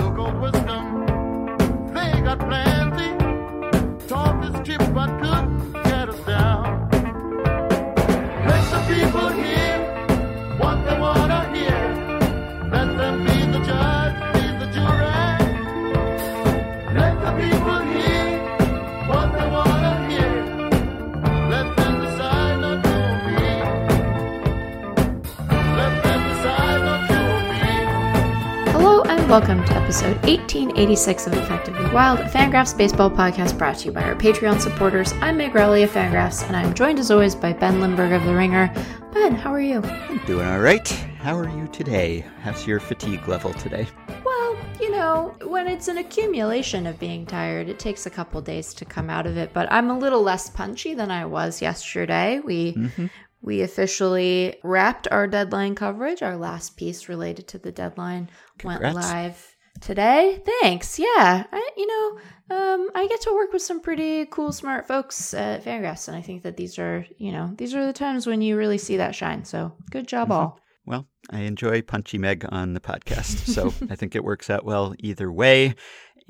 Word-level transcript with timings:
so-called 0.00 0.40
wisdom. 0.40 0.84
They 1.92 2.10
got 2.22 2.38
plenty. 2.38 3.10
Talk 4.08 4.36
is 4.46 4.54
cheap, 4.66 4.80
but 4.94 5.19
welcome 29.30 29.64
to 29.64 29.72
episode 29.74 30.16
1886 30.24 31.28
of 31.28 31.34
Effectively 31.34 31.88
Wild, 31.92 32.18
a 32.18 32.24
Fangraphs 32.24 32.76
baseball 32.76 33.08
podcast 33.08 33.56
brought 33.56 33.78
to 33.78 33.84
you 33.84 33.92
by 33.92 34.02
our 34.02 34.16
Patreon 34.16 34.60
supporters. 34.60 35.12
I'm 35.20 35.36
Meg 35.36 35.54
Rowley 35.54 35.84
of 35.84 35.90
Fangraphs, 35.92 36.44
and 36.48 36.56
I'm 36.56 36.74
joined 36.74 36.98
as 36.98 37.12
always 37.12 37.36
by 37.36 37.52
Ben 37.52 37.80
Lindbergh 37.80 38.10
of 38.10 38.24
The 38.24 38.34
Ringer. 38.34 38.74
Ben, 39.14 39.36
how 39.36 39.54
are 39.54 39.60
you? 39.60 39.82
I'm 39.82 40.18
Doing 40.26 40.48
all 40.48 40.58
right. 40.58 40.88
How 41.20 41.38
are 41.38 41.48
you 41.48 41.68
today? 41.68 42.24
How's 42.42 42.66
your 42.66 42.80
fatigue 42.80 43.28
level 43.28 43.52
today? 43.54 43.86
Well, 44.24 44.58
you 44.80 44.90
know, 44.90 45.36
when 45.44 45.68
it's 45.68 45.86
an 45.86 45.98
accumulation 45.98 46.88
of 46.88 46.98
being 46.98 47.24
tired, 47.24 47.68
it 47.68 47.78
takes 47.78 48.06
a 48.06 48.10
couple 48.10 48.40
days 48.40 48.74
to 48.74 48.84
come 48.84 49.08
out 49.08 49.28
of 49.28 49.36
it, 49.36 49.52
but 49.52 49.70
I'm 49.70 49.90
a 49.90 49.96
little 49.96 50.22
less 50.22 50.50
punchy 50.50 50.94
than 50.94 51.12
I 51.12 51.24
was 51.24 51.62
yesterday. 51.62 52.40
We 52.40 52.72
mm-hmm. 52.72 53.06
We 53.42 53.62
officially 53.62 54.56
wrapped 54.62 55.08
our 55.10 55.26
deadline 55.26 55.74
coverage. 55.74 56.22
Our 56.22 56.36
last 56.36 56.76
piece 56.76 57.08
related 57.08 57.48
to 57.48 57.58
the 57.58 57.72
deadline 57.72 58.30
went 58.62 58.82
live 58.82 59.56
today. 59.80 60.42
Thanks. 60.60 60.98
Yeah, 60.98 61.44
I, 61.50 61.70
you 61.76 61.86
know, 61.86 62.56
um, 62.56 62.90
I 62.94 63.06
get 63.06 63.20
to 63.22 63.34
work 63.34 63.52
with 63.52 63.62
some 63.62 63.80
pretty 63.80 64.26
cool, 64.26 64.52
smart 64.52 64.86
folks 64.86 65.32
at 65.34 65.64
Fangraphs, 65.64 66.08
and 66.08 66.16
I 66.16 66.20
think 66.20 66.42
that 66.42 66.56
these 66.56 66.78
are, 66.78 67.06
you 67.16 67.32
know, 67.32 67.52
these 67.56 67.74
are 67.74 67.86
the 67.86 67.92
times 67.92 68.26
when 68.26 68.42
you 68.42 68.56
really 68.56 68.78
see 68.78 68.96
that 68.98 69.14
shine. 69.14 69.44
So, 69.44 69.72
good 69.90 70.06
job, 70.06 70.30
all. 70.30 70.60
Well, 70.86 71.06
I 71.30 71.40
enjoy 71.40 71.82
Punchy 71.82 72.18
Meg 72.18 72.44
on 72.50 72.74
the 72.74 72.80
podcast, 72.80 73.46
so 73.46 73.72
I 73.90 73.96
think 73.96 74.16
it 74.16 74.24
works 74.24 74.50
out 74.50 74.64
well 74.64 74.94
either 74.98 75.30
way. 75.30 75.74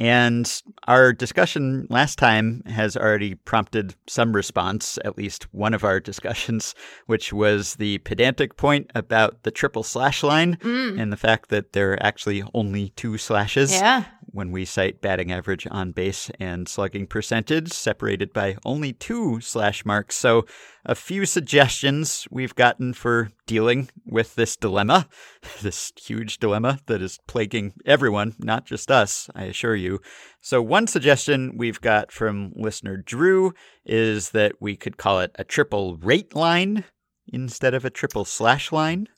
And 0.00 0.50
our 0.88 1.12
discussion 1.12 1.86
last 1.90 2.18
time 2.18 2.62
has 2.64 2.96
already 2.96 3.34
prompted 3.34 3.94
some 4.06 4.34
response, 4.34 4.98
at 5.04 5.18
least 5.18 5.46
one 5.52 5.74
of 5.74 5.84
our 5.84 6.00
discussions, 6.00 6.74
which 7.04 7.34
was 7.34 7.74
the 7.74 7.98
pedantic 7.98 8.56
point 8.56 8.90
about 8.94 9.42
the 9.42 9.50
triple 9.50 9.82
slash 9.82 10.22
line 10.22 10.56
mm. 10.56 10.98
and 10.98 11.12
the 11.12 11.18
fact 11.18 11.50
that 11.50 11.74
there 11.74 11.92
are 11.92 12.02
actually 12.02 12.42
only 12.54 12.88
two 12.96 13.18
slashes. 13.18 13.72
Yeah. 13.72 14.04
When 14.32 14.50
we 14.50 14.64
cite 14.64 15.00
batting 15.00 15.32
average 15.32 15.66
on 15.70 15.92
base 15.92 16.30
and 16.38 16.68
slugging 16.68 17.06
percentage, 17.06 17.72
separated 17.72 18.32
by 18.32 18.56
only 18.64 18.92
two 18.92 19.40
slash 19.40 19.84
marks. 19.84 20.16
So, 20.16 20.46
a 20.84 20.94
few 20.94 21.26
suggestions 21.26 22.26
we've 22.30 22.54
gotten 22.54 22.94
for 22.94 23.30
dealing 23.46 23.90
with 24.06 24.34
this 24.34 24.56
dilemma, 24.56 25.08
this 25.62 25.92
huge 26.00 26.38
dilemma 26.38 26.78
that 26.86 27.02
is 27.02 27.18
plaguing 27.26 27.74
everyone, 27.84 28.34
not 28.38 28.64
just 28.64 28.90
us, 28.90 29.28
I 29.34 29.44
assure 29.44 29.76
you. 29.76 30.00
So, 30.40 30.62
one 30.62 30.86
suggestion 30.86 31.56
we've 31.56 31.80
got 31.80 32.12
from 32.12 32.52
listener 32.56 32.96
Drew 32.96 33.52
is 33.84 34.30
that 34.30 34.54
we 34.60 34.76
could 34.76 34.96
call 34.96 35.20
it 35.20 35.32
a 35.34 35.44
triple 35.44 35.96
rate 35.96 36.34
line 36.34 36.84
instead 37.32 37.74
of 37.74 37.84
a 37.84 37.90
triple 37.90 38.24
slash 38.24 38.72
line. 38.72 39.08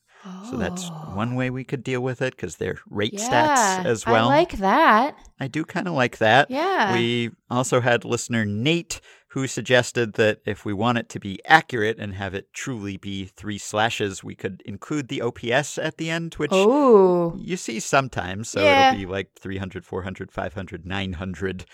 So 0.51 0.56
that's 0.56 0.89
one 1.15 1.33
oh. 1.33 1.37
way 1.37 1.51
we 1.51 1.65
could 1.65 1.83
deal 1.83 2.01
with 2.01 2.23
it 2.23 2.37
because 2.37 2.56
they're 2.56 2.78
rate 2.89 3.15
stats 3.15 3.84
as 3.84 4.06
well. 4.06 4.27
I 4.28 4.37
like 4.37 4.59
that. 4.59 5.17
I 5.41 5.48
do 5.48 5.65
kind 5.65 5.89
of 5.89 5.95
like 5.95 6.19
that. 6.19 6.51
Yeah. 6.51 6.92
We 6.92 7.31
also 7.51 7.81
had 7.81 8.05
listener 8.05 8.45
Nate 8.45 9.00
who 9.28 9.47
suggested 9.47 10.12
that 10.15 10.41
if 10.45 10.65
we 10.65 10.75
want 10.75 10.98
it 10.98 11.09
to 11.09 11.19
be 11.19 11.41
accurate 11.47 11.99
and 11.99 12.15
have 12.15 12.34
it 12.34 12.53
truly 12.53 12.99
be 12.99 13.25
three 13.25 13.56
slashes, 13.56 14.22
we 14.22 14.34
could 14.34 14.62
include 14.66 15.09
the 15.09 15.22
OPS 15.22 15.78
at 15.78 15.97
the 15.97 16.11
end, 16.11 16.34
which 16.34 16.50
Oh, 16.53 17.34
you 17.37 17.56
see 17.56 17.81
sometimes. 17.81 18.50
So 18.50 18.61
Yeah. 18.61 18.88
it'll 18.88 18.99
be 18.99 19.06
like 19.06 19.31
300, 19.41 19.87
400, 19.87 20.31
500, 20.31 20.87
900. 20.87 21.65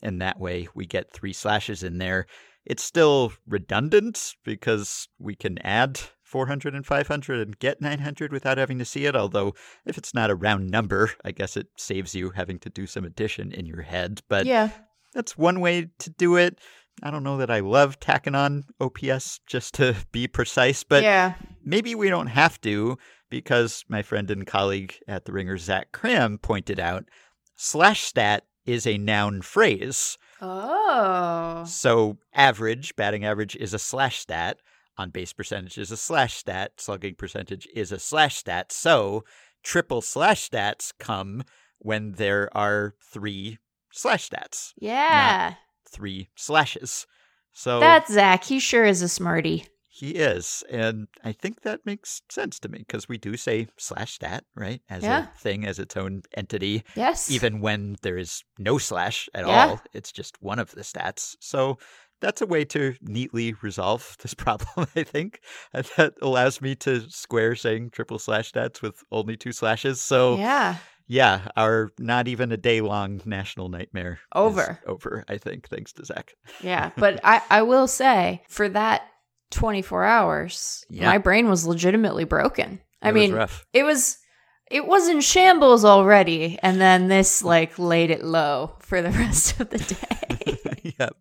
And 0.00 0.22
that 0.22 0.38
way 0.38 0.68
we 0.74 0.86
get 0.86 1.10
three 1.10 1.32
slashes 1.32 1.82
in 1.82 1.98
there. 1.98 2.26
It's 2.64 2.84
still 2.84 3.32
redundant 3.48 4.36
because 4.44 5.08
we 5.18 5.34
can 5.34 5.58
add 5.58 6.00
400 6.28 6.74
and 6.74 6.84
500 6.84 7.40
and 7.40 7.58
get 7.58 7.80
900 7.80 8.32
without 8.32 8.58
having 8.58 8.78
to 8.78 8.84
see 8.84 9.06
it. 9.06 9.16
Although, 9.16 9.54
if 9.86 9.96
it's 9.96 10.12
not 10.12 10.30
a 10.30 10.34
round 10.34 10.70
number, 10.70 11.12
I 11.24 11.30
guess 11.30 11.56
it 11.56 11.68
saves 11.76 12.14
you 12.14 12.30
having 12.30 12.58
to 12.60 12.70
do 12.70 12.86
some 12.86 13.04
addition 13.04 13.50
in 13.50 13.64
your 13.64 13.82
head. 13.82 14.20
But 14.28 14.44
yeah. 14.44 14.70
that's 15.14 15.38
one 15.38 15.60
way 15.60 15.88
to 15.98 16.10
do 16.10 16.36
it. 16.36 16.58
I 17.02 17.10
don't 17.10 17.22
know 17.22 17.38
that 17.38 17.50
I 17.50 17.60
love 17.60 17.98
tacking 17.98 18.34
on 18.34 18.64
OPS 18.80 19.40
just 19.46 19.74
to 19.74 19.96
be 20.12 20.26
precise, 20.26 20.84
but 20.84 21.02
yeah. 21.02 21.34
maybe 21.64 21.94
we 21.94 22.10
don't 22.10 22.26
have 22.26 22.60
to 22.62 22.98
because 23.30 23.84
my 23.88 24.02
friend 24.02 24.30
and 24.30 24.46
colleague 24.46 24.96
at 25.06 25.24
the 25.24 25.32
Ringer, 25.32 25.56
Zach 25.58 25.92
Kram, 25.92 26.40
pointed 26.40 26.80
out 26.80 27.04
slash 27.56 28.02
stat 28.02 28.44
is 28.66 28.86
a 28.86 28.98
noun 28.98 29.42
phrase. 29.42 30.18
Oh. 30.42 31.64
So 31.66 32.18
average, 32.34 32.96
batting 32.96 33.24
average 33.24 33.56
is 33.56 33.74
a 33.74 33.78
slash 33.78 34.18
stat. 34.18 34.58
On 34.98 35.10
base 35.10 35.32
percentage 35.32 35.78
is 35.78 35.90
a 35.92 35.96
slash 35.96 36.34
stat. 36.34 36.72
Slugging 36.78 37.14
percentage 37.14 37.68
is 37.74 37.92
a 37.92 37.98
slash 38.00 38.36
stat. 38.36 38.72
So 38.72 39.24
triple 39.62 40.00
slash 40.02 40.50
stats 40.50 40.92
come 40.98 41.44
when 41.78 42.12
there 42.12 42.48
are 42.56 42.94
three 43.12 43.58
slash 43.92 44.28
stats, 44.28 44.72
Yeah. 44.78 45.54
three 45.88 46.28
slashes. 46.34 47.06
So 47.52 47.80
That's 47.80 48.12
Zach. 48.12 48.44
He 48.44 48.58
sure 48.58 48.84
is 48.84 49.00
a 49.02 49.08
smarty. 49.08 49.66
He 49.88 50.10
is. 50.12 50.62
And 50.70 51.08
I 51.24 51.32
think 51.32 51.62
that 51.62 51.84
makes 51.84 52.22
sense 52.28 52.60
to 52.60 52.68
me 52.68 52.78
because 52.78 53.08
we 53.08 53.18
do 53.18 53.36
say 53.36 53.66
slash 53.78 54.14
stat, 54.14 54.44
right? 54.54 54.80
As 54.88 55.02
Yeah. 55.02 55.26
a 55.34 55.38
thing, 55.38 55.64
as 55.66 55.78
its 55.80 55.96
own 55.96 56.22
entity, 56.36 56.84
Yes. 56.94 57.30
even 57.30 57.60
when 57.60 57.96
there 58.02 58.16
is 58.18 58.44
no 58.58 58.78
slash 58.78 59.28
at 59.34 59.46
Yeah. 59.46 59.66
all. 59.66 59.80
It's 59.92 60.12
just 60.12 60.40
one 60.40 60.58
of 60.60 60.70
the 60.72 60.82
stats. 60.82 61.34
So 61.40 61.78
that's 62.20 62.40
a 62.42 62.46
way 62.46 62.64
to 62.66 62.94
neatly 63.00 63.54
resolve 63.62 64.16
this 64.22 64.34
problem, 64.44 64.86
I 64.96 65.02
think. 65.04 65.40
And 65.72 65.86
that 65.96 66.14
allows 66.22 66.60
me 66.60 66.74
to 66.76 67.08
square 67.10 67.54
saying 67.54 67.90
triple 67.90 68.18
slash 68.18 68.52
stats 68.52 68.82
with 68.82 69.02
only 69.10 69.36
two 69.36 69.52
slashes. 69.52 70.00
So, 70.00 70.36
yeah, 70.36 70.76
Yeah. 71.06 71.48
our 71.56 71.90
not 71.98 72.28
even 72.28 72.52
a 72.52 72.56
day 72.56 72.80
long 72.80 73.20
national 73.24 73.68
nightmare 73.68 74.12
is 74.14 74.18
Over. 74.34 74.80
over, 74.86 75.24
I 75.28 75.38
think, 75.38 75.68
thanks 75.68 75.92
to 75.94 76.04
Zach. 76.04 76.32
Yeah. 76.62 76.90
But 76.96 77.20
I, 77.24 77.40
I 77.50 77.62
will 77.62 77.86
say, 77.86 78.42
for 78.48 78.68
that 78.70 79.02
24 79.50 80.04
hours, 80.04 80.84
Yeah. 80.90 81.06
my 81.06 81.18
brain 81.18 81.48
was 81.48 81.66
legitimately 81.66 82.24
broken. 82.24 82.80
I 83.00 83.08
It 83.10 83.12
was 83.14 83.20
mean, 83.20 83.32
rough. 83.34 83.66
it 83.72 83.82
was. 83.84 84.18
It 84.70 84.86
was 84.86 85.08
in 85.08 85.22
shambles 85.22 85.82
already, 85.86 86.58
and 86.62 86.78
then 86.78 87.08
this 87.08 87.42
like 87.42 87.78
laid 87.78 88.10
it 88.10 88.22
low 88.22 88.76
for 88.80 89.00
the 89.00 89.08
rest 89.22 89.58
of 89.60 89.70
the 89.70 89.78
day. 89.78 90.92
yep. 91.00 91.16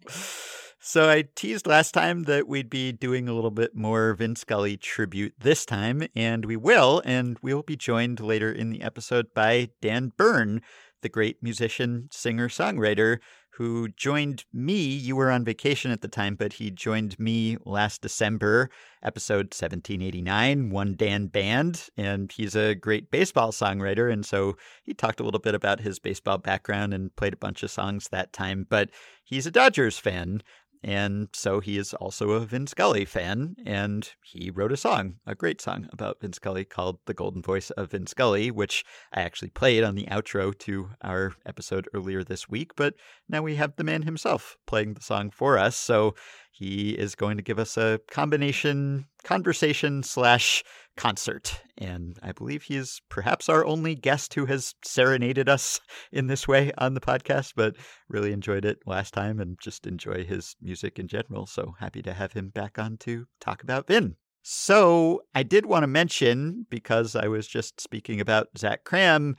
So 0.88 1.10
I 1.10 1.26
teased 1.36 1.68
last 1.68 1.92
time 1.92 2.24
that 2.24 2.48
we'd 2.48 2.70
be 2.70 2.94
doing 2.94 3.28
a 3.28 3.34
little 3.34 3.52
bit 3.52 3.76
more 3.76 4.14
Vin 4.14 4.38
Scully 4.38 4.78
tribute 4.78 5.34
this 5.38 5.66
time, 5.66 6.08
and 6.16 6.46
we 6.46 6.56
will, 6.56 7.02
and 7.04 7.38
we 7.42 7.54
will 7.54 7.62
be 7.62 7.76
joined 7.76 8.22
later 8.22 8.50
in 8.50 8.70
the 8.70 8.82
episode 8.82 9.34
by 9.34 9.68
Dan 9.82 10.14
Bern, 10.16 10.62
the 11.02 11.10
great 11.10 11.44
musician, 11.44 12.08
singer, 12.10 12.48
songwriter, 12.48 13.18
who 13.58 13.90
joined 13.90 14.46
me. 14.54 14.86
You 14.86 15.16
were 15.16 15.32
on 15.32 15.44
vacation 15.44 15.90
at 15.90 16.02
the 16.02 16.08
time, 16.08 16.36
but 16.36 16.54
he 16.54 16.70
joined 16.70 17.20
me 17.20 17.58
last 17.66 18.02
December, 18.04 18.70
episode 19.04 19.48
1789, 19.48 20.70
One 20.70 20.96
Dan 20.96 21.26
Band, 21.26 21.90
and 21.98 22.32
he's 22.32 22.56
a 22.56 22.76
great 22.76 23.10
baseball 23.10 23.52
songwriter. 23.52 24.14
And 24.14 24.24
so 24.24 24.56
he 24.84 24.94
talked 24.94 25.20
a 25.20 25.24
little 25.24 25.40
bit 25.40 25.56
about 25.56 25.82
his 25.82 25.98
baseball 25.98 26.38
background 26.38 26.94
and 26.94 27.16
played 27.16 27.34
a 27.34 27.38
bunch 27.38 27.64
of 27.64 27.72
songs 27.72 28.10
that 28.10 28.32
time, 28.32 28.68
but 28.70 28.92
he's 29.24 29.48
a 29.48 29.52
Dodgers 29.52 29.98
fan. 29.98 30.44
And 30.84 31.30
so 31.34 31.60
he 31.60 31.78
is 31.78 31.94
also 31.94 32.32
a 32.32 32.40
Vin 32.42 32.68
Scully 32.68 33.06
fan, 33.06 33.56
and 33.66 34.10
he 34.24 34.50
wrote 34.50 34.72
a 34.72 34.78
song, 34.78 35.16
a 35.26 35.36
great 35.36 35.60
song 35.60 35.88
about 35.92 36.22
Vin 36.22 36.34
Scully 36.34 36.66
called 36.66 37.00
The 37.06 37.14
Golden 37.14 37.42
Voice 37.42 37.70
of 37.72 37.92
Vin 37.92 38.08
Scully, 38.08 38.52
which 38.52 38.86
I 39.14 39.22
actually 39.22 39.50
played 39.50 39.84
on 39.84 39.96
the 39.96 40.06
outro 40.06 40.58
to 40.60 40.90
our 41.02 41.34
episode 41.46 41.90
earlier 41.94 42.24
this 42.24 42.48
week. 42.48 42.76
But 42.76 42.94
now 43.28 43.42
we 43.42 43.56
have 43.56 43.76
the 43.76 43.84
man 43.84 44.04
himself 44.04 44.58
playing 44.66 44.94
the 44.94 45.02
song 45.02 45.32
for 45.32 45.58
us. 45.58 45.76
So 45.76 46.16
he 46.52 46.92
is 46.92 47.16
going 47.16 47.38
to 47.38 47.44
give 47.44 47.60
us 47.60 47.78
a 47.78 48.00
combination 48.10 49.08
conversation 49.28 50.04
slash 50.04 50.64
concert. 50.96 51.62
And 51.78 52.18
I 52.24 52.32
believe 52.32 52.64
he 52.64 52.78
is 52.78 53.02
perhaps 53.10 53.50
our 53.50 53.66
only 53.66 53.94
guest 53.94 54.34
who 54.34 54.46
has 54.46 54.74
serenaded 54.86 55.50
us 55.50 55.82
in 56.14 56.28
this 56.28 56.48
way 56.48 56.72
on 56.78 56.94
the 56.94 57.02
podcast, 57.02 57.54
but 57.56 57.76
really 58.08 58.32
enjoyed 58.32 58.64
it 58.64 58.80
last 58.86 59.14
time 59.14 59.42
and 59.42 59.58
just 59.62 59.86
enjoy 59.86 60.24
his 60.24 60.56
music 60.62 60.98
in 60.98 61.10
general. 61.10 61.46
So 61.46 61.76
happy 61.80 62.02
to 62.04 62.14
have 62.14 62.32
him 62.32 62.50
back 62.50 62.80
on 62.80 62.96
to 63.00 63.26
talk 63.42 63.64
about 63.64 63.88
Vin. 63.88 64.16
So 64.44 65.24
I 65.36 65.44
did 65.44 65.66
want 65.66 65.84
to 65.84 65.88
mention, 65.88 66.66
because 66.70 67.18
I 67.18 67.28
was 67.28 67.48
just 67.48 67.82
speaking 67.82 68.22
about 68.22 68.48
Zach 68.58 68.86
Kram, 68.86 69.34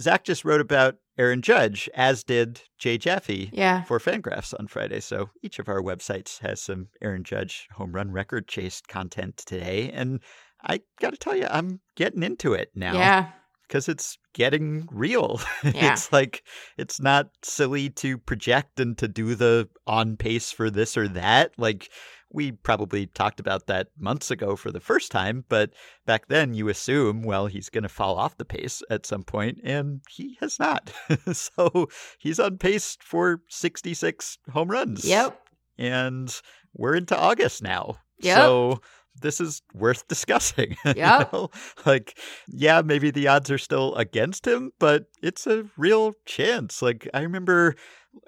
Zach 0.00 0.24
just 0.24 0.44
wrote 0.44 0.60
about 0.60 0.96
Aaron 1.18 1.42
Judge, 1.42 1.88
as 1.94 2.24
did 2.24 2.62
Jay 2.78 2.96
Jaffe 2.98 3.50
Yeah. 3.52 3.82
for 3.84 3.98
Fangraphs 3.98 4.54
on 4.58 4.66
Friday. 4.66 5.00
So 5.00 5.28
each 5.42 5.58
of 5.58 5.68
our 5.68 5.82
websites 5.82 6.38
has 6.40 6.60
some 6.60 6.88
Aaron 7.02 7.24
Judge 7.24 7.68
home 7.72 7.92
run 7.92 8.10
record 8.10 8.48
chase 8.48 8.80
content 8.88 9.36
today. 9.36 9.90
And 9.92 10.20
I 10.64 10.80
got 11.00 11.10
to 11.10 11.18
tell 11.18 11.36
you, 11.36 11.46
I'm 11.50 11.80
getting 11.96 12.22
into 12.22 12.54
it 12.54 12.70
now 12.74 12.94
Yeah. 12.94 13.30
because 13.68 13.88
it's 13.88 14.16
getting 14.32 14.88
real. 14.90 15.40
Yeah. 15.64 15.92
it's 15.92 16.10
like, 16.12 16.44
it's 16.78 16.98
not 17.00 17.28
silly 17.42 17.90
to 17.90 18.16
project 18.16 18.80
and 18.80 18.96
to 18.98 19.08
do 19.08 19.34
the 19.34 19.68
on 19.86 20.16
pace 20.16 20.50
for 20.50 20.70
this 20.70 20.96
or 20.96 21.08
that. 21.08 21.52
Like, 21.58 21.90
we 22.32 22.52
probably 22.52 23.06
talked 23.06 23.40
about 23.40 23.66
that 23.66 23.88
months 23.98 24.30
ago 24.30 24.56
for 24.56 24.70
the 24.70 24.80
first 24.80 25.12
time, 25.12 25.44
but 25.48 25.70
back 26.06 26.28
then 26.28 26.54
you 26.54 26.68
assume, 26.68 27.22
well, 27.22 27.46
he's 27.46 27.68
going 27.68 27.82
to 27.82 27.88
fall 27.88 28.18
off 28.18 28.36
the 28.36 28.44
pace 28.44 28.82
at 28.90 29.06
some 29.06 29.22
point, 29.22 29.58
and 29.62 30.00
he 30.08 30.36
has 30.40 30.58
not. 30.58 30.92
so 31.32 31.88
he's 32.18 32.40
on 32.40 32.58
pace 32.58 32.96
for 33.00 33.42
66 33.48 34.38
home 34.52 34.70
runs. 34.70 35.04
Yep. 35.04 35.38
And 35.78 36.40
we're 36.74 36.94
into 36.96 37.18
August 37.18 37.62
now. 37.62 37.96
Yep. 38.20 38.36
So 38.36 38.80
this 39.22 39.40
is 39.40 39.62
worth 39.74 40.06
discussing. 40.08 40.76
you 40.84 40.94
know? 40.94 41.50
Like, 41.86 42.18
yeah, 42.48 42.82
maybe 42.82 43.10
the 43.10 43.28
odds 43.28 43.50
are 43.50 43.58
still 43.58 43.94
against 43.96 44.46
him, 44.46 44.72
but 44.78 45.06
it's 45.22 45.46
a 45.46 45.64
real 45.76 46.14
chance. 46.26 46.82
Like, 46.82 47.08
I 47.14 47.20
remember 47.20 47.74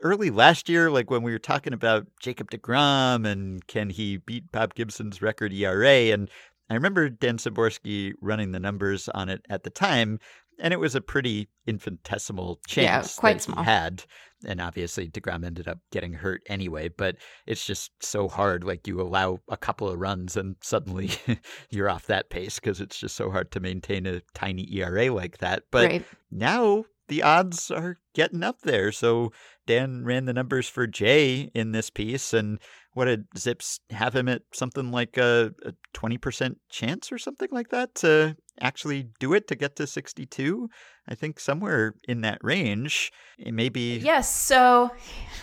early 0.02 0.30
last 0.30 0.68
year, 0.68 0.90
like 0.90 1.10
when 1.10 1.22
we 1.22 1.32
were 1.32 1.38
talking 1.38 1.72
about 1.72 2.06
Jacob 2.20 2.50
DeGrom 2.50 3.26
and 3.26 3.66
can 3.66 3.90
he 3.90 4.18
beat 4.18 4.50
Bob 4.50 4.74
Gibson's 4.74 5.20
record 5.20 5.52
ERA. 5.52 6.12
And 6.12 6.30
I 6.70 6.74
remember 6.74 7.08
Dan 7.08 7.36
Szymborski 7.36 8.14
running 8.20 8.52
the 8.52 8.60
numbers 8.60 9.08
on 9.10 9.28
it 9.28 9.44
at 9.50 9.64
the 9.64 9.70
time, 9.70 10.18
and 10.58 10.72
it 10.72 10.80
was 10.80 10.94
a 10.94 11.00
pretty 11.00 11.48
infinitesimal 11.66 12.60
Yeah, 12.76 12.98
chance 13.00 13.16
quite 13.16 13.34
that 13.38 13.42
small. 13.42 13.62
he 13.62 13.64
had. 13.64 14.04
And 14.46 14.60
obviously, 14.60 15.08
DeGrom 15.08 15.44
ended 15.44 15.68
up 15.68 15.78
getting 15.90 16.12
hurt 16.12 16.42
anyway, 16.48 16.88
but 16.88 17.16
it's 17.46 17.64
just 17.64 17.92
so 18.00 18.28
hard. 18.28 18.62
Like, 18.62 18.86
you 18.86 19.00
allow 19.00 19.40
a 19.48 19.56
couple 19.56 19.88
of 19.88 19.98
runs, 19.98 20.36
and 20.36 20.56
suddenly 20.62 21.10
you're 21.70 21.88
off 21.88 22.06
that 22.08 22.28
pace 22.28 22.58
because 22.58 22.80
it's 22.80 22.98
just 22.98 23.16
so 23.16 23.30
hard 23.30 23.50
to 23.52 23.60
maintain 23.60 24.06
a 24.06 24.20
tiny 24.34 24.68
ERA 24.76 25.10
like 25.12 25.38
that. 25.38 25.62
But 25.70 25.90
right. 25.90 26.04
now 26.30 26.84
the 27.08 27.22
odds 27.22 27.70
are 27.70 27.98
getting 28.14 28.42
up 28.42 28.62
there. 28.62 28.90
So 28.92 29.32
Dan 29.66 30.04
ran 30.04 30.24
the 30.24 30.32
numbers 30.32 30.68
for 30.68 30.86
Jay 30.86 31.50
in 31.54 31.72
this 31.72 31.90
piece, 31.90 32.32
and 32.32 32.58
what 32.92 33.06
did 33.06 33.26
Zips 33.36 33.80
have 33.90 34.14
him 34.14 34.28
at 34.28 34.42
something 34.52 34.92
like 34.92 35.16
a, 35.16 35.52
a 35.64 35.72
20% 35.94 36.56
chance 36.70 37.10
or 37.10 37.18
something 37.18 37.48
like 37.50 37.70
that 37.70 37.96
to 37.96 38.36
actually 38.60 39.08
do 39.18 39.34
it 39.34 39.48
to 39.48 39.56
get 39.56 39.74
to 39.76 39.86
62? 39.86 40.68
I 41.08 41.14
think 41.14 41.40
somewhere 41.40 41.94
in 42.08 42.22
that 42.22 42.38
range. 42.42 43.12
It 43.38 43.52
may 43.52 43.68
be. 43.68 43.98
Yes. 43.98 44.34
So 44.34 44.90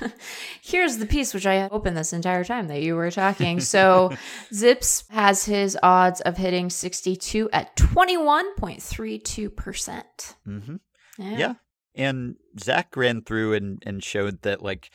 here's 0.62 0.98
the 0.98 1.06
piece 1.06 1.34
which 1.34 1.46
I 1.46 1.54
had 1.56 1.72
open 1.72 1.94
this 1.94 2.12
entire 2.14 2.44
time 2.44 2.68
that 2.68 2.81
you 2.81 2.96
were 2.96 3.12
talking. 3.12 3.60
So 3.60 4.12
Zips 4.54 5.04
has 5.10 5.46
his 5.46 5.78
odds 5.84 6.22
of 6.22 6.38
hitting 6.38 6.69
62 6.69 7.50
at 7.52 7.75
21.32%. 7.75 10.04
hmm 10.46 10.75
Yeah. 11.21 11.38
Yeah. 11.38 11.53
And 11.95 12.35
Zach 12.59 12.95
ran 12.95 13.21
through 13.21 13.53
and, 13.53 13.81
and 13.85 14.03
showed 14.03 14.41
that 14.44 14.62
like 14.62 14.89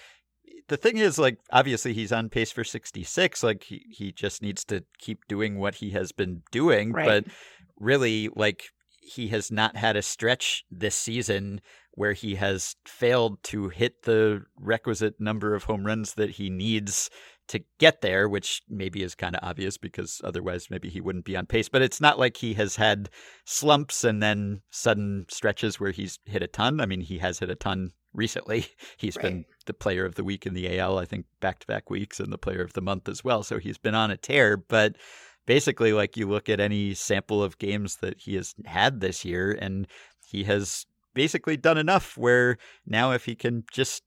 the 0.69 0.77
thing 0.77 0.97
is 0.97 1.19
like 1.19 1.39
obviously 1.53 1.93
he's 1.93 2.13
on 2.13 2.29
pace 2.29 2.51
for 2.51 2.65
66 2.65 3.43
like 3.43 3.65
he, 3.65 3.85
he 3.91 4.13
just 4.13 4.43
needs 4.43 4.65
to 4.65 4.83
keep 4.99 5.27
doing 5.29 5.59
what 5.59 5.77
he 5.77 5.91
has 5.91 6.13
been 6.13 6.43
doing 6.51 6.93
Right. 6.93 7.07
but 7.07 7.33
really 7.79 8.31
like 8.35 8.65
he 9.01 9.29
has 9.29 9.53
not 9.53 9.77
had 9.77 9.97
a 9.97 10.03
stretch 10.03 10.65
this 10.71 10.97
season 10.97 11.61
where 11.93 12.13
he 12.15 12.35
has 12.35 12.75
failed 12.87 13.43
to 13.45 13.69
hit 13.69 14.03
the 14.03 14.43
requisite 14.59 15.21
number 15.21 15.55
of 15.55 15.65
home 15.65 15.85
runs 15.87 16.15
that 16.15 16.31
he 16.31 16.51
needs 16.51 17.11
to 17.49 17.63
get 17.79 18.01
there, 18.01 18.29
which 18.29 18.63
maybe 18.69 19.03
is 19.03 19.15
kind 19.15 19.37
of 19.37 19.49
obvious 19.49 19.79
because 19.79 20.21
otherwise 20.25 20.69
maybe 20.71 20.89
he 20.89 21.01
wouldn't 21.01 21.25
be 21.25 21.37
on 21.37 21.47
pace. 21.47 21.69
But 21.69 21.83
it's 21.83 22.01
not 22.01 22.19
like 22.19 22.37
he 22.37 22.55
has 22.55 22.77
had 22.77 23.09
slumps 23.45 24.05
and 24.05 24.23
then 24.23 24.63
sudden 24.71 25.27
stretches 25.29 25.79
where 25.79 25.93
he's 25.93 26.19
hit 26.25 26.43
a 26.43 26.49
ton. 26.49 26.81
I 26.81 26.87
mean, 26.87 27.01
he 27.01 27.19
has 27.19 27.39
hit 27.39 27.51
a 27.51 27.55
ton 27.55 27.93
recently. 28.13 28.67
He's 28.97 29.17
been 29.17 29.45
the 29.67 29.75
player 29.75 30.07
of 30.07 30.15
the 30.15 30.25
week 30.25 30.47
in 30.47 30.55
the 30.55 30.79
AL, 30.79 30.99
I 30.99 31.05
think 31.05 31.27
back 31.41 31.59
to 31.61 31.67
back 31.67 31.91
weeks, 31.91 32.19
and 32.19 32.33
the 32.33 32.39
player 32.39 32.63
of 32.63 32.73
the 32.73 32.81
month 32.81 33.09
as 33.09 33.23
well. 33.23 33.43
So 33.43 33.59
he's 33.59 33.79
been 33.79 33.95
on 33.95 34.11
a 34.11 34.17
tear. 34.17 34.57
But 34.57 34.97
basically, 35.45 35.93
like 35.93 36.17
you 36.17 36.27
look 36.27 36.49
at 36.49 36.59
any 36.59 36.95
sample 36.95 37.43
of 37.43 37.59
games 37.59 37.97
that 37.97 38.19
he 38.19 38.35
has 38.37 38.55
had 38.65 39.01
this 39.01 39.25
year, 39.25 39.57
and 39.61 39.87
he 40.27 40.45
has 40.45 40.87
basically 41.15 41.57
done 41.57 41.79
enough 41.79 42.17
where 42.17 42.59
now 42.87 43.13
if 43.13 43.25
he 43.25 43.35
can 43.35 43.65
just 43.71 44.03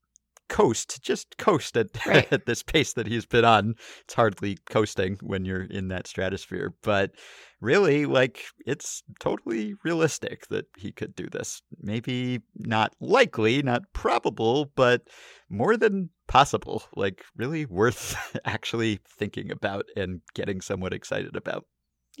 coast, 0.50 1.00
just 1.02 1.38
coast 1.38 1.76
at, 1.78 1.88
Right. 2.06 2.30
at 2.30 2.44
this 2.44 2.62
pace 2.62 2.92
that 2.94 3.06
he's 3.06 3.24
been 3.24 3.46
on, 3.46 3.76
it's 4.04 4.14
hardly 4.14 4.58
coasting 4.68 5.16
when 5.22 5.46
you're 5.46 5.62
in 5.62 5.88
that 5.88 6.06
stratosphere. 6.06 6.74
But 6.82 7.12
really, 7.60 8.04
like, 8.04 8.44
it's 8.66 9.02
totally 9.20 9.74
realistic 9.84 10.46
that 10.48 10.66
he 10.76 10.92
could 10.92 11.14
do 11.14 11.28
this. 11.30 11.62
Maybe 11.80 12.40
not 12.56 12.94
likely, 13.00 13.62
not 13.62 13.82
probable, 13.94 14.66
but 14.76 15.08
more 15.48 15.76
than 15.78 16.10
possible. 16.28 16.82
Like, 16.94 17.24
really 17.36 17.64
worth 17.64 18.16
actually 18.44 19.00
thinking 19.18 19.50
about 19.50 19.86
and 19.96 20.20
getting 20.34 20.60
somewhat 20.60 20.92
excited 20.92 21.36
about. 21.36 21.64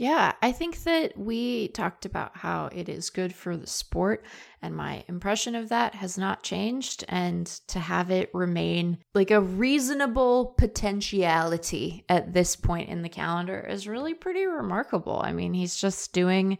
Yeah, 0.00 0.32
I 0.40 0.52
think 0.52 0.82
that 0.84 1.12
we 1.18 1.68
talked 1.68 2.06
about 2.06 2.34
how 2.34 2.70
it 2.72 2.88
is 2.88 3.10
good 3.10 3.34
for 3.34 3.54
the 3.54 3.66
sport, 3.66 4.24
and 4.62 4.74
my 4.74 5.04
impression 5.08 5.54
of 5.54 5.68
that 5.68 5.94
has 5.94 6.16
not 6.16 6.42
changed. 6.42 7.04
And 7.06 7.44
to 7.68 7.78
have 7.78 8.10
it 8.10 8.30
remain 8.32 8.96
like 9.14 9.30
a 9.30 9.42
reasonable 9.42 10.54
potentiality 10.56 12.06
at 12.08 12.32
this 12.32 12.56
point 12.56 12.88
in 12.88 13.02
the 13.02 13.10
calendar 13.10 13.60
is 13.60 13.86
really 13.86 14.14
pretty 14.14 14.46
remarkable. 14.46 15.20
I 15.22 15.32
mean, 15.32 15.52
he's 15.52 15.76
just 15.76 16.14
doing 16.14 16.56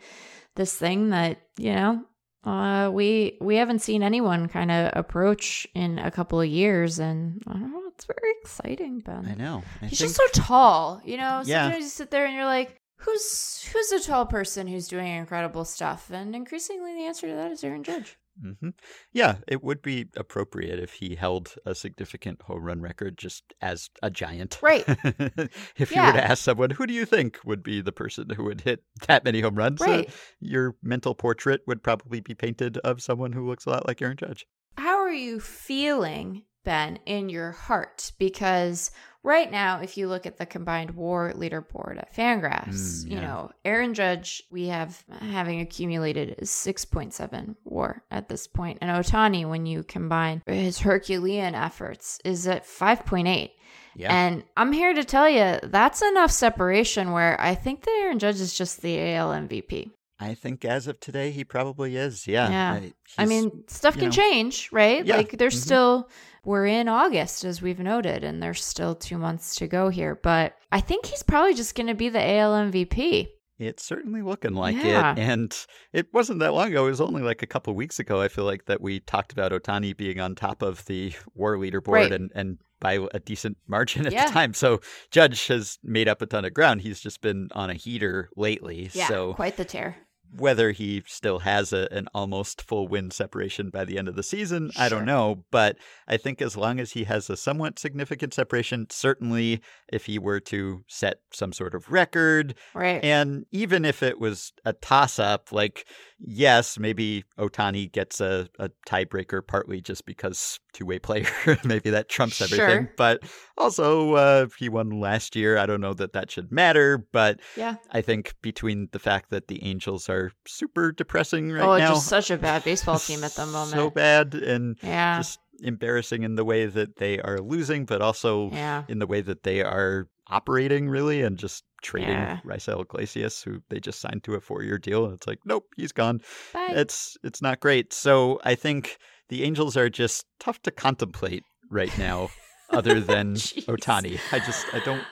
this 0.57 0.77
thing 0.77 1.09
that, 1.09 1.41
you 1.57 1.73
know, 1.73 2.05
uh, 2.45 2.91
we 2.91 3.39
we 3.41 3.57
haven't 3.57 3.81
seen 3.81 4.03
anyone 4.03 4.49
kind 4.49 4.71
of 4.71 4.93
approach 4.95 5.67
in 5.75 5.99
a 5.99 6.11
couple 6.11 6.43
of 6.43 6.47
years, 6.47 6.99
and 6.99 7.43
I 7.47 7.55
don't 7.55 7.73
know, 7.73 7.85
it's 7.89 8.05
very 8.05 8.35
exciting, 8.43 9.01
Ben. 9.01 9.27
I 9.27 9.35
know. 9.35 9.63
I 9.81 9.87
He's 9.87 9.99
think, 9.99 10.11
just 10.11 10.17
so 10.17 10.43
tall, 10.43 11.01
you 11.07 11.17
know. 11.17 11.43
Yeah. 11.45 11.65
Sometimes 11.65 11.85
you 11.85 11.89
sit 11.91 12.11
there 12.11 12.27
and 12.27 12.35
you're 12.35 12.45
like, 12.45 12.80
"Who's 13.01 13.69
who's 13.73 13.93
a 13.93 14.01
tall 14.01 14.27
person 14.27 14.67
who's 14.67 14.89
doing 14.89 15.07
incredible 15.07 15.65
stuff?" 15.65 16.11
And 16.11 16.35
increasingly, 16.35 16.95
the 16.95 17.07
answer 17.07 17.29
to 17.29 17.35
that 17.35 17.53
is 17.53 17.63
Aaron 17.65 17.83
Judge. 17.85 18.19
hmm 18.41 18.71
Yeah, 19.13 19.37
it 19.49 19.63
would 19.63 19.83
be 19.83 20.07
appropriate 20.17 20.79
if 20.79 20.95
he 20.95 21.15
held 21.17 21.55
a 21.67 21.75
significant 21.75 22.43
home 22.43 22.63
run 22.63 22.81
record 22.81 23.19
just 23.19 23.45
as 23.61 23.91
a 24.03 24.11
giant. 24.11 24.59
Right. 24.63 24.85
if 25.77 25.91
you 25.95 26.03
were 26.03 26.13
to 26.13 26.25
ask 26.25 26.43
someone, 26.45 26.71
who 26.71 26.87
do 26.87 26.95
you 26.95 27.05
think 27.05 27.39
would 27.45 27.63
be 27.63 27.81
the 27.81 27.93
person 27.93 28.31
who 28.31 28.45
would 28.45 28.63
hit 28.63 28.83
that 29.09 29.25
many 29.25 29.41
home 29.41 29.57
runs? 29.57 29.81
Uh, 29.83 29.85
Right. 29.87 30.11
your 30.41 30.77
mental 30.83 31.15
portrait 31.15 31.63
would 31.67 31.83
probably 31.83 32.21
be 32.21 32.35
painted 32.35 32.79
of 32.79 33.03
someone 33.03 33.33
who 33.33 33.47
looks 33.47 33.67
a 33.67 33.71
lot 33.71 33.87
like 33.87 34.01
Aaron 34.01 34.17
Judge. 34.17 34.47
How 34.79 34.99
are 34.99 35.13
you 35.13 35.41
feeling, 35.41 36.45
Ben, 36.65 36.99
in 37.05 37.29
your 37.29 37.53
heart? 37.53 38.13
Because 38.19 38.91
right 39.23 39.51
now, 39.51 39.81
if 39.81 39.97
you 39.97 40.09
look 40.09 40.27
at 40.27 40.37
the 40.39 40.47
combined 40.47 40.93
war 40.93 41.33
leaderboard 41.37 41.99
at 41.99 42.15
Fangraphs, 42.15 43.05
Mm, 43.05 43.11
you 43.11 43.21
know, 43.21 43.51
Aaron 43.65 43.95
Judge, 43.95 44.43
we 44.51 44.67
have 44.69 45.05
having 45.21 45.61
accumulated 45.61 46.37
is 46.39 46.51
6.7 46.51 47.57
war 47.65 48.03
at 48.11 48.29
this 48.29 48.47
point. 48.47 48.79
And 48.81 48.91
Ohtani, 48.91 49.49
when 49.49 49.67
you 49.67 49.83
combine 49.83 50.43
his 50.47 50.79
Herculean 50.81 51.55
efforts, 51.55 52.19
is 52.25 52.47
at 52.47 52.65
5.8. 52.65 53.51
Yeah. 53.97 54.15
And 54.15 54.45
I'm 54.57 54.73
here 54.73 54.95
to 54.95 55.05
tell 55.05 55.29
you 55.29 55.59
that's 55.63 56.01
enough 56.03 56.31
separation 56.31 57.13
where 57.13 57.39
I 57.41 57.55
think 57.55 57.83
that 57.85 57.99
Aaron 58.03 58.19
Judge 58.19 58.41
is 58.41 58.55
just 58.55 58.83
the 58.83 59.15
AL 59.15 59.31
MVP. 59.33 59.91
I 60.21 60.35
think 60.35 60.65
as 60.65 60.87
of 60.87 61.01
today, 61.01 61.31
he 61.31 61.45
probably 61.45 61.97
is. 61.97 62.27
Yeah. 62.27 62.51
Yeah. 62.51 62.73
I, 63.19 63.23
I 63.23 63.27
mean, 63.27 63.65
stuff 63.69 63.95
can 63.95 64.05
know. 64.05 64.11
change, 64.11 64.69
right? 64.71 65.05
Yeah. 65.05 65.17
Like 65.17 65.39
there's 65.39 65.57
Mhm. 65.57 65.65
still 65.65 66.09
we're 66.45 66.67
in 66.67 66.89
August 66.89 67.45
as 67.45 67.61
we've 67.63 67.81
noted 67.81 68.23
and 68.25 68.43
there's 68.43 68.65
still 68.65 68.95
2 68.95 69.19
months 69.19 69.55
to 69.57 69.67
go 69.67 69.89
here, 69.89 70.19
but 70.23 70.55
I 70.73 70.81
think 70.81 71.07
he's 71.07 71.23
probably 71.23 71.55
just 71.55 71.75
going 71.75 71.87
to 71.89 71.95
be 71.95 72.09
the 72.09 72.21
AL 72.21 72.53
MVP. 72.55 73.29
It's 73.59 73.85
certainly 73.85 74.23
looking 74.23 74.55
like 74.55 74.77
Yeah. 74.77 75.13
it. 75.13 75.19
And 75.19 75.67
it 75.93 76.07
wasn't 76.15 76.39
that 76.41 76.55
long 76.55 76.69
ago. 76.69 76.87
It 76.87 76.91
was 76.91 77.01
only 77.03 77.21
like 77.23 77.43
a 77.43 77.47
couple 77.47 77.75
weeks 77.75 77.99
ago, 77.99 78.21
I 78.23 78.29
feel 78.29 78.45
like, 78.45 78.65
that 78.67 78.81
we 78.81 79.01
talked 79.01 79.33
about 79.33 79.53
Ohtani 79.53 79.95
being 79.95 80.19
on 80.19 80.35
top 80.35 80.63
of 80.63 80.85
the 80.87 81.13
war 81.35 81.57
leaderboard 81.59 81.89
Right. 81.93 82.13
and, 82.13 82.31
and 82.35 82.59
by 82.81 82.99
a 83.13 83.19
decent 83.21 83.59
margin 83.69 84.07
at 84.07 84.13
Yeah. 84.15 84.25
the 84.25 84.33
time. 84.33 84.55
So 84.55 84.81
Judge 85.11 85.47
has 85.49 85.79
made 85.85 86.09
up 86.09 86.23
a 86.23 86.27
ton 86.27 86.47
of 86.47 86.55
ground. 86.55 86.81
He's 86.81 87.01
just 87.01 87.21
been 87.21 87.49
on 87.53 87.69
a 87.69 87.75
heater 87.75 88.31
lately. 88.35 88.89
Yeah, 88.95 89.09
So 89.09 89.35
quite 89.35 89.59
the 89.59 89.67
tear. 89.67 89.97
Whether 90.33 90.71
he 90.71 91.03
still 91.07 91.41
has 91.41 91.73
a, 91.73 91.89
an 91.93 92.07
almost 92.15 92.63
full 92.63 92.87
win 92.89 93.11
separation 93.11 93.71
by 93.71 93.85
the 93.85 93.99
end 93.99 94.09
of 94.09 94.15
the 94.17 94.23
season, 94.23 94.71
I 94.77 94.89
don't 94.89 95.05
know. 95.05 95.45
But 95.51 95.77
I 96.07 96.17
think 96.17 96.41
as 96.41 96.57
long 96.57 96.79
as 96.79 96.93
he 96.93 97.05
has 97.05 97.29
a 97.29 97.37
somewhat 97.37 97.79
significant 97.79 98.33
separation, 98.35 98.87
certainly 98.91 99.61
if 99.93 100.07
he 100.07 100.19
were 100.19 100.41
to 100.41 100.85
set 100.87 101.19
some 101.33 101.53
sort 101.53 101.75
of 101.75 101.91
record, 101.91 102.55
Right. 102.75 103.03
and 103.03 103.45
even 103.51 103.85
if 103.85 104.03
it 104.03 104.21
was 104.21 104.53
a 104.65 104.73
toss 104.73 105.19
up, 105.19 105.51
like, 105.53 105.85
yes, 106.21 106.79
maybe 106.79 107.25
Ohtani 107.39 107.91
gets 107.91 108.21
a, 108.21 108.49
a 108.59 108.71
tiebreaker 108.87 109.47
partly 109.47 109.81
just 109.81 110.05
because 110.07 110.61
two 110.73 110.87
way 110.87 110.99
player, 110.99 111.27
maybe 111.65 111.91
that 111.91 112.09
trumps 112.09 112.41
everything. 112.41 112.85
Sure. 112.85 112.95
But 112.97 113.23
also, 113.57 114.15
uh, 114.15 114.47
he 114.59 114.69
won 114.69 115.01
last 115.01 115.37
year. 115.37 115.59
I 115.59 115.67
don't 115.67 115.81
know 115.81 115.95
that 115.95 116.13
that 116.13 116.31
should 116.31 116.53
matter. 116.53 117.07
But 117.13 117.41
yeah. 117.57 117.77
I 117.91 118.01
think 118.01 118.35
between 118.43 118.89
the 118.93 118.99
fact 118.99 119.31
that 119.31 119.49
the 119.49 119.65
Angels 119.65 120.09
are 120.09 120.33
super 120.47 120.93
depressing 120.93 121.51
right 121.53 121.63
oh, 121.63 121.79
now, 121.79 121.95
just 121.95 122.07
such 122.07 122.31
a 122.31 122.37
bad 122.37 122.65
baseball 122.65 122.99
team 122.99 123.25
at 123.25 123.33
the 123.33 123.47
moment. 123.47 123.73
so 123.73 123.91
bad, 123.91 124.35
and 124.35 124.77
yeah. 124.83 125.19
just 125.19 125.39
embarrassing 125.63 126.23
in 126.23 126.37
the 126.37 126.45
way 126.45 126.67
that 126.67 126.97
they 126.97 127.21
are 127.21 127.39
losing, 127.39 127.85
but 127.85 128.01
also 128.01 128.51
yeah. 128.51 128.85
in 128.89 128.99
the 128.99 129.07
way 129.07 129.21
that 129.21 129.43
they 129.43 129.63
are 129.63 130.09
operating 130.31 130.89
really 130.89 131.23
and 131.23 131.37
just 131.39 131.65
trading 131.83 132.11
Yeah. 132.11 132.39
Raisel 132.45 132.81
Iglesias, 132.83 133.43
who 133.43 133.61
they 133.69 133.81
just 133.81 134.01
signed 134.01 134.25
to 134.25 134.35
a 134.35 134.41
four 134.41 134.63
year 134.63 134.79
deal. 134.79 135.05
And 135.05 135.15
it's 135.15 135.27
like, 135.27 135.41
nope, 135.45 135.67
he's 135.77 135.93
gone. 135.93 136.21
Bye. 136.53 136.69
It's 136.71 137.17
it's 137.23 137.43
not 137.43 137.61
great. 137.61 137.93
So 137.93 138.41
I 138.45 138.55
think 138.55 138.99
the 139.29 139.45
Angels 139.45 139.77
are 139.77 139.89
just 139.89 140.27
tough 140.39 140.61
to 140.63 140.71
contemplate 140.71 141.45
right 141.71 141.97
now, 141.99 142.31
other 142.71 143.01
than 143.13 143.35
Ohtani. 143.35 144.19
I 144.33 144.39
just 144.41 144.73
I 144.75 144.81
don't 144.81 145.03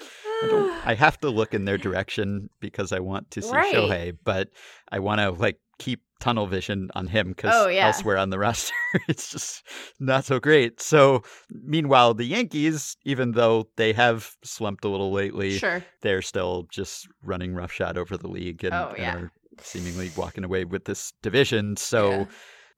I 0.43 0.47
don't 0.49 0.71
I 0.87 0.95
have 0.95 1.19
to 1.21 1.31
look 1.31 1.55
in 1.55 1.65
their 1.65 1.79
direction 1.79 2.51
because 2.61 2.93
I 2.93 3.01
want 3.01 3.31
to 3.33 3.43
see 3.43 3.53
Right. 3.53 3.75
Shohei, 3.75 4.17
but 4.25 4.49
I 4.91 4.99
want 5.01 5.21
to 5.21 5.31
like 5.31 5.59
keep 5.79 6.03
tunnel 6.21 6.47
vision 6.49 6.91
on 6.97 7.07
him 7.07 7.29
because 7.29 7.53
Oh, 7.55 7.69
yeah. 7.69 7.87
elsewhere 7.87 8.17
on 8.17 8.31
the 8.31 8.39
roster 8.41 8.75
it's 9.09 9.31
just 9.31 9.63
not 10.01 10.25
so 10.25 10.41
great. 10.41 10.81
So 10.81 11.23
meanwhile, 11.51 12.13
the 12.15 12.25
Yankees, 12.25 12.97
even 13.05 13.33
though 13.33 13.69
they 13.77 13.93
have 13.93 14.33
slumped 14.43 14.85
a 14.85 14.89
little 14.89 15.13
lately, 15.13 15.59
Sure. 15.59 15.85
they're 16.03 16.23
still 16.23 16.67
just 16.71 17.07
running 17.23 17.55
roughshod 17.55 17.97
over 17.97 18.17
the 18.17 18.27
league 18.29 18.65
and, 18.65 18.75
Oh, 18.75 18.95
and 18.99 19.25
are 19.27 19.33
seemingly 19.61 20.11
walking 20.17 20.43
away 20.45 20.65
with 20.65 20.85
this 20.87 21.13
division. 21.23 21.77
So 21.77 22.11
Yeah. 22.11 22.25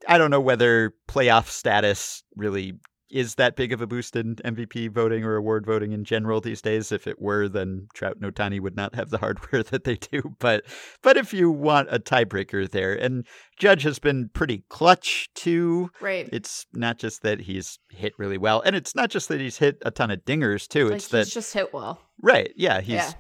I 0.08 0.18
don't 0.18 0.30
know 0.30 0.40
whether 0.40 0.94
playoff 1.08 1.48
status 1.48 2.22
really 2.36 2.74
is 3.10 3.34
that 3.36 3.56
big 3.56 3.72
of 3.72 3.80
a 3.80 3.86
boost 3.86 4.16
in 4.16 4.36
MVP 4.36 4.90
voting 4.90 5.24
or 5.24 5.36
award 5.36 5.66
voting 5.66 5.92
in 5.92 6.04
general 6.04 6.40
these 6.40 6.62
days. 6.62 6.92
If 6.92 7.06
it 7.06 7.20
were, 7.20 7.48
then 7.48 7.88
Trout 7.94 8.16
and 8.20 8.32
Ohtani 8.32 8.60
would 8.60 8.76
not 8.76 8.94
have 8.94 9.10
the 9.10 9.18
hardware 9.18 9.62
that 9.70 9.84
they 9.84 9.96
do. 9.96 10.36
But 10.38 10.64
but 11.02 11.16
if 11.16 11.32
you 11.32 11.50
want 11.50 11.88
a 11.90 11.98
tiebreaker 11.98 12.70
there, 12.70 12.94
and 12.94 13.26
Judge 13.58 13.82
has 13.82 13.98
been 13.98 14.30
pretty 14.32 14.64
clutch 14.68 15.28
too. 15.34 15.90
Right. 16.00 16.28
It's 16.32 16.66
not 16.72 16.98
just 16.98 17.22
that 17.22 17.40
he's 17.40 17.78
hit 17.90 18.12
really 18.18 18.38
well, 18.38 18.62
and 18.64 18.76
it's 18.76 18.94
not 18.94 19.10
just 19.10 19.28
that 19.28 19.40
he's 19.40 19.58
hit 19.58 19.78
a 19.84 19.90
ton 19.90 20.10
of 20.10 20.24
dingers 20.24 20.66
too. 20.68 20.86
like 20.86 20.96
it's 20.96 21.04
he's 21.04 21.10
that 21.10 21.28
just 21.28 21.54
hit 21.54 21.72
well. 21.72 22.00
right, 22.22 22.52
yeah, 22.56 22.80
he's 22.80 22.94
Yeah. 22.94 23.12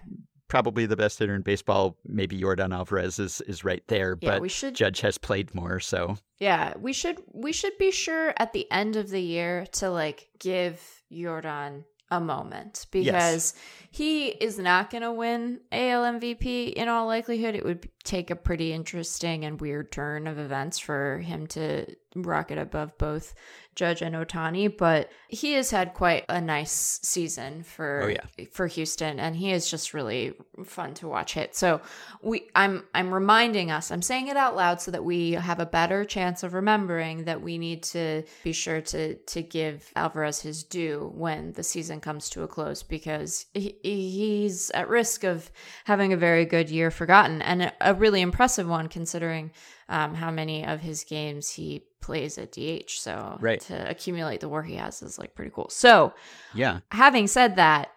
Probably 0.50 0.84
the 0.84 0.96
best 0.96 1.18
hitter 1.18 1.34
in 1.34 1.42
baseball. 1.42 1.96
Maybe 2.04 2.38
Yordan 2.38 2.74
Alvarez 2.74 3.18
is 3.18 3.40
is 3.42 3.64
right 3.64 3.82
there, 3.86 4.18
Yeah, 4.20 4.32
but 4.32 4.42
we 4.42 4.48
should 4.48 4.74
Judge 4.74 5.00
has 5.00 5.16
played 5.16 5.54
more, 5.54 5.80
so 5.80 6.16
Yeah, 6.38 6.74
we 6.78 6.92
should 6.92 7.22
we 7.32 7.52
should 7.52 7.78
be 7.78 7.90
sure 7.90 8.34
at 8.36 8.52
the 8.52 8.70
end 8.70 8.96
of 8.96 9.08
the 9.08 9.20
year 9.20 9.66
to 9.72 9.90
like 9.90 10.28
give 10.38 10.82
Yordan 11.10 11.84
a 12.10 12.20
moment 12.20 12.86
because 12.90 13.54
he 13.90 14.26
is 14.28 14.58
not 14.58 14.90
going 14.90 15.02
to 15.02 15.12
win 15.12 15.60
AL 15.70 16.02
MVP 16.02 16.72
in 16.72 16.88
all 16.88 17.06
likelihood. 17.06 17.54
It 17.54 17.64
would 17.64 17.88
take 18.04 18.30
a 18.30 18.36
pretty 18.36 18.72
interesting 18.72 19.44
and 19.44 19.60
weird 19.60 19.92
turn 19.92 20.26
of 20.26 20.38
events 20.38 20.78
for 20.78 21.18
him 21.18 21.46
to 21.48 21.86
rocket 22.16 22.58
above 22.58 22.96
both 22.98 23.34
Judge 23.76 24.02
and 24.02 24.16
Ohtani, 24.16 24.76
but 24.76 25.10
he 25.28 25.52
has 25.52 25.70
had 25.70 25.94
quite 25.94 26.24
a 26.28 26.40
nice 26.40 26.98
season 27.02 27.62
for 27.62 28.02
Oh, 28.02 28.08
yeah. 28.08 28.46
for 28.50 28.66
Houston 28.66 29.20
and 29.20 29.36
he 29.36 29.52
is 29.52 29.70
just 29.70 29.94
really 29.94 30.34
fun 30.64 30.92
to 30.94 31.06
watch 31.06 31.34
hit. 31.34 31.54
So 31.54 31.80
we 32.20 32.48
I'm 32.56 32.82
I'm 32.94 33.14
reminding 33.14 33.70
us, 33.70 33.92
I'm 33.92 34.02
saying 34.02 34.26
it 34.26 34.36
out 34.36 34.56
loud 34.56 34.80
so 34.80 34.90
that 34.90 35.04
we 35.04 35.32
have 35.32 35.60
a 35.60 35.66
better 35.66 36.04
chance 36.04 36.42
of 36.42 36.52
remembering 36.52 37.24
that 37.24 37.42
we 37.42 37.58
need 37.58 37.84
to 37.84 38.24
be 38.42 38.52
sure 38.52 38.80
to 38.80 39.14
to 39.14 39.40
give 39.40 39.92
Alvarez 39.94 40.40
his 40.40 40.64
due 40.64 41.12
when 41.14 41.52
the 41.52 41.62
season 41.62 42.00
comes 42.00 42.28
to 42.30 42.42
a 42.42 42.48
close 42.48 42.82
because 42.82 43.46
he, 43.54 43.76
he's 43.84 44.70
at 44.70 44.88
risk 44.88 45.22
of 45.22 45.48
having 45.84 46.12
a 46.12 46.16
very 46.16 46.44
good 46.44 46.68
year 46.70 46.90
forgotten 46.90 47.40
and 47.40 47.62
a, 47.62 47.89
a 47.90 47.94
really 47.94 48.20
impressive 48.20 48.68
one 48.68 48.88
considering 48.88 49.50
um, 49.88 50.14
how 50.14 50.30
many 50.30 50.64
of 50.66 50.80
his 50.80 51.04
games 51.04 51.50
he 51.50 51.82
plays 52.00 52.38
at 52.38 52.52
DH. 52.52 52.90
So 52.98 53.36
Right. 53.40 53.60
to 53.62 53.90
accumulate 53.90 54.40
the 54.40 54.48
war 54.48 54.62
he 54.62 54.76
has 54.76 55.02
is 55.02 55.18
like 55.18 55.34
pretty 55.34 55.50
cool. 55.54 55.68
So 55.70 56.12
yeah. 56.54 56.80
having 56.90 57.26
said 57.26 57.56
that, 57.56 57.90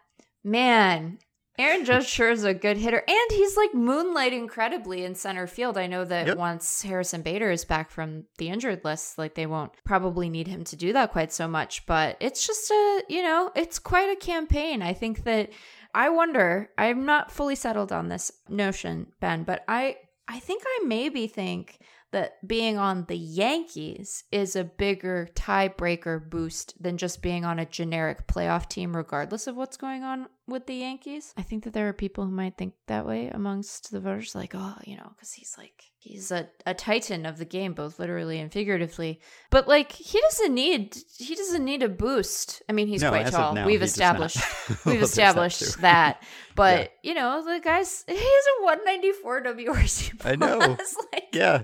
man, 0.44 1.20
Aaron 1.60 1.86
Judge 1.86 2.08
sure 2.08 2.32
is 2.32 2.44
a 2.44 2.54
good 2.56 2.78
hitter, 2.78 3.04
and 3.08 3.32
he's 3.32 3.56
like 3.56 3.76
moonlight 3.76 4.34
incredibly 4.34 5.06
in 5.06 5.14
center 5.14 5.46
field. 5.46 5.78
I 5.78 5.86
know 5.86 6.04
that 6.04 6.26
Yep. 6.28 6.38
once 6.38 6.82
Harrison 6.82 7.22
Bader 7.22 7.52
is 7.52 7.64
back 7.64 7.92
from 7.92 8.24
the 8.40 8.50
injured 8.50 8.84
list, 8.84 9.20
like 9.20 9.36
they 9.36 9.46
won't 9.46 9.72
probably 9.84 10.30
need 10.30 10.48
him 10.48 10.64
to 10.64 10.76
do 10.76 10.94
that 10.94 11.12
quite 11.12 11.32
so 11.32 11.48
much. 11.48 11.86
But 11.86 12.18
it's 12.20 12.46
just 12.48 12.72
a, 12.72 13.04
you 13.08 13.22
know, 13.22 13.52
it's 13.56 13.78
quite 13.78 14.10
a 14.10 14.16
campaign. 14.16 14.82
I 14.82 14.94
think 14.94 15.24
that 15.26 15.52
I 15.94 16.10
wonder. 16.10 16.70
I'm 16.78 17.06
not 17.06 17.32
fully 17.32 17.56
settled 17.56 17.92
on 17.92 18.10
this 18.10 18.32
notion, 18.50 19.08
Ben, 19.20 19.44
but 19.44 19.64
I, 19.68 19.98
I 20.28 20.40
think 20.40 20.64
I 20.66 20.86
maybe 20.86 21.28
think 21.28 21.80
that 22.14 22.46
being 22.48 22.78
on 22.78 23.06
the 23.08 23.18
Yankees 23.18 24.24
is 24.32 24.56
a 24.56 24.64
bigger 24.64 25.28
tiebreaker 25.36 26.30
boost 26.30 26.82
than 26.82 26.98
just 26.98 27.22
being 27.22 27.46
on 27.46 27.60
a 27.60 27.66
generic 27.66 28.26
playoff 28.28 28.68
team, 28.70 28.96
regardless 28.96 29.46
of 29.48 29.56
what's 29.56 29.78
going 29.78 30.04
on 30.04 30.28
with 30.48 30.66
the 30.68 30.76
Yankees. 30.76 31.34
I 31.38 31.42
think 31.42 31.64
that 31.66 31.74
there 31.74 31.88
are 31.90 31.94
people 31.94 32.26
who 32.26 32.32
might 32.32 32.58
think 32.58 32.74
that 32.88 33.06
way 33.06 33.28
amongst 33.30 33.92
the 33.92 34.00
voters, 34.00 34.34
like, 34.36 34.54
oh, 34.56 34.76
you 34.86 34.96
know, 34.98 35.10
because 35.16 35.32
he's 35.34 35.56
like, 35.58 35.84
he's 36.00 36.32
a, 36.32 36.50
a 36.66 36.74
titan 36.74 37.26
of 37.26 37.38
the 37.38 37.46
game, 37.46 37.74
both 37.74 37.98
literally 38.00 38.40
and 38.40 38.52
figuratively. 38.52 39.22
But 39.52 39.68
like, 39.68 39.92
he 39.94 40.20
doesn't 40.20 40.54
need, 40.54 40.98
he 41.18 41.36
doesn't 41.36 41.64
need 41.64 41.82
a 41.84 41.88
boost. 41.90 42.62
I 42.70 42.74
mean, 42.74 42.88
he's 42.88 43.02
No, 43.02 43.10
quite 43.10 43.28
tall. 43.28 43.54
now, 43.54 43.66
We've 43.66 43.80
he 43.80 43.86
does 43.86 43.98
not. 43.98 44.16
established, 44.30 44.38
we've 44.86 44.96
there's 45.00 45.00
that 45.00 45.04
established 45.04 45.60
too. 45.76 45.82
that. 45.82 46.24
But 46.56 46.92
you 47.02 47.16
know, 47.16 47.44
the 47.44 47.60
guy's 47.60 48.04
he 48.08 48.14
has 48.14 48.46
a 48.62 48.64
194 48.64 49.42
WRC. 49.44 50.24
I 50.24 50.36
know. 50.36 50.60
plus. 50.76 50.96
like, 51.12 51.30
Yeah. 51.34 51.64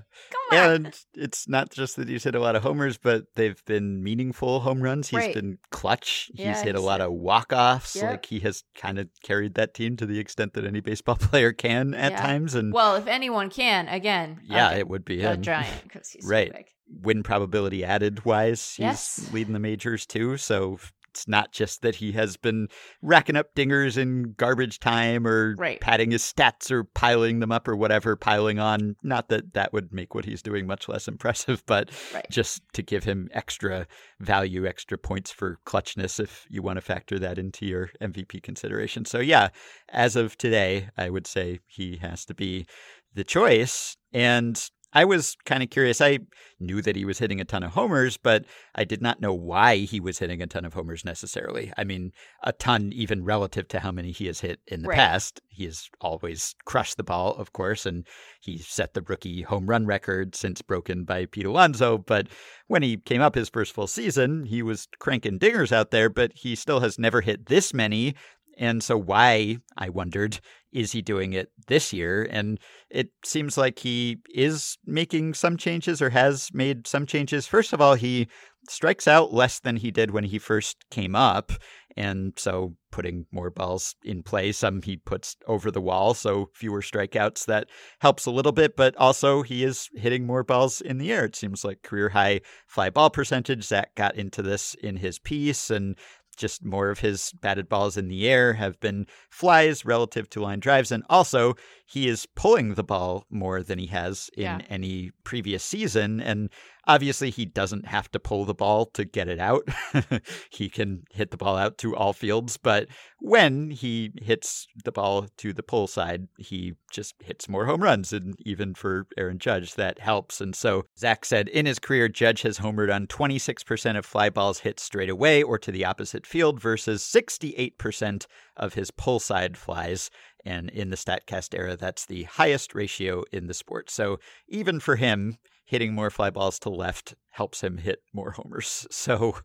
And 0.51 0.95
it's 1.13 1.47
not 1.47 1.69
just 1.69 1.95
that 1.97 2.07
he's 2.09 2.23
hit 2.23 2.35
a 2.35 2.39
lot 2.39 2.55
of 2.55 2.63
homers, 2.63 2.97
but 2.97 3.25
they've 3.35 3.63
been 3.65 4.03
meaningful 4.03 4.61
home 4.61 4.81
runs. 4.81 5.09
He's 5.09 5.19
Right. 5.19 5.33
been 5.33 5.57
clutch. 5.69 6.31
Yeah, 6.33 6.49
he's 6.53 6.61
hit 6.61 6.75
a 6.75 6.81
lot 6.81 7.01
of 7.01 7.11
walk 7.11 7.53
offs. 7.53 7.95
Yep. 7.95 8.09
Like 8.09 8.25
he 8.25 8.39
has 8.41 8.63
kind 8.75 8.97
of 8.99 9.07
carried 9.23 9.53
that 9.55 9.73
team 9.73 9.95
to 9.97 10.05
the 10.05 10.19
extent 10.19 10.53
that 10.53 10.65
any 10.65 10.79
baseball 10.79 11.15
player 11.19 11.53
can 11.53 11.93
at 11.93 12.13
Yeah. 12.13 12.21
times. 12.21 12.55
And 12.55 12.73
Well, 12.73 12.95
if 12.95 13.07
anyone 13.07 13.49
can, 13.49 13.87
again, 13.87 14.41
yeah, 14.43 14.71
a, 14.71 14.77
it 14.79 14.87
would 14.87 15.05
be 15.05 15.21
a 15.23 15.33
him. 15.33 15.41
giant 15.41 15.83
because 15.83 16.09
he's 16.09 16.23
so 16.25 16.29
Right. 16.31 16.51
big. 16.51 16.65
Win 17.03 17.21
probability 17.21 17.83
added 17.85 18.25
wise, 18.25 18.73
he's 18.75 18.83
Yes. 18.83 19.29
leading 19.31 19.53
the 19.53 19.59
majors 19.59 20.07
too. 20.07 20.37
So 20.37 20.79
it's 21.09 21.27
not 21.27 21.51
just 21.51 21.81
that 21.81 21.95
he 21.95 22.11
has 22.13 22.37
been 22.37 22.67
racking 23.01 23.35
up 23.35 23.55
dingers 23.55 23.97
in 23.97 24.33
garbage 24.37 24.79
time 24.79 25.25
or 25.25 25.55
Right. 25.57 25.81
padding 25.81 26.11
his 26.11 26.21
stats 26.21 26.69
or 26.71 26.83
piling 26.83 27.39
them 27.39 27.51
up 27.51 27.67
or 27.67 27.75
whatever, 27.75 28.15
piling 28.15 28.59
on. 28.59 28.95
Not 29.03 29.29
that 29.29 29.53
that 29.53 29.73
would 29.73 29.91
make 29.91 30.13
what 30.13 30.25
he's 30.25 30.41
doing 30.41 30.67
much 30.67 30.87
less 30.87 31.07
impressive, 31.13 31.63
but 31.65 31.89
Right. 32.13 32.25
just 32.29 32.61
to 32.73 32.81
give 32.81 33.03
him 33.03 33.29
extra 33.31 33.87
value, 34.19 34.65
extra 34.67 34.97
points 34.97 35.31
for 35.31 35.59
clutchness 35.65 36.19
if 36.19 36.45
you 36.49 36.61
want 36.61 36.77
to 36.77 36.81
factor 36.81 37.17
that 37.19 37.37
into 37.37 37.65
your 37.65 37.89
MVP 38.01 38.41
consideration. 38.41 39.05
So, 39.05 39.19
yeah, 39.19 39.49
as 39.89 40.15
of 40.15 40.37
today, 40.37 40.89
I 40.97 41.09
would 41.09 41.25
say 41.27 41.59
he 41.65 41.97
has 41.97 42.25
to 42.25 42.33
be 42.33 42.65
the 43.13 43.23
choice. 43.23 43.97
And 44.13 44.69
I 44.91 45.05
was 45.05 45.37
kind 45.45 45.61
of 45.61 45.69
curious. 45.69 46.01
I 46.01 46.19
knew 46.59 46.81
that 46.81 46.95
he 46.95 47.05
was 47.05 47.19
hitting 47.19 47.39
a 47.39 47.45
ton 47.45 47.63
of 47.63 47.71
homers, 47.71 48.17
but 48.17 48.45
I 48.73 48.83
did 48.83 49.01
not 49.01 49.21
know 49.21 49.33
why 49.33 49.77
he 49.77 49.99
was 49.99 50.17
hitting 50.19 50.41
a 50.41 50.47
ton 50.47 50.65
of 50.65 50.73
homers 50.73 51.05
necessarily. 51.05 51.71
I 51.77 51.83
mean, 51.83 52.11
a 52.43 52.51
ton 52.53 52.91
even 52.93 53.23
relative 53.23 53.67
to 53.69 53.79
how 53.79 53.91
many 53.91 54.11
he 54.11 54.25
has 54.25 54.39
hit 54.39 54.59
in 54.67 54.81
the 54.81 54.89
Right. 54.89 54.95
past. 54.97 55.41
He 55.47 55.65
has 55.65 55.89
always 56.01 56.55
crushed 56.65 56.97
the 56.97 57.03
ball, 57.03 57.35
of 57.35 57.53
course, 57.53 57.85
and 57.85 58.07
he 58.41 58.57
set 58.57 58.93
the 58.93 59.01
rookie 59.03 59.43
home 59.43 59.67
run 59.67 59.85
record 59.85 60.33
since 60.35 60.61
broken 60.61 61.03
by 61.03 61.25
Pete 61.25 61.45
Alonso. 61.45 61.97
But 61.97 62.27
when 62.67 62.81
he 62.81 62.97
came 62.97 63.21
up 63.21 63.35
his 63.35 63.49
first 63.49 63.73
full 63.73 63.87
season, 63.87 64.45
he 64.45 64.63
was 64.63 64.87
cranking 64.99 65.37
dingers 65.37 65.71
out 65.71 65.91
there, 65.91 66.09
but 66.09 66.31
he 66.35 66.55
still 66.55 66.79
has 66.79 66.97
never 66.97 67.21
hit 67.21 67.45
this 67.45 67.73
many. 67.73 68.15
And 68.59 68.83
so, 68.83 68.97
why, 68.97 69.57
I 69.77 69.89
wondered, 69.89 70.41
is 70.71 70.91
he 70.91 71.01
doing 71.01 71.33
it 71.33 71.49
this 71.67 71.93
year? 71.93 72.27
And 72.29 72.59
it 72.89 73.09
seems 73.23 73.57
like 73.57 73.79
he 73.79 74.17
is 74.29 74.77
making 74.85 75.33
some 75.33 75.57
changes 75.57 76.01
or 76.01 76.09
has 76.09 76.49
made 76.53 76.85
some 76.85 77.05
changes. 77.05 77.47
First 77.47 77.73
of 77.73 77.81
all, 77.81 77.95
he 77.95 78.27
strikes 78.67 79.07
out 79.07 79.33
less 79.33 79.59
than 79.59 79.77
he 79.77 79.91
did 79.91 80.11
when 80.11 80.25
he 80.25 80.37
first 80.37 80.77
came 80.91 81.15
up. 81.15 81.53
And 81.97 82.33
so 82.37 82.75
putting 82.91 83.25
more 83.31 83.49
balls 83.49 83.95
in 84.03 84.23
play, 84.23 84.51
some 84.51 84.81
he 84.81 84.97
puts 84.97 85.35
over 85.47 85.71
the 85.71 85.81
wall, 85.81 86.13
so 86.13 86.49
fewer 86.53 86.81
strikeouts. 86.81 87.45
That 87.45 87.67
helps 87.99 88.25
a 88.25 88.31
little 88.31 88.51
bit, 88.51 88.77
but 88.77 88.95
also 88.97 89.41
he 89.41 89.63
is 89.63 89.89
hitting 89.95 90.25
more 90.25 90.43
balls 90.43 90.81
in 90.81 90.97
the 90.97 91.11
air. 91.11 91.25
It 91.25 91.35
seems 91.35 91.65
like 91.65 91.81
career 91.81 92.09
high 92.09 92.41
fly 92.67 92.89
ball 92.89 93.09
percentage. 93.09 93.63
Zach 93.63 93.95
got 93.95 94.15
into 94.15 94.41
this 94.41 94.75
in 94.75 94.97
his 94.97 95.19
piece, 95.19 95.69
and 95.69 95.97
just 96.39 96.63
more 96.65 96.89
of 96.89 96.99
his 96.99 97.31
batted 97.41 97.69
balls 97.69 97.97
in 97.97 98.07
the 98.07 98.27
air 98.27 98.53
have 98.53 98.79
been 98.79 99.05
flies 99.29 99.85
relative 99.85 100.27
to 100.31 100.41
line 100.41 100.59
drives. 100.59 100.91
And 100.91 101.03
also, 101.09 101.53
he 101.85 102.07
is 102.07 102.25
pulling 102.35 102.73
the 102.75 102.83
ball 102.83 103.25
more 103.29 103.61
than 103.61 103.77
he 103.77 103.87
has 103.87 104.29
in 104.35 104.43
Yeah. 104.43 104.59
any 104.69 105.11
previous 105.23 105.63
season. 105.63 106.19
And 106.21 106.49
obviously, 106.87 107.29
he 107.31 107.45
doesn't 107.45 107.85
have 107.87 108.09
to 108.11 108.19
pull 108.19 108.45
the 108.45 108.53
ball 108.53 108.85
to 108.93 109.05
get 109.05 109.27
it 109.27 109.39
out. 109.39 109.67
he 110.51 110.69
can 110.69 111.03
hit 111.11 111.31
the 111.31 111.37
ball 111.37 111.57
out 111.57 111.77
to 111.79 111.95
all 111.95 112.13
fields. 112.13 112.57
But 112.57 112.87
when 113.19 113.71
he 113.71 114.11
hits 114.21 114.67
the 114.85 114.91
ball 114.91 115.27
to 115.37 115.51
the 115.51 115.63
pull 115.63 115.87
side, 115.87 116.27
he 116.37 116.73
just 116.91 117.15
hits 117.23 117.49
more 117.49 117.65
home 117.65 117.81
runs. 117.83 118.13
And 118.13 118.35
even 118.45 118.75
for 118.75 119.07
Aaron 119.17 119.39
Judge, 119.39 119.73
that 119.75 119.99
helps. 119.99 120.39
And 120.41 120.55
so 120.55 120.85
Zach 120.97 121.25
said 121.25 121.47
in 121.49 121.65
his 121.65 121.79
career, 121.79 122.07
Judge 122.07 122.43
has 122.43 122.59
homered 122.59 122.93
on 122.93 123.07
26% 123.07 123.97
of 123.97 124.05
fly 124.05 124.29
balls 124.29 124.59
hit 124.59 124.79
straight 124.79 125.09
away 125.09 125.41
or 125.43 125.57
to 125.57 125.71
the 125.71 125.85
opposite 125.85 126.25
field 126.29 126.61
versus 126.61 127.01
68% 127.03 128.27
of 128.55 128.75
his 128.75 128.91
pull 128.91 129.19
side 129.19 129.57
flies. 129.57 130.11
And 130.45 130.69
in 130.69 130.91
the 130.91 130.95
StatCast 130.95 131.57
era, 131.57 131.75
that's 131.75 132.05
the 132.05 132.23
highest 132.23 132.75
ratio 132.75 133.23
in 133.31 133.47
the 133.47 133.53
sport. 133.53 133.89
So 133.89 134.19
even 134.47 134.79
for 134.79 134.95
him, 134.95 135.37
hitting 135.69 135.93
more 135.93 136.09
fly 136.09 136.31
balls 136.31 136.57
to 136.57 136.67
left 136.67 137.13
helps 137.29 137.61
him 137.61 137.77
hit 137.77 137.99
more 138.11 138.31
homers. 138.37 138.87
So 138.89 139.35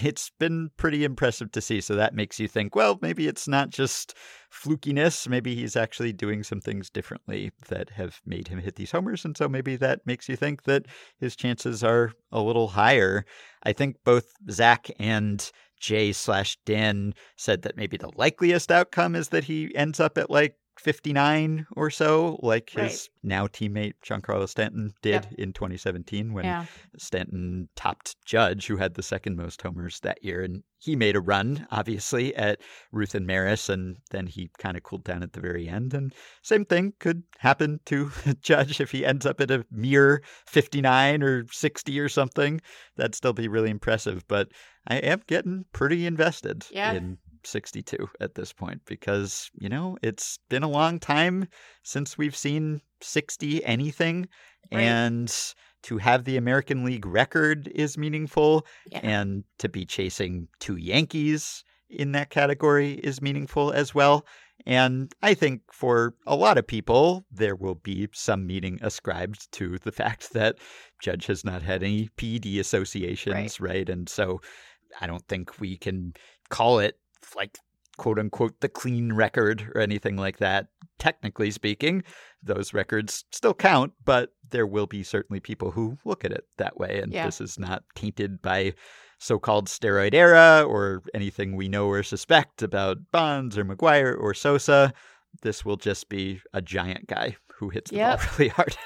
it's 0.00 0.30
been 0.38 0.70
pretty 0.76 1.02
impressive 1.02 1.50
to 1.50 1.60
see. 1.60 1.80
So 1.80 1.96
that 1.96 2.14
makes 2.14 2.38
you 2.38 2.46
think, 2.46 2.76
well, 2.76 2.96
maybe 3.02 3.26
it's 3.26 3.48
not 3.48 3.70
just 3.70 4.14
flukiness. 4.52 5.28
Maybe 5.28 5.56
he's 5.56 5.74
actually 5.74 6.12
doing 6.12 6.44
some 6.44 6.60
things 6.60 6.90
differently 6.90 7.50
that 7.68 7.90
have 7.90 8.20
made 8.24 8.46
him 8.46 8.60
hit 8.60 8.76
these 8.76 8.92
homers. 8.92 9.24
And 9.24 9.36
so 9.36 9.48
maybe 9.48 9.74
that 9.76 10.06
makes 10.06 10.28
you 10.28 10.36
think 10.36 10.62
that 10.62 10.86
his 11.18 11.34
chances 11.34 11.82
are 11.82 12.12
a 12.30 12.40
little 12.40 12.68
higher. 12.68 13.24
I 13.64 13.72
think 13.72 13.96
both 14.04 14.26
Zach 14.48 14.88
and 15.00 15.50
Jay 15.80 16.12
slash 16.12 16.56
Dan 16.64 17.14
said 17.36 17.62
that 17.62 17.76
maybe 17.76 17.96
the 17.96 18.12
likeliest 18.14 18.70
outcome 18.70 19.16
is 19.16 19.30
that 19.30 19.44
he 19.44 19.74
ends 19.74 19.98
up 19.98 20.18
at 20.18 20.30
like 20.30 20.54
59 20.80 21.66
or 21.76 21.90
so, 21.90 22.38
like 22.42 22.70
his 22.70 23.08
now 23.22 23.46
teammate 23.46 23.94
Giancarlo 24.04 24.48
Stanton 24.48 24.92
did 25.02 25.24
Yep. 25.30 25.32
in 25.38 25.52
2017 25.52 26.32
when 26.32 26.44
Yeah. 26.44 26.66
Stanton 26.96 27.68
topped 27.76 28.16
Judge, 28.24 28.66
who 28.66 28.76
had 28.76 28.94
the 28.94 29.02
second 29.02 29.36
most 29.36 29.60
homers 29.62 30.00
that 30.00 30.22
year. 30.24 30.42
And 30.42 30.62
he 30.78 30.94
made 30.94 31.16
a 31.16 31.20
run, 31.20 31.66
obviously, 31.70 32.34
at 32.36 32.60
Ruth 32.92 33.14
and 33.14 33.26
Maris, 33.26 33.68
and 33.68 33.96
then 34.10 34.26
he 34.28 34.50
kind 34.58 34.76
of 34.76 34.82
cooled 34.84 35.04
down 35.04 35.22
at 35.22 35.32
the 35.32 35.40
very 35.40 35.68
end. 35.68 35.92
And 35.94 36.14
same 36.42 36.64
thing 36.64 36.92
could 37.00 37.24
happen 37.38 37.80
to 37.86 38.10
Judge 38.42 38.80
if 38.80 38.92
he 38.92 39.04
ends 39.04 39.26
up 39.26 39.40
at 39.40 39.50
a 39.50 39.64
mere 39.70 40.22
59 40.46 41.22
or 41.22 41.46
60 41.50 41.98
or 41.98 42.08
something. 42.08 42.60
That'd 42.96 43.14
still 43.14 43.32
be 43.32 43.48
really 43.48 43.70
impressive. 43.70 44.26
But 44.28 44.48
I 44.86 44.96
am 44.98 45.22
getting 45.26 45.64
pretty 45.72 46.06
invested 46.06 46.66
Yeah. 46.70 46.92
in 46.92 47.18
62 47.46 48.08
at 48.20 48.34
this 48.34 48.52
point 48.52 48.80
because, 48.86 49.50
you 49.58 49.68
know, 49.68 49.96
it's 50.02 50.38
been 50.48 50.62
a 50.62 50.68
long 50.68 50.98
time 50.98 51.48
since 51.82 52.16
we've 52.18 52.36
seen 52.36 52.80
60 53.00 53.64
anything. 53.64 54.28
Right. 54.72 54.82
And 54.82 55.34
to 55.84 55.98
have 55.98 56.24
the 56.24 56.36
American 56.36 56.84
League 56.84 57.06
record 57.06 57.68
is 57.68 57.96
meaningful, 57.96 58.66
Yeah. 58.90 59.00
and 59.02 59.44
to 59.58 59.68
be 59.68 59.84
chasing 59.84 60.48
two 60.58 60.76
Yankees 60.76 61.62
in 61.88 62.12
that 62.12 62.30
category 62.30 62.94
is 62.94 63.22
meaningful 63.22 63.70
as 63.72 63.94
well. 63.94 64.26
And 64.66 65.14
I 65.22 65.34
think 65.34 65.62
for 65.72 66.14
a 66.26 66.34
lot 66.34 66.58
of 66.58 66.66
people, 66.66 67.24
there 67.30 67.54
will 67.54 67.76
be 67.76 68.08
some 68.12 68.46
meaning 68.46 68.78
ascribed 68.82 69.50
to 69.52 69.78
the 69.78 69.92
fact 70.02 70.32
that 70.32 70.56
Judge 71.00 71.26
has 71.26 71.44
not 71.44 71.62
had 71.62 71.82
any 71.82 72.08
PED 72.16 72.58
associations, 72.58 73.60
right? 73.60 73.88
And 73.88 74.08
so 74.08 74.40
I 75.00 75.06
don't 75.06 75.26
think 75.28 75.60
we 75.60 75.76
can 75.76 76.12
call 76.50 76.80
it 76.80 76.98
like 77.36 77.58
quote 77.96 78.18
unquote 78.18 78.60
the 78.60 78.68
clean 78.68 79.12
record 79.12 79.70
or 79.74 79.80
anything 79.80 80.16
like 80.16 80.38
that. 80.38 80.68
Technically 80.98 81.50
speaking, 81.50 82.02
those 82.42 82.72
records 82.74 83.24
still 83.32 83.54
count, 83.54 83.92
but 84.04 84.30
there 84.50 84.66
will 84.66 84.86
be 84.86 85.02
certainly 85.02 85.40
people 85.40 85.70
who 85.72 85.98
look 86.04 86.24
at 86.24 86.32
it 86.32 86.44
that 86.58 86.78
way. 86.78 87.00
And 87.00 87.12
Yeah. 87.12 87.26
this 87.26 87.40
is 87.40 87.58
not 87.58 87.82
tainted 87.94 88.40
by 88.40 88.74
so 89.18 89.38
called 89.38 89.66
steroid 89.68 90.14
era 90.14 90.62
or 90.64 91.02
anything 91.12 91.56
we 91.56 91.68
know 91.68 91.88
or 91.88 92.02
suspect 92.04 92.62
about 92.62 92.98
Bonds 93.12 93.58
or 93.58 93.64
McGwire 93.64 94.16
or 94.18 94.32
Sosa. 94.32 94.92
This 95.42 95.64
will 95.64 95.76
just 95.76 96.08
be 96.08 96.40
a 96.52 96.60
giant 96.62 97.06
guy 97.06 97.36
who 97.58 97.70
hits 97.70 97.90
the 97.90 97.98
ball 97.98 98.18
really 98.38 98.48
hard. 98.48 98.76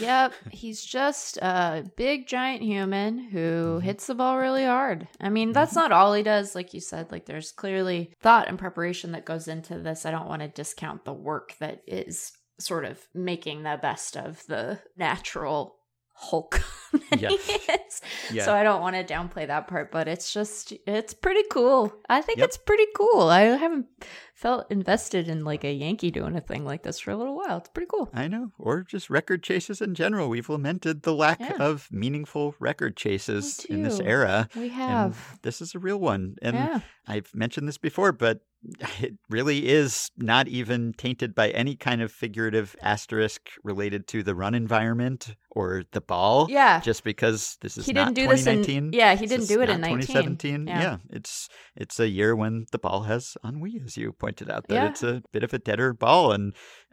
Yep, 0.00 0.32
he's 0.50 0.82
just 0.84 1.36
a 1.38 1.84
big 1.96 2.26
giant 2.26 2.62
human 2.62 3.18
who 3.18 3.78
Mhm. 3.78 3.82
hits 3.82 4.06
the 4.06 4.14
ball 4.14 4.38
really 4.38 4.64
hard. 4.64 5.08
I 5.20 5.28
mean, 5.28 5.52
that's 5.52 5.74
not 5.74 5.92
all 5.92 6.14
he 6.14 6.22
does, 6.22 6.54
like 6.54 6.72
you 6.74 6.80
said. 6.80 7.12
Like, 7.12 7.26
there's 7.26 7.52
clearly 7.52 8.12
thought 8.20 8.48
and 8.48 8.58
preparation 8.58 9.12
that 9.12 9.24
goes 9.26 9.46
into 9.48 9.78
this. 9.78 10.06
I 10.06 10.10
don't 10.10 10.28
want 10.28 10.42
to 10.42 10.48
discount 10.48 11.04
the 11.04 11.12
work 11.12 11.54
that 11.58 11.82
is 11.86 12.32
sort 12.58 12.86
of 12.86 12.98
making 13.14 13.62
the 13.62 13.78
best 13.80 14.16
of 14.16 14.44
the 14.46 14.80
natural 14.96 15.76
Hulk. 16.18 16.62
Yeah. 17.18 17.28
Yeah. 18.32 18.44
So 18.44 18.54
I 18.54 18.62
don't 18.62 18.80
want 18.80 18.96
to 18.96 19.04
downplay 19.04 19.46
that 19.48 19.68
part, 19.68 19.92
but 19.92 20.08
it's 20.08 20.32
just 20.32 20.72
it's 20.86 21.12
pretty 21.12 21.42
cool. 21.50 21.92
I 22.08 22.22
think 22.22 22.38
Yep. 22.38 22.48
it's 22.48 22.56
pretty 22.56 22.86
cool. 22.96 23.28
I 23.28 23.42
haven't 23.42 23.86
felt 24.36 24.70
invested 24.70 25.28
in 25.28 25.44
like 25.44 25.64
a 25.64 25.72
Yankee 25.72 26.10
doing 26.10 26.36
a 26.36 26.40
thing 26.42 26.62
like 26.66 26.82
this 26.82 27.00
for 27.00 27.10
a 27.10 27.16
little 27.16 27.34
while. 27.34 27.56
It's 27.56 27.70
pretty 27.70 27.88
cool. 27.90 28.10
I 28.12 28.28
know. 28.28 28.52
Or 28.58 28.82
just 28.82 29.08
record 29.08 29.42
chases 29.42 29.80
in 29.80 29.94
general. 29.94 30.28
We've 30.28 30.48
lamented 30.50 31.02
the 31.04 31.14
lack 31.14 31.40
Yeah. 31.40 31.56
of 31.58 31.88
meaningful 31.90 32.54
record 32.60 32.96
chases 32.98 33.64
in 33.64 33.82
this 33.82 33.98
era. 33.98 34.48
We 34.54 34.64
And 34.64 34.72
have. 34.72 35.38
this 35.42 35.62
is 35.62 35.74
a 35.74 35.78
real 35.78 35.98
one. 35.98 36.36
And 36.42 36.54
yeah. 36.54 36.80
I've 37.08 37.34
mentioned 37.34 37.66
this 37.66 37.78
before, 37.78 38.12
but 38.12 38.40
it 39.00 39.14
really 39.30 39.68
is 39.68 40.10
not 40.16 40.48
even 40.48 40.92
tainted 40.92 41.34
by 41.34 41.50
any 41.50 41.76
kind 41.76 42.02
of 42.02 42.10
figurative 42.12 42.74
asterisk 42.82 43.48
related 43.62 44.06
to 44.08 44.22
the 44.22 44.34
run 44.34 44.54
environment 44.54 45.36
or 45.50 45.84
the 45.92 46.00
ball. 46.00 46.46
Yeah. 46.50 46.80
Just 46.80 47.04
because 47.04 47.56
this 47.62 47.78
is 47.78 47.86
he 47.86 47.92
not 47.92 48.12
didn't 48.14 48.28
do 48.28 48.36
this 48.36 48.46
in 48.46 48.92
yeah 48.92 49.14
he 49.14 49.26
didn't 49.26 49.46
do 49.46 49.62
it 49.62 49.70
in 49.70 49.80
19 49.80 50.00
2017. 50.00 50.66
Yeah. 50.66 50.80
Yeah. 50.82 50.96
it's 51.10 51.48
it's 51.76 52.00
a 52.00 52.08
year 52.08 52.34
when 52.34 52.66
the 52.72 52.78
ball 52.78 53.02
has 53.02 53.36
ennui, 53.44 53.80
as 53.84 53.96
you 53.96 54.12
pointed 54.26 54.50
out. 54.50 54.66
That 54.68 54.74
Yeah. 54.74 54.88
it's 54.88 55.02
a 55.04 55.22
bit 55.32 55.44
of 55.44 55.54
a 55.54 55.58
deader 55.58 55.92
ball, 55.92 56.32
and 56.32 56.52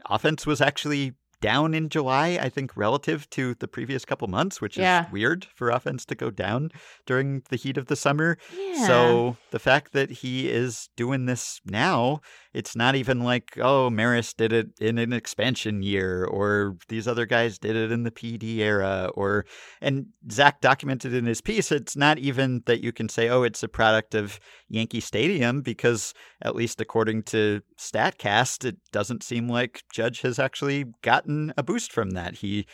offense 0.10 0.46
was 0.46 0.62
actually 0.62 1.14
down 1.42 1.74
in 1.74 1.90
July. 1.90 2.38
I 2.42 2.48
think 2.48 2.78
relative 2.78 3.30
to 3.32 3.56
the 3.56 3.68
previous 3.68 4.06
couple 4.06 4.28
months, 4.30 4.62
which 4.62 4.78
Yeah. 4.78 5.08
is 5.08 5.12
weird 5.12 5.46
for 5.56 5.70
offense 5.72 6.06
to 6.06 6.16
go 6.16 6.30
down 6.30 6.70
during 7.06 7.42
the 7.50 7.58
heat 7.58 7.76
of 7.78 7.88
the 7.88 7.96
summer. 7.96 8.38
yeah 8.58 8.88
So 8.88 9.38
the 9.52 9.60
fact 9.60 9.92
that 9.94 10.10
he 10.22 10.50
is 10.50 10.90
doing 10.96 11.26
this 11.26 11.60
now, 11.66 12.22
it's 12.54 12.76
not 12.76 12.96
even 12.96 13.24
like, 13.24 13.58
oh, 13.60 13.90
Maris 13.90 14.34
did 14.34 14.54
it 14.54 14.70
in 14.80 14.98
an 14.98 15.14
expansion 15.14 15.82
year, 15.82 16.26
or 16.26 16.78
these 16.88 17.08
other 17.08 17.26
guys 17.26 17.58
did 17.58 17.76
it 17.76 17.92
in 17.92 18.04
the 18.04 18.12
PED 18.12 18.44
era, 18.44 19.10
or 19.16 19.46
and 19.82 20.08
Zach 20.32 20.62
documented 20.62 21.14
in 21.14 21.26
his 21.26 21.42
piece, 21.42 21.72
it's 21.72 21.96
not 21.96 22.20
even 22.20 22.62
that 22.66 22.84
you 22.84 22.92
can 22.92 23.10
say, 23.10 23.30
oh, 23.30 23.44
it's 23.44 23.64
a 23.64 23.68
product 23.68 24.16
of 24.16 24.40
Yankee 24.70 25.00
Stadium, 25.00 25.62
because 25.62 26.14
at 26.42 26.56
least 26.56 26.80
according 26.80 27.24
to 27.24 27.62
StatCast, 27.80 28.66
it 28.66 28.78
doesn't 28.92 29.24
seem 29.24 29.48
like 29.48 29.84
Judge 29.92 30.22
has 30.22 30.40
actually 30.40 30.86
gotten 31.02 31.54
a 31.58 31.64
boost 31.64 31.92
from 31.92 32.12
that. 32.12 32.36
He 32.36 32.66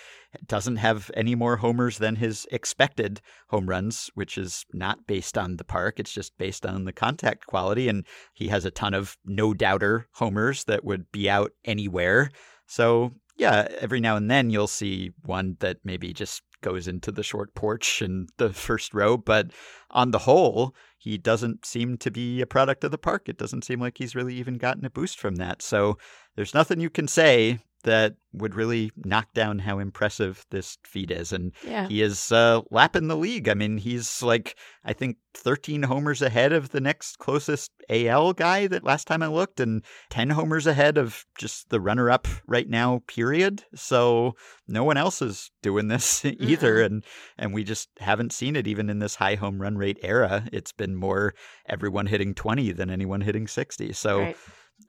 doesn't 0.45 0.77
have 0.77 1.09
any 1.15 1.35
more 1.35 1.57
homers 1.57 1.97
than 1.97 2.15
his 2.15 2.47
expected 2.51 3.21
home 3.49 3.67
runs, 3.67 4.09
which 4.13 4.37
is 4.37 4.65
not 4.73 5.07
based 5.07 5.37
on 5.37 5.57
the 5.57 5.63
park. 5.63 5.99
It's 5.99 6.13
just 6.13 6.37
based 6.37 6.65
on 6.65 6.85
the 6.85 6.93
contact 6.93 7.47
quality. 7.47 7.87
And 7.87 8.05
he 8.33 8.47
has 8.49 8.65
a 8.65 8.71
ton 8.71 8.93
of 8.93 9.17
no 9.25 9.53
doubter 9.53 10.07
homers 10.13 10.63
that 10.65 10.83
would 10.83 11.11
be 11.11 11.29
out 11.29 11.51
anywhere. 11.65 12.29
So, 12.67 13.13
yeah, 13.37 13.67
every 13.79 13.99
now 13.99 14.15
and 14.17 14.29
then 14.29 14.49
you'll 14.49 14.67
see 14.67 15.11
one 15.25 15.57
that 15.59 15.77
maybe 15.83 16.13
just 16.13 16.43
goes 16.61 16.87
into 16.87 17.11
the 17.11 17.23
short 17.23 17.55
porch 17.55 18.01
in 18.01 18.27
the 18.37 18.51
first 18.51 18.93
row. 18.93 19.17
But 19.17 19.47
on 19.91 20.11
the 20.11 20.19
whole, 20.19 20.75
he 20.97 21.17
doesn't 21.17 21.65
seem 21.65 21.97
to 21.97 22.11
be 22.11 22.41
a 22.41 22.45
product 22.45 22.83
of 22.83 22.91
the 22.91 22.97
park. 22.97 23.29
It 23.29 23.37
doesn't 23.37 23.63
seem 23.63 23.79
like 23.79 23.97
he's 23.97 24.15
really 24.15 24.35
even 24.35 24.57
gotten 24.57 24.85
a 24.85 24.89
boost 24.89 25.19
from 25.19 25.37
that. 25.37 25.61
So 25.61 25.97
there's 26.35 26.53
nothing 26.53 26.79
you 26.79 26.89
can 26.89 27.07
say 27.07 27.59
that 27.83 28.15
would 28.33 28.53
really 28.55 28.91
knock 28.97 29.33
down 29.33 29.57
how 29.59 29.79
impressive 29.79 30.45
this 30.51 30.77
feat 30.83 31.09
is. 31.09 31.31
And 31.31 31.51
Yeah. 31.65 31.87
he 31.87 32.01
is 32.01 32.31
uh, 32.31 32.61
lapping 32.69 33.07
the 33.07 33.15
league. 33.17 33.47
I 33.49 33.53
mean, 33.53 33.77
he's 33.77 34.21
like, 34.21 34.55
I 34.83 34.93
think 34.93 35.17
13 35.33 35.83
homers 35.83 36.21
ahead 36.21 36.51
of 36.53 36.69
the 36.69 36.81
next 36.81 37.17
closest 37.19 37.71
AL 37.89 38.33
guy 38.33 38.67
that 38.67 38.83
last 38.83 39.07
time 39.07 39.23
I 39.23 39.27
looked, 39.27 39.59
and 39.59 39.83
10 40.09 40.29
homers 40.31 40.67
ahead 40.67 40.97
of 40.97 41.25
just 41.37 41.69
the 41.69 41.79
runner 41.79 42.09
up 42.11 42.27
right 42.45 42.69
now, 42.69 43.01
period. 43.07 43.63
So 43.73 44.35
no 44.67 44.83
one 44.83 44.97
else 44.97 45.21
is 45.21 45.49
doing 45.63 45.87
this 45.87 46.23
either. 46.25 46.81
And, 46.81 47.03
and 47.37 47.53
we 47.53 47.63
just 47.63 47.89
haven't 47.99 48.33
seen 48.33 48.55
it 48.55 48.67
even 48.67 48.89
in 48.89 48.99
this 48.99 49.15
high 49.15 49.35
home 49.35 49.59
run 49.61 49.77
rate 49.77 49.99
era. 50.03 50.47
It's 50.51 50.71
been 50.73 50.95
more 50.95 51.33
everyone 51.67 52.05
hitting 52.07 52.35
20 52.35 52.73
than 52.73 52.89
anyone 52.89 53.21
hitting 53.21 53.47
60. 53.47 53.93
So. 53.93 54.19
Right. 54.19 54.37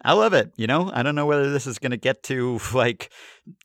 I 0.02 0.14
love 0.14 0.32
it. 0.32 0.52
You 0.56 0.66
know, 0.66 0.90
I 0.92 1.02
don't 1.02 1.14
know 1.14 1.26
whether 1.26 1.50
this 1.50 1.66
is 1.66 1.78
going 1.78 1.90
to 1.90 1.96
get 1.98 2.22
to 2.24 2.58
like, 2.74 3.10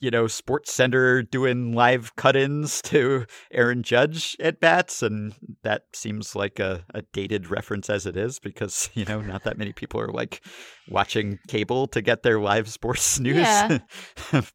you 0.02 0.12
know, 0.12 0.28
Sports 0.28 0.74
Center 0.74 1.22
doing 1.22 1.74
live 1.74 2.16
cut 2.16 2.36
ins 2.36 2.82
to 2.84 3.26
Aaron 3.52 3.84
Judge 3.84 4.36
at 4.40 4.60
bats. 4.60 5.02
And 5.02 5.34
that 5.64 5.84
seems 5.94 6.36
like 6.36 6.60
a, 6.60 6.84
a 6.94 7.04
dated 7.14 7.50
reference 7.50 7.90
as 7.90 8.06
it 8.06 8.18
is 8.18 8.40
because, 8.40 8.90
you 8.96 9.06
know, 9.06 9.22
not 9.22 9.44
that 9.44 9.58
many 9.58 9.72
people 9.72 10.02
are 10.02 10.12
like 10.12 10.44
watching 10.90 11.40
cable 11.48 11.88
to 11.88 12.02
get 12.02 12.24
their 12.24 12.40
live 12.40 12.68
sports 12.70 13.20
news. 13.22 13.38
Yeah. 13.38 13.80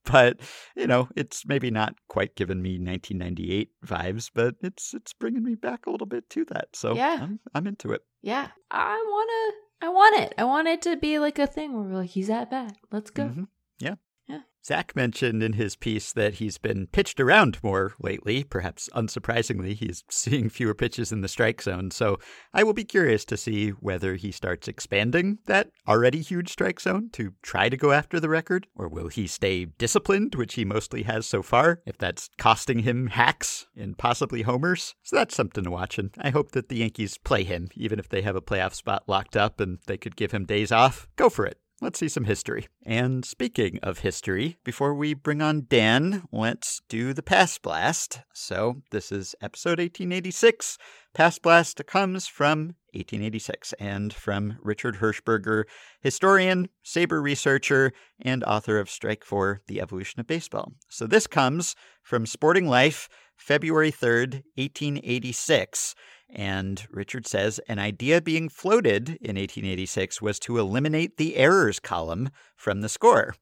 but, 0.04 0.40
you 0.76 0.86
know, 0.86 1.08
it's 1.16 1.46
maybe 1.46 1.70
not 1.70 1.94
quite 2.08 2.36
giving 2.36 2.60
me 2.60 2.72
1998 2.78 3.70
vibes, 3.86 4.30
but 4.34 4.54
it's 4.62 4.92
it's 4.92 5.12
bringing 5.14 5.44
me 5.44 5.54
back 5.54 5.86
a 5.86 5.90
little 5.90 6.06
bit 6.06 6.28
to 6.30 6.44
that. 6.46 6.68
So 6.74 6.94
Yeah. 6.94 7.18
I'm, 7.22 7.40
I'm 7.54 7.66
into 7.66 7.92
it. 7.92 8.02
Yeah. 8.22 8.48
I 8.70 9.02
wanna 9.08 9.56
I 9.82 9.88
want 9.88 10.18
it. 10.18 10.34
I 10.36 10.44
want 10.44 10.68
it 10.68 10.82
to 10.82 10.96
be 10.96 11.18
like 11.18 11.38
a 11.38 11.46
thing 11.46 11.72
where 11.72 11.82
we're 11.82 11.96
like, 12.00 12.10
he's 12.10 12.28
at 12.30 12.50
bat. 12.50 12.76
Let's 12.90 13.10
go. 13.10 13.24
Mhm. 13.24 13.48
Yeah. 13.78 13.94
Yeah. 14.30 14.40
Zach 14.64 14.94
mentioned 14.94 15.42
in 15.42 15.54
his 15.54 15.74
piece 15.74 16.12
that 16.12 16.34
he's 16.34 16.58
been 16.58 16.86
pitched 16.86 17.18
around 17.18 17.58
more 17.62 17.94
lately. 17.98 18.44
Perhaps 18.44 18.90
unsurprisingly, 18.94 19.74
he's 19.74 20.04
seeing 20.10 20.48
fewer 20.48 20.74
pitches 20.74 21.12
in 21.12 21.22
the 21.22 21.28
strike 21.28 21.62
zone. 21.62 21.90
So 21.90 22.18
I 22.52 22.62
will 22.62 22.74
be 22.74 22.84
curious 22.84 23.24
to 23.26 23.36
see 23.36 23.70
whether 23.70 24.16
he 24.16 24.30
starts 24.30 24.68
expanding 24.68 25.38
that 25.46 25.70
already 25.88 26.20
huge 26.20 26.50
strike 26.50 26.80
zone 26.80 27.08
to 27.12 27.32
try 27.42 27.68
to 27.68 27.76
go 27.76 27.92
after 27.92 28.20
the 28.20 28.28
record, 28.28 28.66
or 28.76 28.88
will 28.88 29.08
he 29.08 29.26
stay 29.26 29.64
disciplined, 29.64 30.34
which 30.34 30.54
he 30.54 30.64
mostly 30.64 31.04
has 31.04 31.26
so 31.26 31.42
far, 31.42 31.80
if 31.86 31.96
that's 31.96 32.28
costing 32.38 32.80
him 32.80 33.08
hacks 33.08 33.66
and 33.74 33.96
possibly 33.96 34.42
homers. 34.42 34.94
So 35.02 35.16
that's 35.16 35.34
something 35.34 35.64
to 35.64 35.70
watch. 35.70 35.98
And 35.98 36.10
I 36.18 36.30
hope 36.30 36.52
that 36.52 36.68
the 36.68 36.76
Yankees 36.76 37.18
play 37.18 37.44
him, 37.44 37.68
even 37.74 37.98
if 37.98 38.08
they 38.08 38.22
have 38.22 38.36
a 38.36 38.42
playoff 38.42 38.74
spot 38.74 39.04
locked 39.06 39.36
up 39.36 39.58
and 39.58 39.78
they 39.86 39.96
could 39.96 40.16
give 40.16 40.32
him 40.32 40.44
days 40.44 40.70
off. 40.70 41.08
Go 41.16 41.30
for 41.30 41.46
it. 41.46 41.58
Let's 41.82 41.98
see 41.98 42.08
some 42.08 42.24
history. 42.24 42.68
And 42.84 43.24
speaking 43.24 43.78
of 43.82 44.00
history, 44.00 44.58
before 44.64 44.94
we 44.94 45.14
bring 45.14 45.40
on 45.40 45.64
Dan, 45.66 46.24
let's 46.30 46.82
do 46.90 47.14
the 47.14 47.22
Past 47.22 47.62
Blast. 47.62 48.20
So 48.34 48.82
this 48.90 49.10
is 49.10 49.34
episode 49.40 49.78
1886. 49.78 50.76
Past 51.14 51.40
Blast 51.40 51.80
comes 51.86 52.26
from 52.26 52.74
1886 52.92 53.72
and 53.80 54.12
from 54.12 54.58
Richard 54.60 54.96
Hershberger, 54.96 55.64
historian, 56.02 56.68
SABR 56.84 57.22
researcher, 57.22 57.92
and 58.20 58.44
author 58.44 58.78
of 58.78 58.90
Strike 58.90 59.24
Four 59.24 59.62
the 59.66 59.80
Evolution 59.80 60.20
of 60.20 60.26
Baseball. 60.26 60.72
So 60.90 61.06
this 61.06 61.26
comes 61.26 61.74
from 62.02 62.26
Sporting 62.26 62.66
Life, 62.66 63.08
February 63.36 63.90
3rd, 63.90 64.42
1886. 64.56 65.94
And 66.32 66.86
Richard 66.90 67.26
says 67.26 67.58
an 67.68 67.78
idea 67.78 68.20
being 68.20 68.48
floated 68.48 69.08
in 69.08 69.36
1886 69.36 70.22
was 70.22 70.38
to 70.40 70.58
eliminate 70.58 71.16
the 71.16 71.36
errors 71.36 71.80
column 71.80 72.30
from 72.56 72.80
the 72.80 72.88
score. 72.88 73.34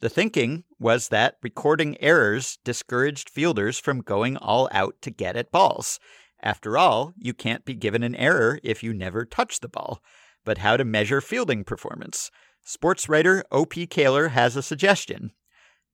The 0.00 0.08
thinking 0.08 0.64
was 0.78 1.08
that 1.08 1.36
recording 1.42 2.00
errors 2.00 2.58
discouraged 2.64 3.28
fielders 3.28 3.78
from 3.78 4.00
going 4.00 4.38
all 4.38 4.68
out 4.72 4.96
to 5.02 5.10
get 5.10 5.36
at 5.36 5.52
balls. 5.52 6.00
After 6.42 6.78
all, 6.78 7.12
you 7.18 7.34
can't 7.34 7.66
be 7.66 7.74
given 7.74 8.02
an 8.02 8.14
error 8.14 8.58
if 8.62 8.82
you 8.82 8.94
never 8.94 9.26
touch 9.26 9.60
the 9.60 9.68
ball. 9.68 10.02
But 10.42 10.58
how 10.58 10.78
to 10.78 10.84
measure 10.86 11.20
fielding 11.20 11.64
performance? 11.64 12.30
Sports 12.62 13.08
writer 13.08 13.44
O.P. 13.50 13.86
Caylor 13.86 14.28
has 14.28 14.56
a 14.56 14.62
suggestion. 14.62 15.32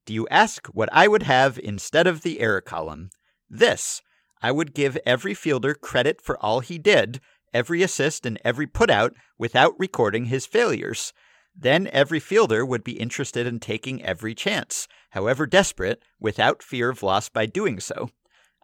Do 0.05 0.15
you 0.15 0.29
ask 0.31 0.69
what 0.69 0.89
I 0.93 1.09
would 1.09 1.25
have 1.25 1.59
instead 1.59 2.07
of 2.07 2.23
the 2.23 2.39
error 2.39 2.61
column? 2.61 3.11
This 3.51 4.03
I 4.47 4.53
would 4.53 4.75
give 4.75 4.97
every 5.05 5.35
fielder 5.35 5.75
credit 5.75 6.23
for 6.23 6.39
all 6.39 6.61
he 6.61 6.79
did, 6.79 7.19
every 7.53 7.83
assist 7.83 8.25
and 8.25 8.41
every 8.45 8.69
putout, 8.69 9.11
without 9.37 9.75
recording 9.77 10.27
his 10.27 10.47
failures. 10.47 11.13
Then 11.53 11.89
every 11.93 12.21
fielder 12.21 12.65
would 12.65 12.85
be 12.85 13.01
interested 13.01 13.45
in 13.45 13.59
taking 13.59 14.05
every 14.05 14.37
chance, 14.37 14.87
however 15.11 15.49
desperate, 15.49 16.01
without 16.21 16.63
fear 16.63 16.91
of 16.91 17.03
loss 17.03 17.29
by 17.29 17.47
doing 17.47 17.81
so. 17.81 18.11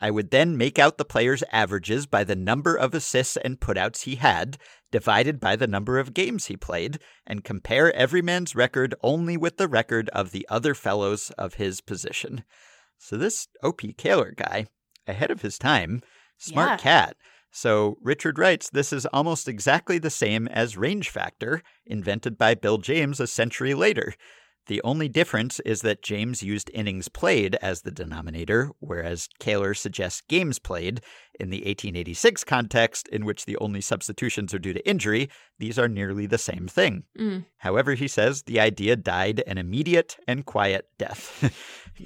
I 0.01 0.13
would 0.13 0.31
then 0.31 0.57
make 0.57 0.79
out 0.79 0.99
the 0.99 1.05
player's 1.05 1.43
averages 1.51 2.07
by 2.07 2.23
the 2.23 2.37
number 2.37 2.77
of 2.77 2.95
assists 2.95 3.37
and 3.37 3.59
putouts 3.59 4.03
he 4.03 4.15
had, 4.15 4.59
divided 4.93 5.41
by 5.41 5.57
the 5.57 5.67
number 5.67 5.99
of 5.99 6.15
games 6.15 6.45
he 6.45 6.57
played, 6.57 7.01
and 7.27 7.43
compare 7.43 7.93
every 7.93 8.23
man's 8.23 8.55
record 8.55 8.95
only 9.03 9.37
with 9.37 9.57
the 9.57 9.67
record 9.67 10.09
of 10.11 10.31
the 10.31 10.47
other 10.49 10.77
fellows 10.77 11.33
of 11.37 11.55
his 11.55 11.81
position. 11.81 12.45
So 12.99 13.17
this 13.17 13.49
O.P. 13.65 13.95
Caylor 13.95 14.31
guy, 14.31 14.67
ahead 15.07 15.31
of 15.31 15.43
his 15.43 15.59
time, 15.59 16.03
smart 16.39 16.71
Yeah. 16.71 16.77
cat. 16.77 17.17
So 17.51 17.99
Richard 18.01 18.39
writes 18.39 18.71
this 18.71 18.93
is 18.93 19.05
almost 19.07 19.47
exactly 19.49 19.99
the 19.99 20.11
same 20.11 20.49
as 20.49 20.77
range 20.77 21.11
factor, 21.11 21.63
invented 21.87 22.39
by 22.39 22.55
Bill 22.55 22.79
James 22.79 23.21
a 23.21 23.27
century 23.27 23.75
later. 23.75 24.15
The 24.67 24.81
only 24.83 25.09
difference 25.09 25.59
is 25.61 25.81
that 25.83 26.03
James 26.03 26.43
used 26.43 26.71
innings 26.73 27.09
played 27.09 27.57
as 27.57 27.83
the 27.83 27.91
denominator, 27.91 28.71
whereas 28.79 29.29
Caylor 29.41 29.75
suggests 29.75 30.23
games 30.29 30.59
played. 30.59 31.01
In 31.41 31.51
the 31.51 31.59
1886 31.59 32.45
context, 32.45 33.09
in 33.09 33.25
which 33.25 33.45
the 33.45 33.57
only 33.57 33.81
substitutions 33.81 34.55
are 34.55 34.61
due 34.61 34.73
to 34.73 34.89
injury, 34.89 35.29
these 35.59 35.79
are 35.79 35.89
nearly 35.89 36.27
the 36.27 36.39
same 36.39 36.69
thing. 36.69 37.05
Mm. 37.19 37.47
However, 37.57 37.95
he 37.95 38.07
says 38.07 38.43
the 38.43 38.61
idea 38.61 38.95
died 38.95 39.43
an 39.47 39.59
immediate 39.59 40.17
and 40.29 40.47
quiet 40.47 40.87
death. 40.97 41.53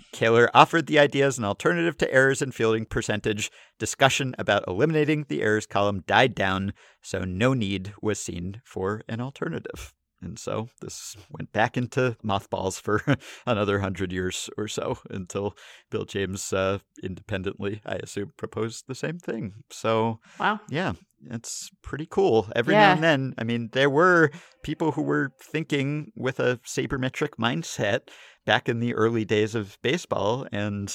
Caylor 0.12 0.48
offered 0.54 0.86
the 0.86 0.98
idea 0.98 1.26
as 1.26 1.38
an 1.38 1.44
alternative 1.44 1.98
to 1.98 2.12
errors 2.12 2.40
in 2.40 2.52
fielding 2.52 2.86
percentage. 2.86 3.50
Discussion 3.78 4.34
about 4.38 4.64
eliminating 4.66 5.26
the 5.28 5.42
errors 5.42 5.66
column 5.66 6.04
died 6.06 6.34
down, 6.34 6.72
so 7.02 7.24
no 7.24 7.52
need 7.52 7.92
was 8.00 8.18
seen 8.18 8.62
for 8.64 9.02
an 9.08 9.20
alternative. 9.20 9.92
And 10.26 10.38
so 10.38 10.68
this 10.80 11.16
went 11.30 11.52
back 11.52 11.76
into 11.76 12.16
mothballs 12.22 12.78
for 12.80 13.00
another 13.46 13.78
hundred 13.78 14.12
years 14.12 14.50
or 14.58 14.66
so 14.66 14.98
until 15.08 15.56
Bill 15.90 16.04
James 16.04 16.52
uh, 16.52 16.78
independently, 17.02 17.80
I 17.86 17.94
assume, 17.96 18.32
proposed 18.36 18.84
the 18.88 18.94
same 18.94 19.18
thing. 19.18 19.54
So 19.70 20.18
Wow. 20.40 20.58
yeah, 20.68 20.94
it's 21.30 21.70
pretty 21.82 22.06
cool. 22.06 22.48
Every 22.56 22.74
Yeah. 22.74 22.80
now 22.80 22.92
and 22.94 23.02
then, 23.04 23.34
I 23.38 23.44
mean, 23.44 23.70
there 23.72 23.90
were 23.90 24.30
people 24.62 24.92
who 24.92 25.02
were 25.02 25.30
thinking 25.40 26.10
with 26.16 26.40
a 26.40 26.58
sabermetric 26.66 27.36
mindset 27.40 28.00
back 28.44 28.68
in 28.68 28.80
the 28.80 28.94
early 28.94 29.24
days 29.24 29.54
of 29.54 29.78
baseball, 29.82 30.46
and 30.52 30.92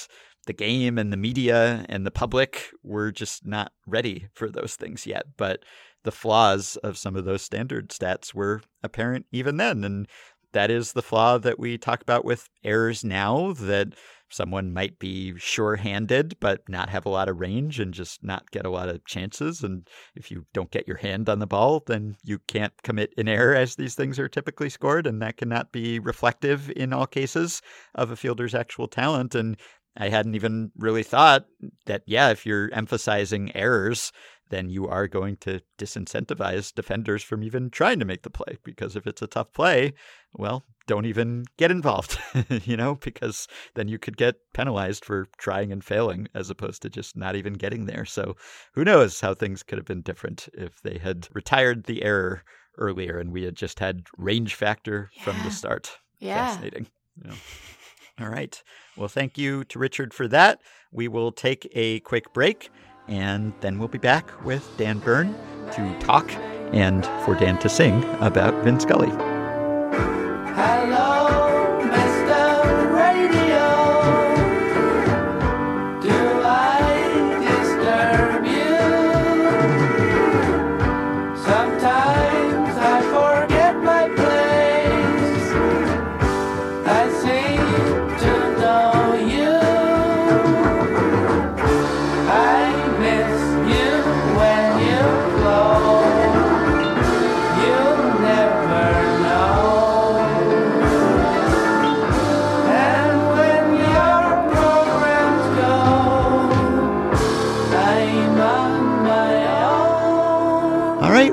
the 0.48 0.54
game 0.54 0.98
and 0.98 1.14
the 1.14 1.18
media 1.18 1.86
and 1.88 2.06
the 2.06 2.12
public 2.12 2.70
were 2.84 3.12
just 3.12 3.46
not 3.46 3.72
ready 3.86 4.28
for 4.34 4.50
those 4.50 4.76
things 4.76 5.06
yet. 5.06 5.24
But 5.38 5.64
the 6.04 6.12
flaws 6.12 6.78
of 6.78 6.98
some 6.98 7.16
of 7.16 7.26
those 7.26 7.42
standard 7.42 7.90
stats 7.90 8.34
were 8.34 8.62
apparent 8.84 9.26
even 9.32 9.58
then. 9.58 9.84
And 9.84 10.08
that 10.54 10.72
is 10.72 10.94
the 10.94 11.02
flaw 11.02 11.38
that 11.38 11.60
we 11.60 11.78
talk 11.78 12.02
about 12.02 12.26
with 12.26 12.50
errors 12.64 13.04
now 13.04 13.54
that 13.54 13.94
someone 14.30 14.74
might 14.74 14.98
be 14.98 15.38
sure 15.38 15.76
handed 15.76 16.36
but 16.40 16.62
not 16.68 16.90
have 16.90 17.06
a 17.06 17.10
lot 17.10 17.28
of 17.30 17.40
range 17.40 17.80
and 17.80 17.94
just 17.94 18.24
not 18.24 18.50
get 18.52 18.66
a 18.66 18.70
lot 18.70 18.90
of 18.90 19.04
chances. 19.06 19.62
And 19.62 19.88
if 20.16 20.32
you 20.32 20.46
don't 20.54 20.72
get 20.72 20.88
your 20.88 20.98
hand 20.98 21.30
on 21.30 21.40
the 21.40 21.48
ball, 21.48 21.84
then 21.86 22.16
you 22.24 22.40
can't 22.48 22.74
commit 22.84 23.14
an 23.18 23.28
error 23.28 23.54
as 23.56 23.76
these 23.76 23.96
things 23.96 24.18
are 24.20 24.30
typically 24.30 24.70
scored. 24.70 25.06
And 25.06 25.22
that 25.22 25.38
cannot 25.38 25.72
be 25.72 26.00
reflective 26.00 26.72
in 26.76 26.94
all 26.94 27.08
cases 27.08 27.62
of 27.96 28.12
a 28.12 28.16
fielder's 28.16 28.56
actual 28.56 28.88
talent. 28.88 29.36
And 29.36 29.58
I 29.98 30.10
hadn't 30.10 30.36
even 30.36 30.72
really 30.78 31.04
thought 31.04 31.46
that, 31.86 32.04
yeah, 32.06 32.30
if 32.30 32.46
you're 32.46 32.74
emphasizing 32.74 33.56
errors, 33.56 34.12
then 34.50 34.70
you 34.70 34.88
are 34.88 35.08
going 35.08 35.38
to 35.38 35.62
disincentivize 35.78 36.74
defenders 36.74 37.24
from 37.24 37.44
even 37.44 37.70
trying 37.70 38.00
to 38.00 38.06
make 38.06 38.22
the 38.22 38.30
play. 38.30 38.58
Because 38.64 38.96
if 38.96 39.08
it's 39.08 39.22
a 39.22 39.28
tough 39.28 39.52
play, 39.54 39.94
well, 40.34 40.66
don't 40.88 41.06
even 41.06 41.46
get 41.58 41.72
involved, 41.72 42.20
you 42.66 42.78
know, 42.78 42.96
because 42.96 43.48
then 43.76 43.88
you 43.88 43.98
could 43.98 44.18
get 44.18 44.36
penalized 44.54 45.04
for 45.04 45.28
trying 45.38 45.72
and 45.72 45.84
failing 45.84 46.28
as 46.36 46.50
opposed 46.50 46.82
to 46.82 46.90
just 46.90 47.16
not 47.16 47.36
even 47.36 47.54
getting 47.54 47.86
there. 47.86 48.06
So 48.06 48.36
who 48.74 48.84
knows 48.84 49.20
how 49.22 49.34
things 49.34 49.64
could 49.64 49.78
have 49.78 49.88
been 49.88 50.02
different 50.02 50.48
if 50.54 50.82
they 50.82 50.98
had 50.98 51.28
retired 51.34 51.86
the 51.86 52.04
error 52.04 52.44
earlier 52.78 53.20
and 53.20 53.32
we 53.32 53.44
had 53.44 53.56
just 53.56 53.80
had 53.80 54.04
range 54.18 54.56
factor 54.56 55.10
from 55.22 55.38
the 55.44 55.52
start. 55.52 55.98
Yeah. 56.20 56.48
Fascinating. 56.48 56.88
Yeah. 57.24 57.34
All 58.22 58.30
right. 58.30 58.62
Well, 58.98 59.08
thank 59.08 59.38
you 59.38 59.64
to 59.66 59.80
Richard 59.80 60.14
for 60.14 60.28
that. 60.28 60.62
We 60.92 61.08
will 61.08 61.32
take 61.32 61.70
a 61.74 62.00
quick 62.02 62.34
break 62.34 62.70
and 63.08 63.54
then 63.62 63.80
we'll 63.80 63.88
be 63.88 63.98
back 63.98 64.46
with 64.46 64.68
Dan 64.78 65.00
Bern 65.00 65.34
to 65.74 66.00
talk 66.00 66.32
and 66.74 67.06
for 67.26 67.36
Dan 67.36 67.58
to 67.60 67.70
sing 67.70 68.04
about 68.20 68.64
Vin 68.64 68.80
Scully. 68.80 69.31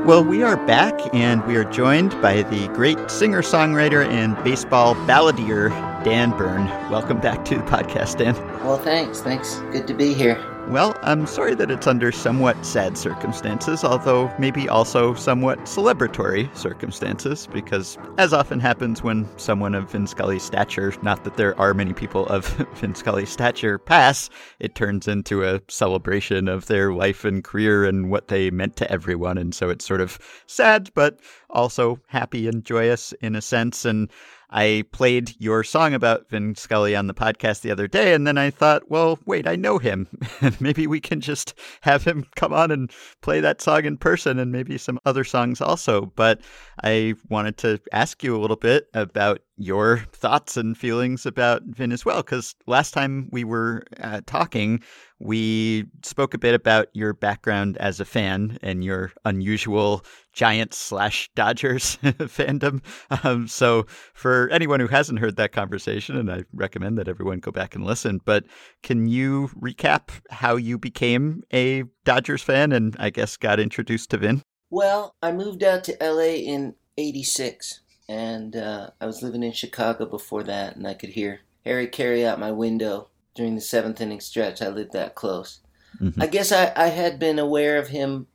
Well, 0.09 0.25
we 0.25 0.42
are 0.42 0.57
back 0.57 0.99
and 1.14 1.47
we 1.47 1.57
are 1.57 1.64
joined 1.64 2.12
by 2.23 2.40
the 2.40 2.68
great 2.68 3.11
singer 3.11 3.42
songwriter 3.42 4.09
and 4.09 4.42
baseball 4.42 4.94
balladeer, 5.07 5.68
Dan 6.03 6.31
Bern. 6.31 6.64
Welcome 6.90 7.21
back 7.21 7.44
to 7.44 7.57
the 7.57 7.62
podcast, 7.64 8.16
Dan. 8.16 8.35
Well, 8.64 8.79
thanks. 8.79 9.21
Thanks. 9.21 9.57
Good 9.71 9.87
to 9.87 9.92
be 9.92 10.14
here. 10.14 10.42
Well, 10.71 10.95
I'm 11.01 11.27
sorry 11.27 11.55
that 11.55 11.71
it's 11.71 11.87
under 11.87 12.13
somewhat 12.13 12.67
sad 12.67 12.99
circumstances, 12.99 13.85
although 13.85 14.31
maybe 14.39 14.69
also 14.69 15.15
somewhat 15.15 15.61
celebratory 15.61 16.55
circumstances, 16.55 17.49
because 17.51 17.97
as 18.19 18.35
often 18.35 18.61
happens 18.61 19.03
when 19.03 19.27
someone 19.39 19.75
of 19.75 19.91
Vin 19.91 20.07
Scully's 20.07 20.43
stature, 20.43 20.93
not 21.01 21.25
that 21.25 21.39
there 21.39 21.59
are 21.59 21.73
many 21.73 21.95
people 21.95 22.27
of 22.27 22.47
Vin 22.75 22.95
Scully's 22.95 23.31
stature, 23.31 23.79
pass, 23.79 24.29
it 24.61 24.75
turns 24.75 25.09
into 25.09 25.43
a 25.43 25.63
celebration 25.69 26.49
of 26.49 26.67
their 26.67 26.93
life 26.93 27.25
and 27.25 27.43
career 27.43 27.87
and 27.87 28.11
what 28.11 28.29
they 28.29 28.51
meant 28.51 28.77
to 28.77 28.93
everyone. 28.93 29.39
And 29.39 29.55
so 29.55 29.71
it's 29.71 29.87
sort 29.87 30.03
of 30.03 30.19
sad, 30.47 30.91
but 30.95 31.19
also 31.49 31.99
happy 32.09 32.47
and 32.47 32.63
joyous 32.63 33.15
in 33.23 33.35
a 33.35 33.41
sense. 33.41 33.87
And 33.87 34.11
I 34.51 34.85
played 34.93 35.35
your 35.39 35.63
song 35.63 35.93
about 35.93 36.31
Vin 36.31 36.55
Scully 36.55 36.97
on 36.97 37.07
the 37.07 37.15
podcast 37.15 37.61
the 37.61 37.71
other 37.71 37.87
day, 37.87 38.15
and 38.15 38.27
then 38.27 38.39
I 38.39 38.51
thought, 38.51 38.91
well, 38.91 39.19
wait, 39.27 39.47
I 39.47 39.57
know 39.57 39.79
him. 39.79 40.09
maybe 40.61 40.87
we 40.87 41.01
can 41.01 41.21
just 41.21 41.55
have 41.83 42.05
him 42.05 42.25
come 42.35 42.53
on 42.53 42.71
and 42.71 42.91
play 43.21 43.41
that 43.41 43.61
song 43.61 43.85
in 43.85 43.99
person 43.99 44.39
and 44.39 44.51
maybe 44.51 44.79
some 44.79 44.99
other 45.05 45.25
songs 45.25 45.61
also. 45.61 46.07
But 46.17 46.41
I 46.83 47.15
wanted 47.29 47.59
to 47.59 47.81
ask 47.93 48.23
you 48.23 48.37
a 48.37 48.41
little 48.41 48.57
bit 48.57 48.87
about 48.95 49.41
your 49.59 49.99
thoughts 50.12 50.57
and 50.57 50.77
feelings 50.77 51.27
about 51.27 51.62
Vin 51.64 51.92
as 51.92 52.05
well, 52.05 52.23
because 52.23 52.55
last 52.66 52.92
time 52.92 53.29
we 53.33 53.44
were 53.44 53.85
uh, 54.01 54.21
talking, 54.27 54.83
we 55.18 55.85
spoke 56.05 56.33
a 56.33 56.38
bit 56.38 56.55
about 56.55 56.88
your 56.92 57.12
background 57.12 57.77
as 57.79 58.01
a 58.01 58.05
fan 58.05 58.59
and 58.62 58.85
your 58.85 59.12
unusual 59.25 60.05
Giants 60.33 60.77
slash 60.77 61.29
Dodgers 61.35 61.97
fandom. 62.03 62.83
Um, 63.25 63.49
so, 63.49 63.87
for 64.14 64.49
anyone 64.51 64.79
who 64.79 64.87
hasn't 64.87 65.18
heard 65.18 65.37
that 65.37 65.53
conversation, 65.53 66.16
and 66.16 66.31
I 66.31 66.44
recommend 66.53 66.97
that 66.99 67.09
everyone 67.09 67.40
go 67.40 67.51
back 67.51 67.75
and 67.75 67.85
listen, 67.85 68.21
but 68.25 68.44
can 68.83 69.09
you 69.09 69.51
recap 69.61 70.11
how 70.31 70.57
you 70.57 70.79
became 70.79 71.42
a 71.53 71.83
Dodgers 72.05 72.42
fan 72.42 72.73
and 72.73 72.97
I 72.99 73.11
guess 73.11 73.37
got 73.37 73.59
introduced 73.59 74.11
to 74.11 74.18
Vin? 74.18 74.42
Well, 74.71 75.16
I 75.23 75.33
moved 75.33 75.62
out 75.62 75.83
to 75.85 75.97
LA 76.01 76.35
in 76.35 76.75
86, 76.97 77.81
and 78.09 78.57
uh, 78.57 78.90
I 79.01 79.07
was 79.07 79.23
living 79.23 79.42
in 79.42 79.53
Chicago 79.53 80.07
before 80.07 80.42
that, 80.44 80.77
and 80.77 80.87
I 80.87 80.94
could 80.94 81.11
hear 81.11 81.40
Harry 81.64 81.87
Caray 81.87 82.25
out 82.25 82.40
my 82.40 82.51
window 82.53 83.09
during 83.35 83.55
the 83.55 83.61
seventh 83.61 84.01
inning 84.01 84.21
stretch. 84.21 84.62
I 84.62 84.68
lived 84.68 84.92
that 84.92 85.14
close. 85.14 85.61
Mhm. 86.01 86.23
I 86.23 86.27
guess 86.27 86.53
I, 86.53 86.73
I 86.77 86.88
had 86.88 87.18
been 87.18 87.38
aware 87.38 87.79
of 87.79 87.88
him 87.88 88.27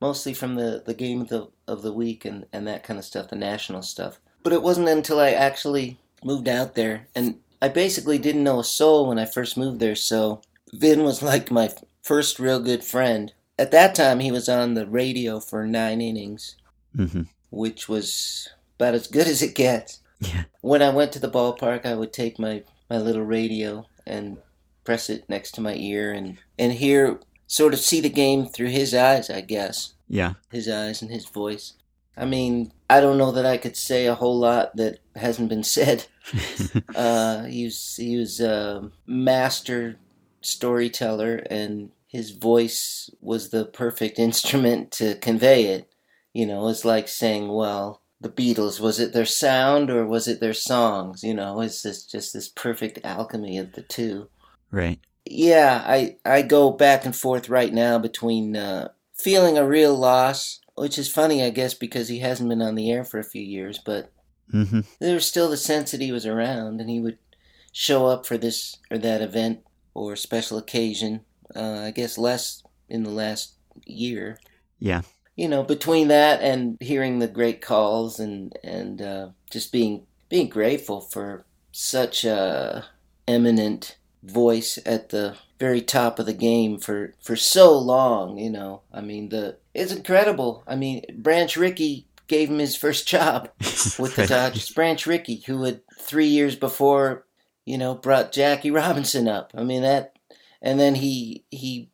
mostly 0.00 0.32
from 0.34 0.54
the, 0.54 0.82
the 0.84 0.94
game 0.94 1.20
of 1.20 1.28
the, 1.28 1.48
of 1.66 1.82
the 1.82 1.92
week 1.92 2.24
and, 2.24 2.46
and 2.52 2.66
that 2.66 2.84
kind 2.84 2.98
of 2.98 3.04
stuff, 3.04 3.28
the 3.28 3.36
national 3.36 3.82
stuff. 3.82 4.20
But 4.42 4.52
it 4.52 4.62
wasn't 4.62 4.88
until 4.88 5.18
I 5.18 5.30
actually 5.30 5.98
moved 6.24 6.48
out 6.48 6.74
there, 6.74 7.08
and 7.14 7.40
I 7.60 7.68
basically 7.68 8.18
didn't 8.18 8.44
know 8.44 8.60
a 8.60 8.64
soul 8.64 9.08
when 9.08 9.18
I 9.18 9.24
first 9.24 9.56
moved 9.56 9.80
there, 9.80 9.96
so 9.96 10.42
Vin 10.72 11.02
was 11.02 11.22
like 11.22 11.50
my 11.50 11.70
first 12.02 12.38
real 12.38 12.60
good 12.60 12.84
friend. 12.84 13.32
At 13.58 13.72
that 13.72 13.94
time, 13.96 14.20
he 14.20 14.30
was 14.30 14.48
on 14.48 14.74
the 14.74 14.86
radio 14.86 15.40
for 15.40 15.66
nine 15.66 16.00
innings, 16.00 16.56
hmm 16.94 17.22
which 17.50 17.88
was 17.88 18.50
about 18.78 18.94
as 18.94 19.06
good 19.06 19.26
as 19.26 19.42
it 19.42 19.54
gets. 19.54 20.00
Yeah. 20.20 20.44
When 20.60 20.82
I 20.82 20.90
went 20.90 21.12
to 21.12 21.18
the 21.18 21.30
ballpark, 21.30 21.84
I 21.84 21.94
would 21.94 22.12
take 22.12 22.38
my, 22.38 22.62
my 22.88 22.98
little 22.98 23.24
radio 23.24 23.86
and 24.06 24.38
press 24.84 25.10
it 25.10 25.28
next 25.28 25.52
to 25.52 25.60
my 25.60 25.74
ear 25.74 26.12
and, 26.12 26.38
and 26.58 26.72
hear, 26.72 27.20
sort 27.46 27.74
of 27.74 27.80
see 27.80 28.00
the 28.00 28.08
game 28.08 28.46
through 28.46 28.68
his 28.68 28.94
eyes, 28.94 29.30
I 29.30 29.40
guess. 29.40 29.94
Yeah. 30.08 30.34
His 30.50 30.68
eyes 30.68 31.02
and 31.02 31.10
his 31.10 31.26
voice. 31.26 31.74
I 32.16 32.24
mean, 32.24 32.72
I 32.90 33.00
don't 33.00 33.18
know 33.18 33.32
that 33.32 33.46
I 33.46 33.58
could 33.58 33.76
say 33.76 34.06
a 34.06 34.14
whole 34.14 34.38
lot 34.38 34.76
that 34.76 34.98
hasn't 35.16 35.48
been 35.48 35.64
said. 35.64 36.06
Uh, 36.94 37.44
he 37.44 37.64
was 37.64 37.96
he 37.96 38.18
was 38.18 38.38
a 38.38 38.90
master 39.06 39.96
storyteller, 40.42 41.36
and 41.48 41.90
his 42.06 42.32
voice 42.32 43.08
was 43.22 43.48
the 43.48 43.64
perfect 43.64 44.18
instrument 44.18 44.90
to 44.90 45.14
convey 45.16 45.66
it. 45.68 45.90
You 46.34 46.44
know, 46.44 46.68
it's 46.68 46.84
like 46.84 47.08
saying, 47.08 47.48
well, 47.48 48.02
the 48.20 48.28
Beatles 48.28 48.80
was 48.80 48.98
it 48.98 49.12
their 49.12 49.26
sound 49.26 49.90
or 49.90 50.04
was 50.06 50.26
it 50.26 50.40
their 50.40 50.54
songs? 50.54 51.22
You 51.22 51.34
know, 51.34 51.60
it's 51.60 51.82
this 51.82 52.04
just 52.04 52.32
this 52.32 52.48
perfect 52.48 53.00
alchemy 53.04 53.58
of 53.58 53.72
the 53.72 53.82
two. 53.82 54.28
right. 54.70 54.98
Yeah, 55.30 55.84
I 55.86 56.16
I 56.24 56.42
go 56.42 56.70
back 56.70 57.04
and 57.04 57.14
forth 57.14 57.50
right 57.50 57.72
now 57.72 57.98
between 57.98 58.56
uh, 58.56 58.88
feeling 59.14 59.58
a 59.58 59.66
real 59.66 59.94
loss, 59.94 60.60
which 60.74 60.98
is 60.98 61.10
funny, 61.10 61.44
I 61.44 61.50
guess, 61.50 61.74
because 61.74 62.08
he 62.08 62.20
hasn't 62.20 62.48
been 62.48 62.62
on 62.62 62.76
the 62.76 62.90
air 62.90 63.04
for 63.04 63.18
a 63.18 63.24
few 63.24 63.42
years, 63.42 63.78
but 63.84 64.10
mm-hmm. 64.52 64.80
there 65.00 65.14
was 65.14 65.26
still 65.26 65.50
the 65.50 65.58
sense 65.58 65.90
that 65.90 66.00
he 66.00 66.12
was 66.12 66.24
around 66.24 66.80
and 66.80 66.88
he 66.88 67.00
would 67.00 67.18
show 67.72 68.06
up 68.06 68.24
for 68.24 68.38
this 68.38 68.78
or 68.90 68.96
that 68.98 69.20
event 69.20 69.60
or 69.92 70.16
special 70.16 70.56
occasion. 70.56 71.20
Uh, 71.54 71.82
I 71.86 71.90
guess 71.90 72.16
less 72.16 72.62
in 72.88 73.02
the 73.02 73.10
last 73.10 73.54
year. 73.84 74.38
Yeah. 74.78 75.02
You 75.38 75.48
know, 75.48 75.62
between 75.62 76.08
that 76.08 76.42
and 76.42 76.76
hearing 76.80 77.20
the 77.20 77.28
great 77.28 77.60
calls 77.62 78.18
and 78.18 78.52
and 78.64 79.00
uh, 79.00 79.28
just 79.50 79.72
being 79.72 80.06
being 80.28 80.48
grateful 80.48 81.00
for 81.00 81.44
such 81.70 82.24
a 82.24 82.84
eminent 83.26 83.96
voice 84.22 84.78
at 84.84 85.10
the 85.10 85.36
very 85.60 85.80
top 85.80 86.18
of 86.18 86.26
the 86.26 86.32
game 86.32 86.78
for 86.78 87.14
for 87.22 87.36
so 87.36 87.78
long. 87.78 88.38
You 88.38 88.50
know, 88.50 88.82
I 88.92 89.00
mean 89.00 89.28
the 89.28 89.56
it's 89.74 89.92
incredible. 89.92 90.64
I 90.66 90.74
mean 90.74 91.04
Branch 91.16 91.56
Rickey 91.56 92.06
gave 92.26 92.50
him 92.50 92.58
his 92.58 92.76
first 92.76 93.08
job 93.08 93.50
with 93.98 94.16
the 94.16 94.26
Dodgers. 94.28 94.70
Branch 94.70 95.06
Rickey, 95.06 95.42
who 95.46 95.64
had 95.64 95.80
three 95.98 96.26
years 96.26 96.56
before, 96.56 97.24
you 97.64 97.78
know, 97.78 97.94
brought 97.94 98.32
Jackie 98.32 98.70
Robinson 98.70 99.28
up. 99.28 99.52
I 99.56 99.64
mean 99.64 99.82
that, 99.82 100.16
and 100.62 100.78
then 100.78 100.96
he 100.96 101.44
he 101.50 101.90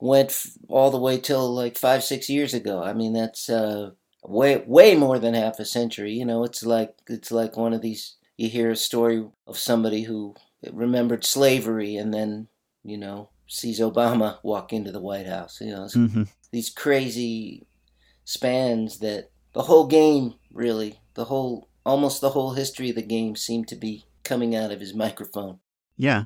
went 0.00 0.30
f- 0.30 0.52
all 0.68 0.90
the 0.90 0.98
way 0.98 1.18
till 1.18 1.52
like 1.54 1.76
five 1.76 2.04
six 2.04 2.28
years 2.28 2.54
ago. 2.54 2.82
I 2.82 2.92
mean 2.92 3.12
that's 3.12 3.48
uh, 3.48 3.90
way 4.24 4.62
way 4.66 4.96
more 4.96 5.18
than 5.18 5.34
half 5.34 5.58
a 5.58 5.64
century. 5.64 6.12
You 6.12 6.24
know, 6.24 6.44
it's 6.44 6.64
like 6.64 6.96
it's 7.08 7.30
like 7.30 7.56
one 7.56 7.72
of 7.72 7.82
these. 7.82 8.16
You 8.36 8.48
hear 8.48 8.70
a 8.70 8.76
story 8.76 9.26
of 9.48 9.58
somebody 9.58 10.02
who 10.04 10.34
remembered 10.72 11.24
slavery 11.24 11.96
and 11.96 12.14
then 12.14 12.48
you 12.84 12.96
know 12.96 13.30
sees 13.48 13.80
Obama 13.80 14.38
walk 14.42 14.72
into 14.72 14.92
the 14.92 15.00
White 15.00 15.26
House. 15.26 15.60
You 15.60 15.72
know, 15.72 15.84
it's 15.84 15.94
hmm 15.94 16.24
these 16.50 16.70
crazy 16.70 17.66
spans 18.24 19.00
that 19.00 19.30
the 19.54 19.62
whole 19.62 19.86
game 19.86 20.34
really 20.52 21.00
the 21.14 21.24
whole 21.24 21.68
almost 21.84 22.20
the 22.20 22.30
whole 22.30 22.52
history 22.54 22.90
of 22.90 22.96
the 22.96 23.02
game 23.02 23.36
seemed 23.36 23.68
to 23.68 23.76
be 23.76 24.04
coming 24.24 24.54
out 24.54 24.70
of 24.70 24.80
his 24.80 24.94
microphone 24.94 25.58
Yeah. 25.96 26.24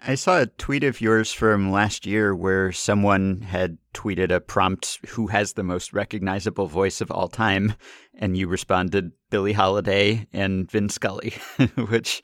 I 0.00 0.14
saw 0.14 0.40
a 0.40 0.46
tweet 0.46 0.84
of 0.84 1.00
yours 1.00 1.32
from 1.32 1.72
last 1.72 2.06
year 2.06 2.34
where 2.34 2.70
someone 2.70 3.40
had 3.40 3.78
tweeted 3.94 4.30
a 4.30 4.40
prompt, 4.40 5.00
Who 5.08 5.26
has 5.26 5.52
the 5.52 5.64
most 5.64 5.92
recognizable 5.92 6.68
voice 6.68 7.00
of 7.00 7.10
all 7.10 7.28
time? 7.28 7.74
And 8.14 8.36
you 8.36 8.46
responded, 8.46 9.12
Billie 9.30 9.52
Holiday 9.52 10.26
and 10.32 10.70
Vin 10.70 10.88
Scully, 10.88 11.34
which 11.88 12.22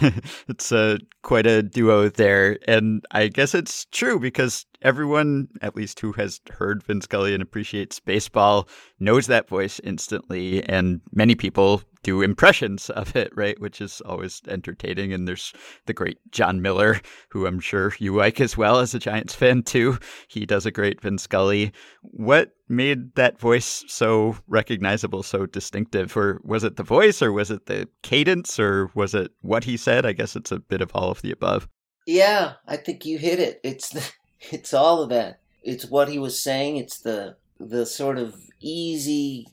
it's 0.48 0.70
a, 0.72 0.98
quite 1.22 1.46
a 1.46 1.62
duo 1.62 2.08
there. 2.08 2.58
And 2.68 3.04
I 3.10 3.28
guess 3.28 3.54
it's 3.54 3.84
true 3.86 4.20
because 4.20 4.64
everyone, 4.82 5.48
at 5.60 5.76
least 5.76 6.00
who 6.00 6.12
has 6.12 6.40
heard 6.50 6.84
Vin 6.84 7.00
Scully 7.00 7.34
and 7.34 7.42
appreciates 7.42 8.00
baseball, 8.00 8.68
knows 9.00 9.26
that 9.26 9.48
voice 9.48 9.80
instantly. 9.82 10.62
And 10.64 11.00
many 11.12 11.34
people 11.34 11.82
do 12.08 12.22
impressions 12.22 12.90
of 12.90 13.14
it, 13.16 13.30
right? 13.36 13.60
Which 13.60 13.80
is 13.80 14.00
always 14.02 14.40
entertaining. 14.48 15.12
And 15.12 15.26
there's 15.28 15.52
the 15.86 15.92
great 15.92 16.18
Jon 16.30 16.62
Miller, 16.62 17.00
who 17.30 17.46
I'm 17.46 17.60
sure 17.60 17.92
you 17.98 18.14
like 18.16 18.40
as 18.40 18.56
well 18.56 18.78
as 18.78 18.94
a 18.94 18.98
Giants 18.98 19.34
fan 19.34 19.62
too. 19.62 19.98
He 20.28 20.46
does 20.46 20.66
a 20.66 20.70
great 20.70 21.00
Vin 21.00 21.18
Scully. 21.18 21.72
What 22.02 22.52
made 22.68 23.14
that 23.14 23.38
voice 23.38 23.84
so 23.88 24.36
recognizable, 24.46 25.22
so 25.22 25.46
distinctive? 25.46 26.16
Or 26.16 26.40
was 26.44 26.64
it 26.64 26.76
the 26.76 26.82
voice, 26.82 27.22
or 27.22 27.32
was 27.32 27.50
it 27.50 27.66
the 27.66 27.88
cadence, 28.02 28.58
or 28.58 28.90
was 28.94 29.14
it 29.14 29.30
what 29.42 29.64
he 29.64 29.76
said? 29.76 30.06
I 30.06 30.12
guess 30.12 30.36
it's 30.36 30.52
a 30.52 30.58
bit 30.58 30.80
of 30.80 30.90
all 30.94 31.10
of 31.10 31.22
the 31.22 31.30
above. 31.32 31.68
yeah 32.06 32.54
i 32.66 32.76
think 32.76 33.04
you 33.04 33.18
hit 33.18 33.38
it 33.38 33.60
it's 33.62 33.90
the, 33.90 34.02
it's 34.50 34.72
all 34.72 35.02
of 35.02 35.10
that 35.10 35.40
it's 35.62 35.84
what 35.86 36.08
he 36.08 36.18
was 36.18 36.42
saying 36.42 36.76
it's 36.76 37.00
the 37.00 37.36
the 37.60 37.84
sort 37.84 38.18
of 38.18 38.34
easy 38.60 39.46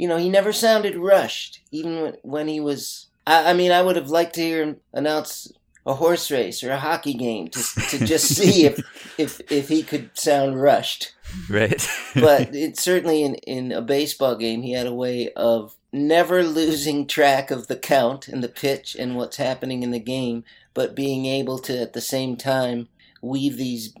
you 0.00 0.08
know 0.08 0.16
he 0.16 0.30
never 0.30 0.52
sounded 0.52 0.96
rushed 0.96 1.60
even 1.70 2.00
when, 2.00 2.16
when 2.22 2.48
he 2.48 2.58
was 2.58 3.06
I, 3.26 3.50
I 3.50 3.52
mean 3.52 3.70
i 3.70 3.82
would 3.82 3.96
have 3.96 4.08
liked 4.08 4.34
to 4.36 4.40
hear 4.40 4.62
him 4.62 4.76
announce 4.94 5.52
a 5.86 5.94
horse 5.94 6.30
race 6.30 6.64
or 6.64 6.70
a 6.70 6.78
hockey 6.78 7.14
game 7.14 7.48
to, 7.48 7.62
to 7.90 8.06
just 8.06 8.34
see 8.36 8.64
if, 8.64 8.80
if 9.18 9.40
if 9.52 9.68
he 9.68 9.82
could 9.82 10.10
sound 10.14 10.60
rushed 10.60 11.14
Right. 11.48 11.86
but 12.14 12.54
it 12.54 12.76
certainly 12.78 13.22
in, 13.22 13.34
in 13.36 13.72
a 13.72 13.82
baseball 13.82 14.36
game 14.36 14.62
he 14.62 14.72
had 14.72 14.86
a 14.86 14.94
way 14.94 15.30
of 15.36 15.76
never 15.92 16.42
losing 16.42 17.06
track 17.06 17.50
of 17.50 17.66
the 17.66 17.76
count 17.76 18.26
and 18.26 18.42
the 18.42 18.48
pitch 18.48 18.96
and 18.98 19.16
what's 19.16 19.36
happening 19.36 19.82
in 19.82 19.90
the 19.90 20.00
game 20.00 20.44
but 20.74 20.96
being 20.96 21.26
able 21.26 21.58
to 21.60 21.78
at 21.80 21.92
the 21.92 22.00
same 22.00 22.36
time 22.36 22.88
weave 23.22 23.56
these 23.58 23.92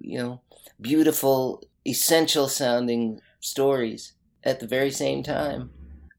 you 0.00 0.18
know 0.18 0.40
beautiful 0.80 1.62
essential 1.86 2.48
sounding 2.48 3.20
stories 3.40 4.12
at 4.44 4.60
the 4.60 4.66
very 4.66 4.90
same 4.90 5.22
time, 5.22 5.70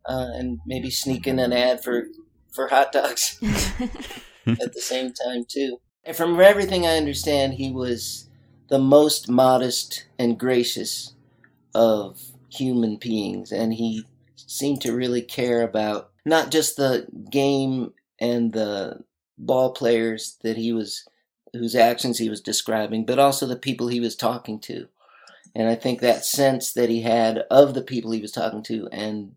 uh, 0.08 0.30
and 0.34 0.60
maybe 0.66 0.90
sneak 0.90 1.28
in 1.28 1.40
an 1.40 1.54
ad 1.54 1.84
for 1.84 2.08
for 2.52 2.68
hot 2.68 2.92
dogs 2.92 3.40
at 4.48 4.74
the 4.74 4.82
same 4.82 5.12
time 5.14 5.46
too. 5.48 5.80
And 6.04 6.16
from 6.16 6.40
everything 6.40 6.86
I 6.86 6.98
understand, 6.98 7.54
he 7.54 7.72
was 7.72 8.30
the 8.68 8.80
most 8.80 9.30
modest 9.30 10.06
and 10.20 10.40
gracious 10.40 11.14
of 11.74 12.22
human 12.50 12.98
beings, 12.98 13.52
and 13.52 13.74
he 13.74 14.06
seemed 14.36 14.82
to 14.82 14.96
really 14.96 15.22
care 15.22 15.64
about 15.64 16.12
not 16.26 16.52
just 16.52 16.78
the 16.78 17.08
game 17.30 17.94
and 18.20 18.54
the 18.54 19.04
ball 19.38 19.74
players 19.74 20.38
that 20.44 20.58
he 20.58 20.72
was 20.72 21.06
whose 21.54 21.76
actions 21.76 22.18
he 22.18 22.30
was 22.30 22.42
describing, 22.42 23.06
but 23.06 23.20
also 23.20 23.46
the 23.46 23.56
people 23.56 23.88
he 23.88 24.00
was 24.00 24.16
talking 24.16 24.60
to. 24.60 24.88
And 25.56 25.68
I 25.68 25.76
think 25.76 26.02
that 26.02 26.26
sense 26.26 26.74
that 26.74 26.90
he 26.90 27.02
had 27.02 27.40
of 27.52 27.74
the 27.74 27.82
people 27.82 28.12
he 28.12 28.22
was 28.22 28.32
talking 28.32 28.64
to 28.64 28.88
and 28.92 29.36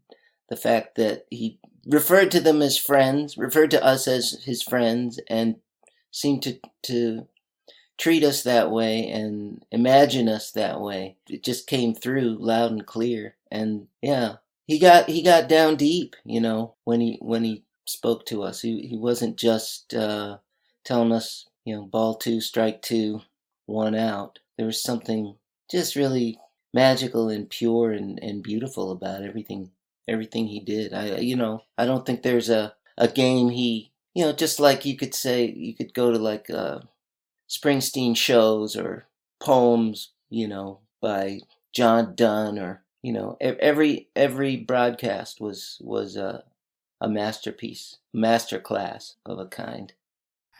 the 0.48 0.56
fact 0.56 0.96
that 0.96 1.26
he 1.30 1.58
referred 1.86 2.30
to 2.32 2.40
them 2.40 2.62
as 2.62 2.78
friends, 2.78 3.36
referred 3.36 3.70
to 3.72 3.84
us 3.84 4.08
as 4.08 4.42
his 4.44 4.62
friends, 4.62 5.20
and 5.28 5.56
seemed 6.10 6.42
to, 6.44 6.58
to 6.84 7.26
treat 7.98 8.24
us 8.24 8.42
that 8.42 8.70
way 8.70 9.08
and 9.08 9.64
imagine 9.70 10.28
us 10.28 10.50
that 10.52 10.80
way. 10.80 11.16
It 11.28 11.42
just 11.44 11.66
came 11.66 11.94
through 11.94 12.38
loud 12.40 12.72
and 12.72 12.86
clear. 12.86 13.36
And 13.50 13.88
yeah, 14.02 14.36
he 14.66 14.78
got 14.78 15.08
he 15.08 15.22
got 15.22 15.48
down 15.48 15.76
deep, 15.76 16.16
you 16.24 16.40
know, 16.40 16.74
when 16.84 17.00
he 17.00 17.18
when 17.20 17.44
he 17.44 17.64
spoke 17.84 18.26
to 18.26 18.42
us. 18.42 18.60
He 18.62 18.86
he 18.86 18.96
wasn't 18.96 19.36
just 19.36 19.94
uh, 19.94 20.38
telling 20.84 21.12
us, 21.12 21.48
you 21.64 21.76
know, 21.76 21.82
ball 21.82 22.14
two, 22.14 22.40
strike 22.40 22.82
two, 22.82 23.20
one 23.66 23.94
out. 23.94 24.38
There 24.56 24.66
was 24.66 24.82
something 24.82 25.36
just 25.70 25.96
really 25.96 26.38
magical 26.72 27.28
and 27.28 27.48
pure 27.48 27.92
and, 27.92 28.18
and 28.22 28.42
beautiful 28.42 28.90
about 28.90 29.22
everything 29.22 29.70
everything 30.08 30.46
he 30.46 30.60
did. 30.60 30.92
I 30.92 31.18
you 31.18 31.36
know, 31.36 31.62
I 31.76 31.84
don't 31.86 32.06
think 32.06 32.22
there's 32.22 32.50
a, 32.50 32.74
a 32.96 33.08
game 33.08 33.50
he 33.50 33.92
you 34.14 34.24
know, 34.24 34.32
just 34.32 34.58
like 34.58 34.86
you 34.86 34.96
could 34.96 35.14
say 35.14 35.46
you 35.46 35.74
could 35.74 35.92
go 35.92 36.10
to 36.10 36.18
like 36.18 36.48
uh 36.50 36.80
Springsteen 37.48 38.16
shows 38.16 38.76
or 38.76 39.06
poems, 39.40 40.10
you 40.30 40.48
know, 40.48 40.80
by 41.00 41.40
John 41.72 42.14
Donne 42.14 42.58
or 42.58 42.82
you 43.02 43.12
know 43.12 43.36
every 43.40 44.08
every 44.16 44.56
broadcast 44.56 45.40
was 45.40 45.78
was 45.82 46.16
a 46.16 46.44
a 47.00 47.08
masterpiece, 47.08 47.98
master 48.12 48.58
class 48.58 49.16
of 49.24 49.38
a 49.38 49.46
kind. 49.46 49.92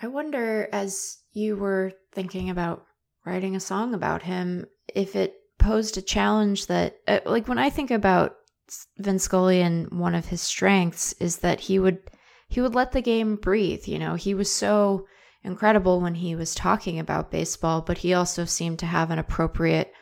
I 0.02 0.08
wonder, 0.08 0.68
as 0.72 1.18
you 1.32 1.56
were 1.56 1.92
thinking 2.12 2.50
about 2.50 2.84
writing 3.26 3.56
a 3.56 3.60
song 3.60 3.92
about 3.92 4.22
him, 4.22 4.66
if 4.94 5.16
it 5.16 5.34
posed 5.58 5.98
a 5.98 6.02
challenge 6.02 6.68
that, 6.68 6.96
uh, 7.08 7.20
like, 7.26 7.48
when 7.48 7.58
I 7.58 7.68
think 7.68 7.90
about 7.90 8.36
Vin 8.98 9.18
Scully 9.18 9.60
and 9.60 9.90
one 9.90 10.14
of 10.14 10.26
his 10.26 10.40
strengths 10.40 11.12
is 11.14 11.38
that 11.38 11.60
he 11.60 11.78
would 11.78 11.98
he 12.48 12.60
would 12.60 12.76
let 12.76 12.92
the 12.92 13.02
game 13.02 13.36
breathe. 13.36 13.86
You 13.86 13.98
know, 13.98 14.14
he 14.14 14.32
was 14.32 14.52
so 14.52 15.06
incredible 15.42 16.00
when 16.00 16.14
he 16.14 16.36
was 16.36 16.54
talking 16.54 16.98
about 16.98 17.30
baseball, 17.30 17.80
but 17.80 17.98
he 17.98 18.14
also 18.14 18.44
seemed 18.44 18.78
to 18.80 18.86
have 18.86 19.10
an 19.10 19.18
appropriate 19.18 19.92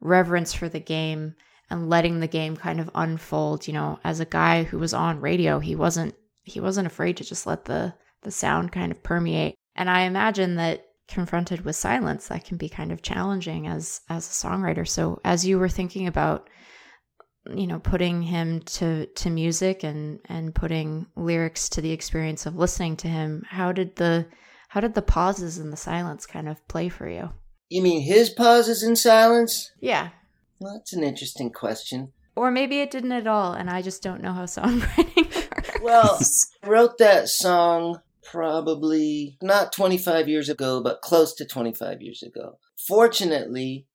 reverence 0.00 0.52
for 0.52 0.68
the 0.68 0.80
game 0.80 1.34
and 1.70 1.88
letting 1.88 2.20
the 2.20 2.26
game 2.26 2.56
kind 2.56 2.80
of 2.80 2.90
unfold. 2.94 3.66
You 3.66 3.72
know, 3.72 3.98
as 4.04 4.20
a 4.20 4.26
guy 4.26 4.64
who 4.64 4.78
was 4.78 4.92
on 4.94 5.20
radio, 5.20 5.60
he 5.60 5.74
wasn't 5.74 6.14
he 6.42 6.60
wasn't 6.60 6.86
afraid 6.86 7.16
to 7.18 7.24
just 7.24 7.46
let 7.46 7.64
the 7.64 7.94
the 8.22 8.30
sound 8.30 8.72
kind 8.72 8.92
of 8.92 9.02
permeate. 9.02 9.54
And 9.74 9.90
I 9.90 10.02
imagine 10.02 10.56
that 10.56 10.86
confronted 11.08 11.64
with 11.64 11.76
silence, 11.76 12.28
that 12.28 12.44
can 12.44 12.56
be 12.56 12.68
kind 12.68 12.92
of 12.92 13.02
challenging 13.02 13.66
as 13.66 14.00
as 14.08 14.26
a 14.26 14.46
songwriter. 14.46 14.86
So 14.86 15.20
as 15.24 15.44
you 15.46 15.58
were 15.58 15.68
thinking 15.68 16.06
about 16.06 16.48
you 17.54 17.66
know 17.66 17.78
putting 17.78 18.22
him 18.22 18.60
to 18.60 19.06
to 19.06 19.28
music 19.30 19.82
and 19.84 20.18
and 20.26 20.54
putting 20.54 21.06
lyrics 21.14 21.68
to 21.68 21.80
the 21.82 21.90
experience 21.92 22.46
of 22.46 22.56
listening 22.56 22.96
to 22.96 23.06
him 23.06 23.44
how 23.50 23.70
did 23.70 23.96
the 23.96 24.24
how 24.68 24.80
did 24.80 24.94
the 24.94 25.02
pauses 25.02 25.58
and 25.58 25.70
the 25.70 25.76
silence 25.76 26.24
kind 26.24 26.48
of 26.48 26.66
play 26.68 26.88
for 26.88 27.06
you 27.06 27.28
You 27.68 27.82
mean 27.82 28.00
his 28.00 28.30
pauses 28.30 28.82
and 28.82 28.96
silence? 28.98 29.70
yeah 29.78 30.08
Well, 30.58 30.72
that's 30.78 30.94
an 30.94 31.04
interesting 31.04 31.50
question. 31.52 32.14
or 32.34 32.50
maybe 32.50 32.80
it 32.80 32.90
didn't 32.90 33.12
at 33.12 33.26
all 33.26 33.52
and 33.52 33.68
i 33.68 33.82
just 33.82 34.02
don't 34.02 34.22
know 34.22 34.32
how 34.32 34.44
songwriting 34.56 35.30
works 35.34 35.80
Well, 35.82 36.18
I 36.62 36.66
wrote 36.66 36.96
that 36.96 37.28
song 37.28 38.00
probably 38.24 39.36
not 39.42 39.72
25 39.72 40.28
years 40.28 40.48
ago, 40.48 40.82
but 40.82 41.02
close 41.02 41.34
to 41.34 41.44
25 41.44 42.02
years 42.02 42.22
ago. 42.22 42.58
Fortunately, 42.76 43.86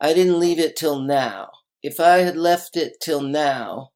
I 0.00 0.14
didn't 0.14 0.40
leave 0.40 0.58
it 0.58 0.76
till 0.76 1.00
now. 1.00 1.50
If 1.82 2.00
I 2.00 2.18
had 2.18 2.36
left 2.36 2.76
it 2.76 2.96
till 3.00 3.20
now, 3.20 3.90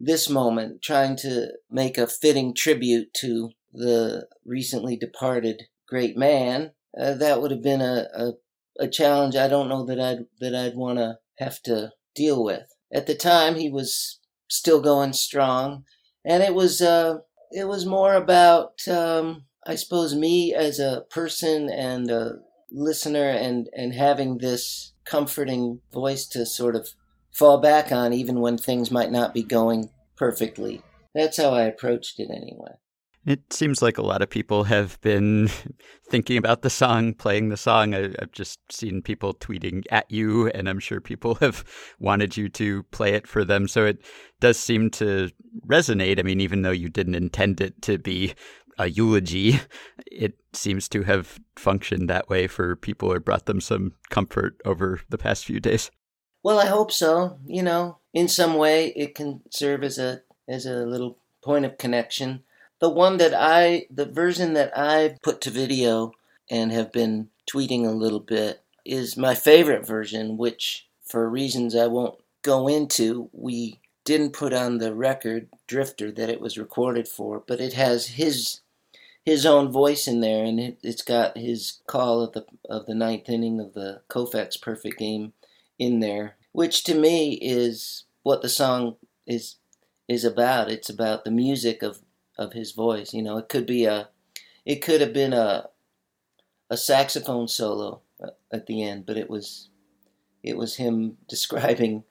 this 0.00 0.28
moment, 0.28 0.82
trying 0.82 1.16
to 1.16 1.48
make 1.70 1.98
a 1.98 2.06
fitting 2.06 2.54
tribute 2.54 3.12
to 3.14 3.50
the 3.72 4.28
recently 4.44 4.96
departed 4.96 5.64
great 5.88 6.16
man, 6.16 6.72
uh, 6.98 7.14
that 7.14 7.40
would 7.42 7.50
have 7.50 7.62
been 7.62 7.80
a, 7.80 8.06
a, 8.14 8.32
a 8.80 8.88
challenge 8.88 9.36
I 9.36 9.48
don't 9.48 9.68
know 9.68 9.84
that 9.86 10.00
I'd, 10.00 10.26
that 10.40 10.54
I'd 10.54 10.76
want 10.76 10.98
to 10.98 11.18
have 11.38 11.60
to 11.62 11.92
deal 12.14 12.42
with. 12.44 12.64
At 12.92 13.06
the 13.06 13.14
time, 13.14 13.56
he 13.56 13.68
was 13.68 14.20
still 14.48 14.80
going 14.80 15.12
strong, 15.12 15.84
and 16.24 16.42
it 16.42 16.54
was, 16.54 16.80
uh, 16.80 17.18
it 17.52 17.66
was 17.66 17.86
more 17.86 18.14
about, 18.14 18.86
um, 18.88 19.44
I 19.66 19.74
suppose, 19.74 20.14
me 20.14 20.54
as 20.54 20.78
a 20.78 21.04
person 21.10 21.68
and 21.70 22.10
a 22.10 22.38
listener 22.70 23.28
and, 23.30 23.68
and 23.74 23.94
having 23.94 24.38
this 24.38 24.92
comforting 25.04 25.80
voice 25.92 26.26
to 26.26 26.44
sort 26.44 26.76
of 26.76 26.88
fall 27.32 27.58
back 27.58 27.90
on 27.92 28.12
even 28.12 28.40
when 28.40 28.58
things 28.58 28.90
might 28.90 29.10
not 29.10 29.32
be 29.32 29.42
going 29.42 29.90
perfectly. 30.16 30.82
That's 31.14 31.36
how 31.36 31.50
I 31.50 31.62
approached 31.62 32.20
it 32.20 32.30
anyway. 32.30 32.72
It 33.28 33.52
seems 33.52 33.82
like 33.82 33.98
a 33.98 34.02
lot 34.02 34.22
of 34.22 34.30
people 34.30 34.64
have 34.64 34.98
been 35.02 35.50
thinking 36.08 36.38
about 36.38 36.62
the 36.62 36.70
song, 36.70 37.12
playing 37.12 37.50
the 37.50 37.58
song. 37.58 37.94
I, 37.94 38.06
I've 38.18 38.32
just 38.32 38.58
seen 38.72 39.02
people 39.02 39.34
tweeting 39.34 39.84
at 39.90 40.10
you, 40.10 40.48
and 40.48 40.66
I'm 40.66 40.78
sure 40.78 40.98
people 40.98 41.34
have 41.42 41.62
wanted 41.98 42.38
you 42.38 42.48
to 42.48 42.84
play 42.84 43.12
it 43.12 43.26
for 43.26 43.44
them. 43.44 43.68
So 43.68 43.84
it 43.84 44.00
does 44.40 44.58
seem 44.58 44.88
to 44.92 45.28
resonate. 45.66 46.18
I 46.18 46.22
mean, 46.22 46.40
even 46.40 46.62
though 46.62 46.70
you 46.70 46.88
didn't 46.88 47.16
intend 47.16 47.60
it 47.60 47.82
to 47.82 47.98
be 47.98 48.32
a 48.78 48.88
eulogy, 48.88 49.60
it 50.06 50.38
seems 50.54 50.88
to 50.88 51.02
have 51.02 51.38
functioned 51.54 52.08
that 52.08 52.30
way 52.30 52.46
for 52.46 52.76
people 52.76 53.12
or 53.12 53.20
brought 53.20 53.44
them 53.44 53.60
some 53.60 53.92
comfort 54.08 54.58
over 54.64 55.02
the 55.10 55.18
past 55.18 55.44
few 55.44 55.60
days. 55.60 55.90
Well, 56.42 56.58
I 56.58 56.64
hope 56.64 56.90
so. 56.90 57.36
You 57.44 57.62
know, 57.62 57.98
in 58.14 58.26
some 58.26 58.54
way, 58.54 58.86
it 58.96 59.14
can 59.14 59.42
serve 59.50 59.84
as 59.84 59.98
a 59.98 60.22
as 60.48 60.64
a 60.64 60.86
little 60.86 61.18
point 61.42 61.66
of 61.66 61.76
connection. 61.76 62.44
The 62.80 62.88
one 62.88 63.16
that 63.18 63.34
I, 63.34 63.86
the 63.90 64.06
version 64.06 64.52
that 64.54 64.72
I 64.76 65.16
put 65.22 65.40
to 65.42 65.50
video 65.50 66.12
and 66.50 66.72
have 66.72 66.92
been 66.92 67.28
tweeting 67.50 67.84
a 67.84 67.90
little 67.90 68.20
bit 68.20 68.62
is 68.84 69.16
my 69.16 69.34
favorite 69.34 69.86
version, 69.86 70.36
which 70.36 70.88
for 71.04 71.28
reasons 71.28 71.74
I 71.74 71.86
won't 71.86 72.18
go 72.42 72.68
into, 72.68 73.30
we 73.32 73.80
didn't 74.04 74.32
put 74.32 74.52
on 74.52 74.78
the 74.78 74.94
record 74.94 75.48
Drifter 75.66 76.10
that 76.12 76.30
it 76.30 76.40
was 76.40 76.56
recorded 76.56 77.08
for, 77.08 77.42
but 77.46 77.60
it 77.60 77.74
has 77.74 78.06
his 78.08 78.60
his 79.24 79.44
own 79.44 79.70
voice 79.70 80.08
in 80.08 80.20
there, 80.20 80.42
and 80.42 80.58
it, 80.58 80.78
it's 80.82 81.02
got 81.02 81.36
his 81.36 81.80
call 81.86 82.22
of 82.22 82.32
the 82.32 82.46
of 82.70 82.86
the 82.86 82.94
ninth 82.94 83.28
inning 83.28 83.60
of 83.60 83.74
the 83.74 84.00
Koufax 84.08 84.58
perfect 84.58 84.98
game 84.98 85.34
in 85.78 86.00
there, 86.00 86.36
which 86.52 86.84
to 86.84 86.94
me 86.94 87.34
is 87.34 88.04
what 88.22 88.40
the 88.40 88.48
song 88.48 88.96
is 89.26 89.56
is 90.08 90.24
about. 90.24 90.70
It's 90.70 90.88
about 90.88 91.26
the 91.26 91.30
music 91.30 91.82
of 91.82 92.00
of 92.38 92.52
his 92.52 92.72
voice. 92.72 93.12
You 93.12 93.22
know, 93.22 93.36
it 93.38 93.48
could 93.48 93.66
be 93.66 93.84
a, 93.84 94.08
it 94.64 94.76
could 94.76 95.00
have 95.00 95.12
been 95.12 95.32
a, 95.32 95.68
a 96.70 96.76
saxophone 96.76 97.48
solo 97.48 98.00
uh, 98.22 98.30
at 98.52 98.66
the 98.66 98.82
end, 98.82 99.06
but 99.06 99.16
it 99.16 99.28
was, 99.28 99.70
it 100.42 100.56
was 100.56 100.76
him 100.76 101.16
describing 101.28 102.04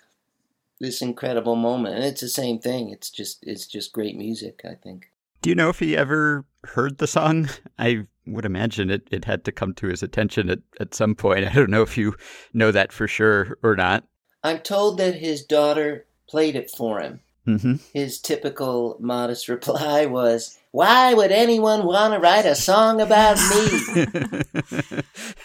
this 0.79 1.01
incredible 1.01 1.55
moment, 1.55 1.95
and 1.95 2.03
it's 2.03 2.21
the 2.21 2.29
same 2.29 2.59
thing. 2.59 2.89
It's 2.89 3.09
just, 3.09 3.39
it's 3.41 3.65
just 3.65 3.93
great 3.93 4.15
music. 4.15 4.61
I 4.63 4.75
think. 4.75 5.09
Do 5.41 5.49
you 5.49 5.55
know 5.55 5.69
if 5.69 5.79
he 5.79 5.95
ever 5.95 6.45
heard 6.65 6.97
the 6.97 7.07
song? 7.07 7.49
I 7.79 8.05
would 8.25 8.45
imagine 8.45 8.89
it, 8.89 9.07
it 9.09 9.25
had 9.25 9.45
to 9.45 9.51
come 9.51 9.73
to 9.75 9.87
his 9.87 10.03
attention 10.03 10.49
at, 10.49 10.59
at 10.79 10.93
some 10.93 11.15
point. 11.15 11.45
I 11.45 11.53
don't 11.53 11.69
know 11.69 11.81
if 11.81 11.97
you 11.97 12.15
know 12.53 12.71
that 12.71 12.91
for 12.91 13.07
sure 13.07 13.57
or 13.63 13.75
not. 13.75 14.03
I'm 14.43 14.59
told 14.59 14.97
that 14.99 15.15
his 15.15 15.43
daughter 15.43 16.05
played 16.29 16.55
it 16.55 16.69
for 16.69 16.99
him. 16.99 17.21
Hmm 17.47 17.75
His 17.93 18.19
typical 18.19 18.97
modest 18.99 19.47
reply 19.47 20.05
was, 20.05 20.57
Why 20.77 21.15
would 21.15 21.31
anyone 21.31 21.87
want 21.87 22.13
to 22.13 22.19
write 22.19 22.45
a 22.45 22.53
song 22.53 23.01
about 23.01 23.37
me? 23.37 23.65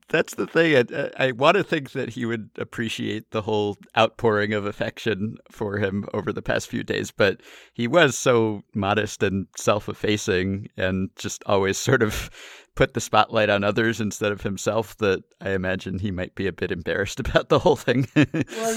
That's 0.08 0.36
the 0.36 0.48
thing. 0.48 0.88
I, 0.94 1.12
I 1.28 1.32
want 1.34 1.58
to 1.58 1.66
think 1.66 1.92
that 1.92 2.08
he 2.12 2.26
would 2.26 2.50
appreciate 2.58 3.32
the 3.32 3.42
whole 3.42 3.78
outpouring 3.98 4.54
of 4.54 4.66
affection 4.66 5.36
for 5.50 5.80
him 5.80 6.06
over 6.14 6.32
the 6.32 6.42
past 6.42 6.70
few 6.70 6.82
days, 6.82 7.12
but 7.12 7.42
he 7.74 7.90
was 7.90 8.18
so 8.18 8.62
modest 8.74 9.22
and 9.22 9.48
self 9.58 9.90
effacing 9.90 10.70
and 10.78 11.10
just 11.18 11.44
always 11.46 11.78
sort 11.90 12.02
of 12.02 12.30
put 12.74 12.94
the 12.94 13.02
spotlight 13.02 13.50
on 13.50 13.66
others 13.66 14.00
instead 14.00 14.32
of 14.32 14.42
himself 14.44 14.96
that 14.98 15.22
I 15.42 15.50
imagine 15.52 16.00
he 16.00 16.10
might 16.10 16.36
be 16.36 16.48
a 16.48 16.54
bit 16.54 16.72
embarrassed 16.72 17.20
about 17.28 17.50
the 17.50 17.60
whole 17.60 17.76
thing. 17.76 18.08
Well, 18.16 18.26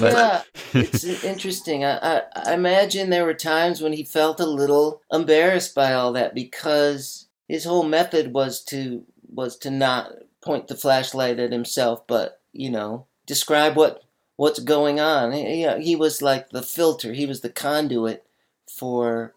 But- 0.01 0.13
yeah, 0.13 0.43
it's 0.73 1.05
interesting. 1.25 1.85
I, 1.85 1.99
I, 1.99 2.23
I 2.35 2.55
imagine 2.55 3.11
there 3.11 3.25
were 3.25 3.35
times 3.35 3.81
when 3.81 3.93
he 3.93 4.05
felt 4.05 4.41
a 4.41 4.47
little 4.47 5.01
embarrassed 5.13 5.43
by 5.74 5.92
all 5.92 6.12
that 6.12 6.34
because 6.34 7.26
his 7.49 7.64
whole 7.64 7.84
method 7.84 8.32
was 8.32 8.62
to 8.64 9.05
was 9.28 9.57
to 9.59 9.70
not 9.70 10.12
point 10.40 10.68
the 10.68 10.76
flashlight 10.76 11.38
at 11.38 11.53
himself, 11.53 12.07
but 12.07 12.40
you 12.53 12.70
know, 12.70 13.07
describe 13.26 13.76
what 13.76 14.05
what's 14.36 14.59
going 14.59 15.01
on. 15.01 15.32
He, 15.32 15.66
he 15.80 15.97
was 15.97 16.22
like 16.22 16.51
the 16.51 16.62
filter. 16.62 17.12
He 17.12 17.26
was 17.26 17.40
the 17.40 17.51
conduit 17.51 18.24
for 18.68 19.34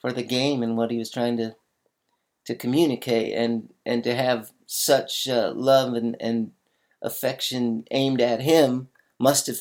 for 0.00 0.12
the 0.12 0.22
game 0.22 0.62
and 0.62 0.76
what 0.76 0.90
he 0.90 0.98
was 0.98 1.10
trying 1.10 1.36
to 1.38 1.56
to 2.44 2.54
communicate 2.54 3.34
and 3.34 3.68
and 3.84 4.02
to 4.04 4.14
have 4.14 4.52
such 4.66 5.28
uh, 5.28 5.52
love 5.54 5.94
and, 5.94 6.16
and 6.20 6.52
affection 7.02 7.84
aimed 7.90 8.20
at 8.20 8.40
him 8.40 8.88
must 9.18 9.46
have 9.46 9.60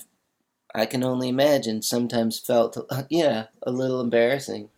I 0.73 0.85
can 0.85 1.03
only 1.03 1.29
imagine 1.29 1.81
sometimes 1.81 2.39
felt 2.39 2.77
yeah 3.09 3.47
a 3.63 3.71
little 3.71 4.01
embarrassing. 4.01 4.69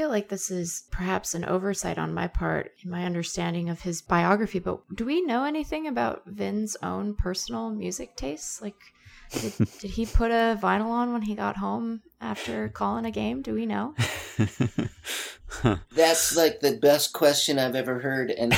I 0.00 0.02
feel 0.04 0.08
like 0.08 0.30
this 0.30 0.50
is 0.50 0.84
perhaps 0.90 1.34
an 1.34 1.44
oversight 1.44 1.98
on 1.98 2.14
my 2.14 2.26
part 2.26 2.72
in 2.82 2.90
my 2.90 3.04
understanding 3.04 3.68
of 3.68 3.82
his 3.82 4.00
biography, 4.00 4.58
but 4.58 4.80
do 4.96 5.04
we 5.04 5.20
know 5.20 5.44
anything 5.44 5.86
about 5.86 6.22
Vin's 6.24 6.74
own 6.82 7.14
personal 7.14 7.68
music 7.68 8.16
tastes? 8.16 8.62
Like, 8.62 8.80
did, 9.30 9.52
did 9.78 9.90
he 9.90 10.06
put 10.06 10.30
a 10.30 10.58
vinyl 10.58 10.86
on 10.86 11.12
when 11.12 11.20
he 11.20 11.34
got 11.34 11.58
home 11.58 12.00
after 12.18 12.70
calling 12.70 13.04
a 13.04 13.10
game? 13.10 13.42
Do 13.42 13.52
we 13.52 13.66
know? 13.66 13.94
That's 15.94 16.34
like 16.34 16.60
the 16.60 16.78
best 16.80 17.12
question 17.12 17.58
I've 17.58 17.76
ever 17.76 17.98
heard 17.98 18.30
and 18.30 18.54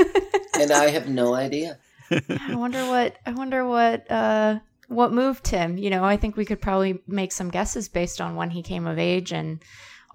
and 0.54 0.70
I 0.70 0.90
have 0.90 1.08
no 1.08 1.34
idea. 1.34 1.78
I 2.12 2.54
wonder 2.54 2.86
what 2.86 3.16
I 3.26 3.32
wonder 3.32 3.66
what 3.66 4.08
uh 4.08 4.60
what 4.86 5.12
moved 5.12 5.48
him. 5.48 5.78
You 5.78 5.90
know, 5.90 6.04
I 6.04 6.16
think 6.16 6.36
we 6.36 6.44
could 6.44 6.60
probably 6.60 7.00
make 7.08 7.32
some 7.32 7.50
guesses 7.50 7.88
based 7.88 8.20
on 8.20 8.36
when 8.36 8.50
he 8.50 8.62
came 8.62 8.86
of 8.86 9.00
age 9.00 9.32
and 9.32 9.60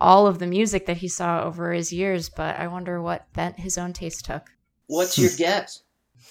all 0.01 0.27
of 0.27 0.39
the 0.39 0.47
music 0.47 0.87
that 0.87 0.97
he 0.97 1.07
saw 1.07 1.43
over 1.43 1.71
his 1.71 1.93
years, 1.93 2.27
but 2.29 2.57
I 2.57 2.67
wonder 2.67 3.01
what 3.01 3.31
bent 3.33 3.59
his 3.59 3.77
own 3.77 3.93
taste 3.93 4.25
took. 4.25 4.49
What's 4.87 5.17
your 5.17 5.29
hmm. 5.29 5.37
guess? 5.37 5.83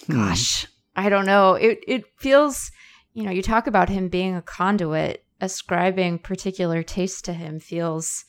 Gosh, 0.09 0.67
I 0.97 1.09
don't 1.09 1.27
know. 1.27 1.55
It 1.55 1.81
it 1.87 2.05
feels, 2.19 2.71
you 3.15 3.23
know, 3.23 3.31
you 3.31 3.43
talk 3.43 3.67
about 3.67 3.89
him 3.89 4.09
being 4.09 4.37
a 4.37 4.43
conduit, 4.43 5.25
ascribing 5.41 6.19
particular 6.19 6.83
taste 6.83 7.25
to 7.27 7.33
him 7.33 7.61
feels 7.61 8.25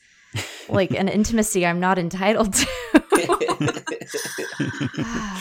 like 0.70 0.92
an 0.92 1.08
intimacy 1.08 1.66
I'm 1.66 1.80
not 1.80 1.98
entitled 1.98 2.54
to. 2.54 2.68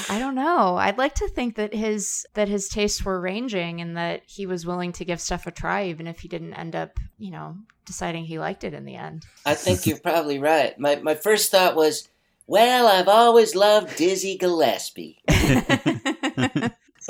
I 0.09 0.17
don't 0.19 0.35
know. 0.35 0.77
I'd 0.77 0.99
like 0.99 1.15
to 1.17 1.29
think 1.29 1.57
that 1.57 1.75
his 1.75 2.27
that 2.35 2.49
his 2.49 2.69
tastes 2.69 3.05
were 3.05 3.21
ranging 3.21 3.81
and 3.81 3.97
that 3.97 4.23
he 4.27 4.47
was 4.47 4.67
willing 4.67 4.93
to 4.93 5.05
give 5.05 5.21
stuff 5.21 5.47
a 5.47 5.51
try 5.51 5.87
even 5.87 6.07
if 6.07 6.21
he 6.21 6.29
didn't 6.29 6.55
end 6.55 6.75
up, 6.77 6.99
you 7.19 7.31
know, 7.31 7.57
deciding 7.85 8.25
he 8.25 8.39
liked 8.39 8.65
it 8.65 8.75
in 8.75 8.85
the 8.85 8.97
end. 8.97 9.25
I 9.45 9.55
think 9.55 9.87
you're 9.87 9.99
probably 9.99 10.39
right. 10.39 10.79
My 10.79 10.97
my 10.97 11.15
first 11.15 11.51
thought 11.51 11.77
was, 11.77 12.09
well, 12.47 12.87
I've 12.87 13.09
always 13.09 13.55
loved 13.55 13.97
Dizzy 13.97 14.37
Gillespie, 14.37 15.23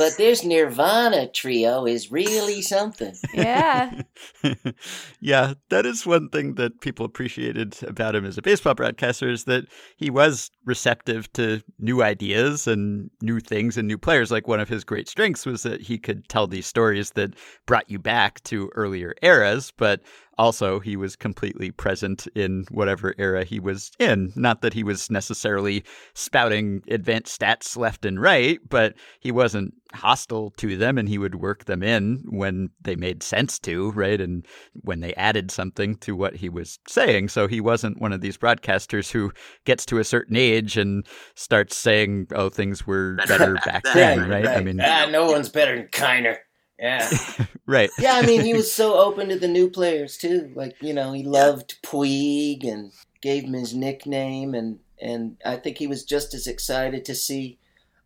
but 0.01 0.16
this 0.16 0.42
Nirvana 0.42 1.28
trio 1.28 1.84
is 1.84 2.11
really 2.11 2.62
something. 2.62 3.14
yeah. 3.34 4.01
yeah, 5.20 5.53
that 5.68 5.84
is 5.84 6.07
one 6.07 6.30
thing 6.30 6.55
that 6.55 6.80
people 6.80 7.05
appreciated 7.05 7.76
about 7.82 8.14
him 8.14 8.24
as 8.24 8.38
a 8.38 8.42
baseball 8.42 8.72
broadcaster 8.72 9.28
is 9.28 9.44
that 9.44 9.66
he 9.98 10.09
was 10.09 10.51
receptive 10.64 11.30
to 11.34 11.61
new 11.78 12.03
ideas 12.03 12.66
and 12.66 13.11
new 13.20 13.40
things 13.40 13.76
and 13.76 13.86
new 13.86 13.98
players. 13.98 14.30
Like 14.30 14.48
one 14.48 14.59
of 14.59 14.70
his 14.70 14.84
great 14.84 15.07
strengths 15.07 15.44
was 15.44 15.64
that 15.64 15.82
he 15.82 15.98
could 15.98 16.26
tell 16.30 16.46
these 16.46 16.66
stories 16.66 17.11
that 17.11 17.34
brought 17.66 17.90
you 17.90 17.98
back 17.98 18.42
to 18.44 18.70
earlier 18.74 19.14
eras, 19.20 19.70
but 19.76 20.01
also 20.39 20.81
he 20.81 20.97
was 20.97 21.16
completely 21.16 21.70
present 21.70 22.26
in 22.35 22.64
whatever 22.70 23.14
era 23.18 23.45
he 23.45 23.61
was 23.61 23.91
in. 23.99 24.33
Not 24.37 24.62
that 24.62 24.74
he 24.74 24.83
was 24.83 25.11
necessarily 25.11 25.85
spouting 26.14 26.83
advanced 26.89 27.39
stats 27.39 27.76
left 27.76 28.05
and 28.05 28.20
right, 28.20 28.59
but 28.68 28.95
he 29.20 29.31
wasn't 29.31 29.74
hostile 29.93 30.51
to 30.53 30.76
them 30.76 30.97
and 30.99 31.09
he 31.09 31.18
would 31.18 31.35
work 31.35 31.64
them 31.64 31.83
in 31.83 32.22
when 32.28 32.70
they 32.81 32.97
made 32.97 33.22
sense 33.22 33.59
to, 33.59 33.91
right? 33.93 34.20
And 34.20 34.47
when 34.83 35.01
they 35.01 35.14
added 35.14 35.51
something 35.51 35.97
to 35.97 36.14
what 36.14 36.37
he 36.37 36.49
was 36.49 36.78
saying. 36.87 37.28
So 37.28 37.47
he 37.47 37.61
wasn't 37.61 38.01
one 38.01 38.12
of 38.12 38.20
these 38.20 38.39
broadcasters 38.39 39.11
who 39.11 39.33
gets 39.64 39.85
to 39.87 39.99
a 39.99 40.05
certain 40.05 40.37
age 40.37 40.76
and 40.76 41.07
starts 41.35 41.76
saying, 41.76 42.28
oh, 42.35 42.49
things 42.49 42.87
were 42.87 43.16
better 43.26 43.55
back 43.66 43.83
then, 43.95 44.28
right? 44.28 44.47
I 44.47 44.61
mean, 44.61 44.81
ah, 44.81 45.09
no 45.11 45.26
one's 45.26 45.49
better 45.49 45.76
than 45.76 45.89
Kiner. 45.89 46.37
Yeah. 46.81 47.09
right. 47.66 47.91
yeah, 47.99 48.14
I 48.14 48.26
mean, 48.26 48.41
he 48.41 48.55
was 48.55 48.72
so 48.81 48.95
open 48.95 49.28
to 49.28 49.39
the 49.39 49.49
new 49.49 49.70
players 49.70 50.16
too. 50.16 50.51
Like, 50.55 50.76
you 50.81 50.95
know, 50.95 51.12
he 51.12 51.22
loved 51.22 51.81
Puig 51.83 52.66
and 52.66 52.93
gave 53.20 53.45
him 53.45 53.53
his 53.53 53.74
nickname, 53.74 54.55
and 54.55 54.78
and 55.01 55.37
I 55.45 55.57
think 55.57 55.78
he 55.78 55.87
was 55.87 56.05
just 56.05 56.35
as 56.35 56.47
excited 56.47 57.05
to 57.05 57.14
see 57.14 57.59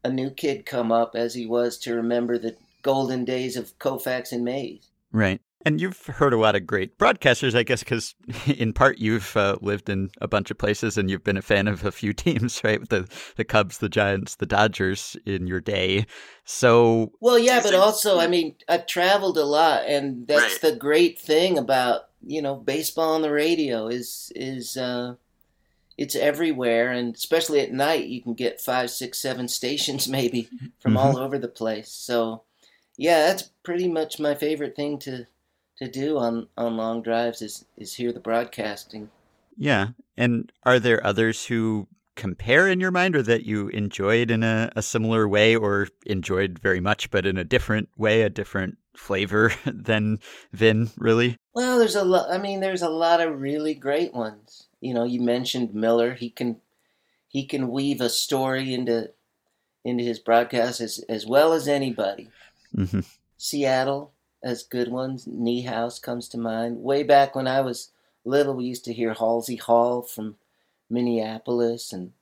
a 0.03 0.11
new 0.11 0.31
kid 0.31 0.67
come 0.67 0.93
up 0.93 1.15
as 1.15 1.35
he 1.35 1.47
was 1.47 1.79
to 1.79 1.95
remember 1.95 2.37
the 2.37 2.57
golden 2.83 3.25
days 3.25 3.57
of 3.57 3.79
Koufax 3.79 4.33
and 4.33 4.45
Mays. 4.45 4.89
Right. 5.13 5.41
And 5.65 5.81
you've 5.81 6.05
heard 6.07 6.33
a 6.33 6.39
lot 6.39 6.57
of 6.57 6.67
great 6.67 6.99
broadcasters, 6.99 7.55
I 7.55 7.63
guess, 7.63 7.81
because 7.81 8.15
in 8.47 8.73
part 8.73 8.99
you've 8.99 9.37
uh, 9.37 9.57
lived 9.61 9.89
in 9.89 10.11
a 10.21 10.29
bunch 10.29 10.51
of 10.51 10.59
places 10.59 10.99
and 10.99 11.11
you've 11.11 11.25
been 11.25 11.37
a 11.37 11.43
fan 11.43 11.69
of 11.69 11.85
a 11.85 11.93
few 11.93 12.13
teams, 12.25 12.63
right? 12.63 12.87
The 12.89 13.09
the 13.37 13.45
Cubs, 13.45 13.79
the 13.79 13.89
Giants, 13.89 14.37
the 14.37 14.47
Dodgers 14.47 15.17
in 15.25 15.47
your 15.47 15.61
day. 15.61 16.07
So 16.45 17.13
Well, 17.21 17.39
yeah, 17.39 17.61
but 17.63 17.75
also, 17.75 18.19
I 18.19 18.27
mean, 18.27 18.57
I've 18.69 18.87
traveled 18.87 19.39
a 19.39 19.45
lot, 19.45 19.85
and 19.87 20.27
that's 20.27 20.59
the 20.59 20.77
great 20.77 21.19
thing 21.19 21.59
about 21.59 22.09
you 22.27 22.43
know 22.43 22.57
baseball 22.57 23.15
on 23.15 23.23
the 23.23 23.31
radio 23.31 23.89
is 23.89 24.33
is 24.35 24.77
uh, 24.77 25.15
it's 25.97 26.17
everywhere, 26.17 26.91
and 26.91 27.15
especially 27.15 27.61
at 27.61 27.73
night, 27.73 28.07
you 28.07 28.21
can 28.21 28.35
get 28.35 28.61
five, 28.61 28.91
six, 28.91 29.21
seven 29.21 29.49
stations 29.49 30.09
maybe 30.19 30.49
from 30.81 30.97
all 30.97 31.17
over 31.17 31.39
the 31.39 31.49
place. 31.49 31.91
So, 31.91 32.43
yeah, 32.97 33.27
that's 33.29 33.51
pretty 33.63 33.89
much 33.89 34.19
my 34.19 34.35
favorite 34.35 34.77
thing 34.77 34.99
to 35.01 35.27
to 35.79 35.89
do 35.89 36.19
on 36.19 36.49
on 36.57 36.77
long 36.77 37.03
drives 37.03 37.43
is 37.43 37.65
is 37.77 37.95
hear 37.95 38.13
the 38.13 38.21
broadcasting. 38.21 39.11
yeah. 39.57 39.89
And 40.17 40.53
are 40.63 40.79
there 40.79 41.05
others 41.05 41.47
who 41.47 41.89
compare 42.15 42.69
in 42.69 42.79
your 42.79 42.93
mind 42.93 43.17
or 43.17 43.23
that 43.23 43.45
you 43.45 43.69
enjoyed 43.69 44.31
in 44.31 44.45
a, 44.45 44.71
a 44.77 44.83
similar 44.83 45.27
way 45.27 45.57
or 45.57 45.89
enjoyed 46.07 46.61
very 46.61 46.79
much 46.79 47.11
but 47.11 47.27
in 47.27 47.37
a 47.37 47.43
different 47.43 47.89
way, 47.97 48.23
a 48.23 48.31
different 48.31 48.79
flavor 48.97 49.53
than 49.67 50.21
Vin, 50.53 50.91
really? 50.97 51.37
Well, 51.53 51.79
there's 51.79 51.97
a 51.97 52.05
lot. 52.05 52.31
I 52.31 52.39
mean, 52.39 52.61
there's 52.61 52.83
a 52.83 52.89
lot 52.89 53.21
of 53.21 53.41
really 53.41 53.75
great 53.75 54.15
ones. 54.15 54.67
You 54.81 54.95
know, 54.95 55.05
you 55.05 55.21
mentioned 55.21 55.75
Miller. 55.75 56.15
He 56.15 56.31
can 56.31 56.61
he 57.29 57.45
can 57.45 57.69
weave 57.69 58.01
a 58.01 58.09
story 58.09 58.73
into 58.75 59.11
into 59.85 60.05
his 60.05 60.19
broadcast 60.19 60.81
as 60.81 61.05
as 61.09 61.27
well 61.27 61.53
as 61.53 61.69
anybody. 61.69 62.29
Mm-hmm. 62.77 63.01
Seattle 63.37 64.14
has 64.45 64.63
good 64.63 64.89
ones. 64.89 65.25
Niehaus 65.25 66.01
comes 66.01 66.29
to 66.29 66.39
mind. 66.39 66.83
Way 66.83 67.03
back 67.03 67.35
when 67.35 67.49
I 67.49 67.63
was 67.63 67.91
little, 68.25 68.55
we 68.55 68.67
used 68.67 68.85
to 68.85 68.93
hear 68.93 69.15
Halsey 69.15 69.57
Hall 69.57 70.03
from 70.03 70.37
Minneapolis, 70.91 71.93
and 71.93 72.13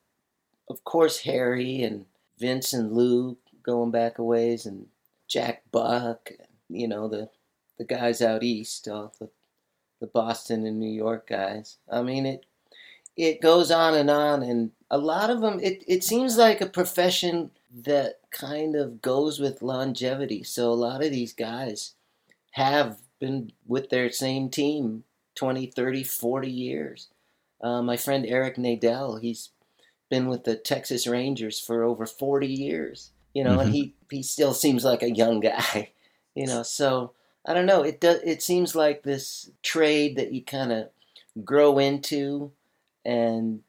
of 0.70 0.85
course 0.85 1.20
Harry 1.20 1.83
and 1.83 2.07
Vince 2.39 2.73
and 2.73 2.93
Lou 2.93 3.37
going 3.62 3.91
back 3.91 4.18
a 4.18 4.25
ways, 4.25 4.66
and 4.66 4.87
Jack 5.27 5.64
Buck. 5.73 6.31
And, 6.31 6.49
you 6.68 6.89
know 6.89 7.09
the 7.09 7.29
the 7.77 7.85
guys 7.85 8.23
out 8.23 8.43
east, 8.43 8.89
all 8.89 9.12
the 9.18 9.29
the 10.01 10.07
Boston 10.07 10.64
and 10.64 10.79
New 10.79 10.91
York 10.91 11.29
guys. 11.29 11.77
I 11.91 12.03
mean 12.03 12.25
it. 12.25 12.47
It 13.14 13.43
goes 13.43 13.70
on 13.70 13.95
and 13.95 14.09
on, 14.09 14.43
and 14.43 14.70
a 14.91 14.97
lot 14.97 15.29
of 15.29 15.41
them. 15.41 15.59
It 15.61 15.83
it 15.89 16.05
seems 16.05 16.39
like 16.39 16.61
a 16.61 16.66
profession 16.66 17.51
that 17.85 18.20
kind 18.31 18.77
of 18.77 19.03
goes 19.03 19.41
with 19.41 19.61
longevity. 19.62 20.45
So 20.45 20.70
a 20.70 20.75
lot 20.75 21.03
of 21.03 21.11
these 21.11 21.33
guys 21.33 21.95
have 22.53 22.99
been 23.21 23.53
with 23.67 23.91
their 23.91 24.11
same 24.11 24.49
team 24.51 25.05
20, 25.37 25.67
30, 25.67 26.03
40 26.05 26.51
years. 26.51 27.09
Uh, 27.61 27.83
my 27.83 27.97
friend 27.97 28.27
Eric 28.27 28.57
Nadel, 28.57 29.21
he's 29.21 29.51
been 30.11 30.27
with 30.29 30.45
the 30.45 30.57
Texas 30.57 31.07
Rangers 31.07 31.59
for 31.61 31.83
over 31.85 32.07
40 32.07 32.47
years. 32.47 33.11
You 33.35 33.45
know, 33.45 33.57
Mhm. 33.59 33.63
and 33.63 33.75
he, 33.75 33.95
he 34.11 34.23
still 34.23 34.53
seems 34.53 34.85
like 34.85 35.03
a 35.03 35.11
young 35.15 35.41
guy. 35.53 35.93
You 36.35 36.47
know, 36.47 36.63
so 36.63 37.13
I 37.47 37.55
don't 37.55 37.67
know. 37.67 37.83
It 37.83 38.01
does. 38.01 38.21
It 38.25 38.43
seems 38.43 38.75
like 38.75 39.03
this 39.03 39.51
trade 39.63 40.17
that 40.17 40.33
you 40.33 40.43
kind 40.43 40.73
of 40.73 40.89
grow 41.45 41.79
into, 41.79 42.53
and 43.05 43.63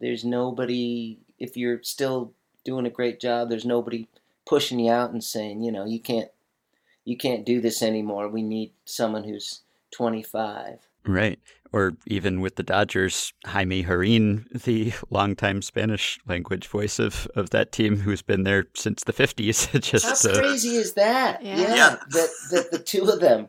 there's 0.00 0.24
nobody 0.24 1.18
if 1.38 1.56
you're 1.56 1.82
still 1.82 2.32
doing 2.64 2.86
a 2.86 2.90
great 2.90 3.20
job. 3.20 3.48
There's 3.48 3.64
nobody 3.64 4.06
pushing 4.46 4.78
you 4.80 4.90
out 4.92 5.10
and 5.12 5.22
saying, 5.22 5.62
you 5.62 5.70
know, 5.72 5.84
you 5.84 6.00
can't 6.00 6.30
you 7.10 7.16
can't 7.16 7.44
do 7.44 7.60
this 7.60 7.82
anymore. 7.82 8.28
We 8.28 8.42
need 8.42 8.70
someone 8.84 9.24
who's 9.24 9.62
25. 9.92 10.78
Right. 11.04 11.40
Or 11.72 11.92
even 12.06 12.40
with 12.40 12.54
the 12.54 12.62
Dodgers, 12.62 13.32
Jaime 13.46 13.82
Jarrín, 13.84 14.48
the 14.62 14.92
longtime 15.10 15.60
Spanish 15.62 16.20
language 16.28 16.68
voice 16.68 17.00
of, 17.00 17.26
of 17.34 17.50
that 17.50 17.72
team 17.72 17.96
who's 17.96 18.22
been 18.22 18.44
there 18.44 18.66
since 18.74 19.02
the 19.02 19.12
50s. 19.12 19.80
Just 19.90 20.24
How 20.24 20.30
uh, 20.30 20.34
crazy 20.38 20.76
is 20.76 20.92
that? 20.94 21.42
Yeah. 21.42 21.56
Yeah. 21.58 21.74
Yeah. 21.74 21.96
That, 22.10 22.30
that 22.52 22.70
the 22.70 22.78
two 22.78 23.04
of 23.08 23.18
them 23.20 23.48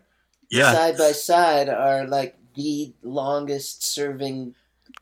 Yeah. 0.49 0.71
side 0.73 0.97
by 0.97 1.11
side 1.11 1.69
are 1.69 2.07
like 2.07 2.37
the 2.55 2.93
longest 3.03 3.85
serving 3.85 4.55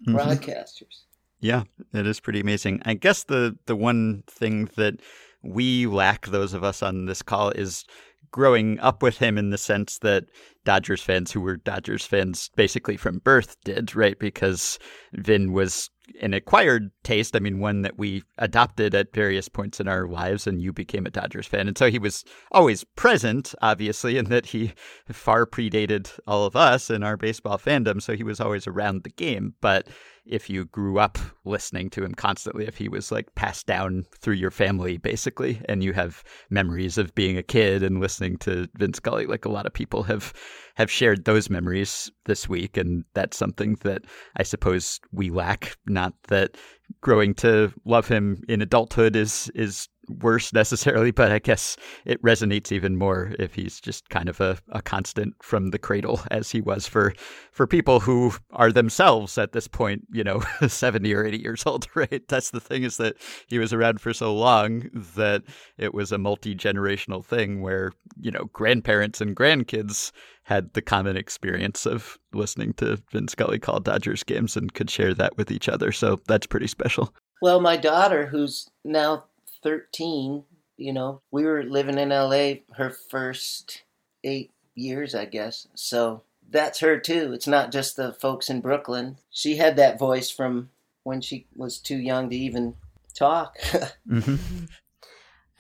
Mhm. 0.06 0.16
broadcasters. 0.16 1.04
Yeah, 1.42 1.64
it 1.94 2.06
is 2.06 2.20
pretty 2.20 2.42
amazing. 2.42 2.82
I 2.86 2.94
guess 2.94 3.24
the 3.24 3.58
the 3.66 3.76
one 3.76 4.24
thing 4.28 4.70
that 4.76 5.00
we 5.42 5.88
lack, 5.88 6.28
those 6.28 6.54
of 6.54 6.64
us 6.64 6.84
on 6.84 7.06
this 7.06 7.22
call, 7.22 7.50
is 7.52 7.86
growing 8.32 8.80
up 8.80 9.02
with 9.02 9.18
him 9.18 9.38
in 9.38 9.50
the 9.50 9.58
sense 9.58 10.00
that 10.00 10.26
Dodgers 10.66 11.02
fans 11.02 11.32
who 11.32 11.42
were 11.42 11.58
Dodgers 11.58 12.06
fans 12.06 12.50
basically 12.56 12.98
from 12.98 13.20
birth 13.20 13.56
did, 13.64 13.96
right? 13.96 14.18
Because 14.20 14.78
Vin 15.14 15.52
was 15.52 15.90
an 16.22 16.34
acquired 16.34 16.92
taste. 17.04 17.36
I 17.36 17.40
mean, 17.40 17.60
one 17.60 17.82
that 17.84 17.98
we 17.98 18.24
adopted 18.38 18.96
at 18.96 19.14
various 19.14 19.48
points 19.48 19.80
in 19.80 19.88
our 19.88 20.08
lives, 20.08 20.48
and 20.48 20.62
you 20.62 20.74
became 20.74 21.06
a 21.06 21.12
Dodgers 21.12 21.48
fan. 21.48 21.68
And 21.68 21.78
so 21.78 21.90
he 21.90 22.00
was 22.00 22.24
always 22.52 22.84
present, 22.84 23.54
obviously, 23.62 24.18
in 24.18 24.26
that 24.26 24.48
he 24.48 24.74
far 25.12 25.46
predated 25.46 26.12
all 26.28 26.46
of 26.46 26.56
us 26.56 26.90
in 26.90 27.04
our 27.04 27.18
baseball 27.18 27.58
fandom. 27.58 28.02
So 28.02 28.16
he 28.16 28.24
was 28.24 28.40
always 28.40 28.68
around 28.68 29.04
the 29.04 29.12
game. 29.12 29.54
But 29.62 29.88
if 30.30 30.50
you 30.50 30.66
grew 30.66 31.00
up 31.00 31.18
listening 31.44 31.90
to 31.90 32.04
him 32.04 32.14
constantly, 32.14 32.66
if 32.66 32.78
he 32.78 32.88
was 32.88 33.12
like 33.12 33.34
passed 33.36 33.66
down 33.66 34.06
through 34.20 34.36
your 34.36 34.52
family, 34.52 34.98
basically, 34.98 35.62
and 35.68 35.84
you 35.84 35.94
have 35.94 36.24
memories 36.50 36.98
of 36.98 37.14
being 37.16 37.38
a 37.38 37.44
kid 37.44 37.82
and 37.84 38.00
listening 38.00 38.38
to 38.38 38.68
Vin 38.78 38.94
Scully, 38.94 39.26
like 39.26 39.46
a 39.46 39.52
lot 39.52 39.66
of 39.66 39.74
people 39.74 40.04
have 40.04 40.34
have 40.76 40.92
shared 40.92 41.26
those 41.26 41.50
memories 41.50 42.12
this 42.26 42.48
week, 42.48 42.78
and 42.78 43.04
that's 43.14 43.36
something 43.36 43.76
that 43.82 44.04
I 44.38 44.44
suppose 44.44 45.00
we 45.12 45.30
lack. 45.30 45.76
Not 45.88 46.14
that 46.28 46.56
growing 47.02 47.34
to 47.36 47.74
love 47.86 48.08
him 48.08 48.44
in 48.48 48.62
adulthood 48.62 49.16
is 49.16 49.52
is 49.56 49.90
worse 50.10 50.52
necessarily, 50.54 51.12
but 51.12 51.32
I 51.32 51.40
guess 51.40 51.78
it 52.06 52.22
resonates 52.22 52.72
even 52.72 52.98
more 52.98 53.34
if 53.40 53.56
he's 53.56 53.80
just 53.80 54.10
kind 54.10 54.30
of 54.30 54.42
a, 54.42 54.58
a 54.70 54.82
constant 54.82 55.36
from 55.42 55.70
the 55.70 55.80
cradle 55.80 56.22
as 56.32 56.52
he 56.52 56.62
was 56.62 56.88
for 56.88 57.14
for 57.52 57.68
people 57.68 58.00
who 58.00 58.34
are 58.52 58.72
themselves 58.72 59.38
at 59.38 59.52
this 59.52 59.68
point, 59.68 60.08
you 60.12 60.24
know, 60.24 60.42
70 60.68 61.14
or 61.14 61.26
80 61.26 61.38
years 61.38 61.64
old, 61.66 61.88
right? 61.96 62.28
That's 62.28 62.52
the 62.52 62.60
thing 62.60 62.84
is 62.84 62.98
that 62.98 63.16
he 63.48 63.60
was 63.60 63.74
around 63.74 64.02
for 64.02 64.14
so 64.14 64.34
long 64.34 64.90
that 65.16 65.44
it 65.78 65.94
was 65.94 66.12
a 66.12 66.18
multi-generational 66.18 67.24
thing 67.24 67.62
where, 67.62 67.92
you 68.20 68.32
know, 68.32 68.46
grandparents 68.54 69.22
and 69.22 69.36
grandkids 69.36 70.12
had 70.44 70.74
the 70.74 70.82
common 70.82 71.16
experience 71.16 71.86
of 71.86 72.18
listening 72.34 72.74
to 72.74 73.02
Vin 73.12 73.28
Scully 73.28 73.60
call 73.60 73.80
Dodgers 73.80 74.24
games 74.24 74.58
and 74.58 74.74
could 74.74 74.90
share 74.90 75.14
that 75.14 75.38
with 75.38 75.52
each 75.52 75.70
other. 75.70 75.92
So 75.92 76.20
that's 76.28 76.48
pretty 76.48 76.68
special. 76.68 77.14
Well, 77.42 77.62
my 77.62 77.78
daughter, 77.78 78.26
who's 78.26 78.70
now 78.84 79.26
13, 79.64 80.44
you 80.78 80.94
know, 80.94 81.22
we 81.32 81.44
were 81.44 81.64
living 81.64 81.98
in 81.98 82.10
LA 82.10 82.54
her 82.76 82.90
first 82.90 83.84
eight 84.24 84.52
years, 84.76 85.14
I 85.14 85.26
guess. 85.26 85.68
So 85.76 86.24
that's 86.50 86.80
her 86.80 87.00
too. 87.00 87.34
It's 87.34 87.48
not 87.48 87.72
just 87.72 87.96
the 87.96 88.14
folks 88.14 88.50
in 88.50 88.62
Brooklyn. 88.62 89.18
She 89.30 89.58
had 89.58 89.76
that 89.76 90.00
voice 90.00 90.30
from 90.30 90.70
when 91.04 91.22
she 91.22 91.48
was 91.56 91.80
too 91.80 91.98
young 91.98 92.30
to 92.30 92.36
even 92.36 92.76
talk. 93.18 93.58
Mm-hmm. 94.10 94.66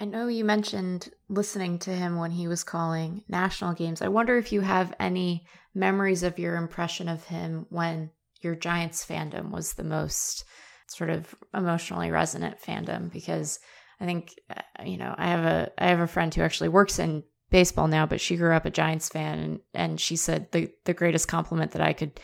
I 0.01 0.05
know 0.05 0.27
you 0.27 0.45
mentioned 0.45 1.09
listening 1.27 1.77
to 1.79 1.89
him 1.91 2.15
when 2.17 2.31
he 2.31 2.47
was 2.47 2.63
calling 2.63 3.21
national 3.27 3.73
games. 3.73 4.01
I 4.01 4.07
wonder 4.07 4.37
if 4.37 4.53
you 4.53 4.61
have 4.61 4.95
any 4.97 5.45
memories 5.75 6.23
of 6.23 6.39
your 6.39 6.55
impression 6.55 7.09
of 7.09 7.25
him 7.25 7.65
when 7.69 8.11
your 8.41 8.55
Giants 8.55 9.05
fandom 9.05 9.51
was 9.51 9.73
the 9.73 9.83
most 9.83 10.45
sort 10.87 11.09
of 11.09 11.35
emotionally 11.53 12.11
resonant 12.11 12.61
fandom 12.61 13.11
because 13.11 13.59
I 13.99 14.05
think 14.05 14.33
uh, 14.49 14.83
you 14.83 14.97
know, 14.97 15.13
I 15.17 15.27
have 15.27 15.45
a 15.45 15.71
I 15.77 15.87
have 15.87 15.99
a 15.99 16.07
friend 16.07 16.33
who 16.33 16.41
actually 16.41 16.69
works 16.69 16.99
in 16.99 17.23
baseball 17.49 17.87
now, 17.87 18.05
but 18.05 18.21
she 18.21 18.37
grew 18.37 18.53
up 18.53 18.65
a 18.65 18.71
Giants 18.71 19.09
fan 19.09 19.39
and 19.39 19.59
and 19.73 19.99
she 19.99 20.15
said 20.15 20.51
the 20.51 20.69
the 20.85 20.93
greatest 20.93 21.27
compliment 21.27 21.71
that 21.71 21.81
I 21.81 21.93
could 21.93 22.19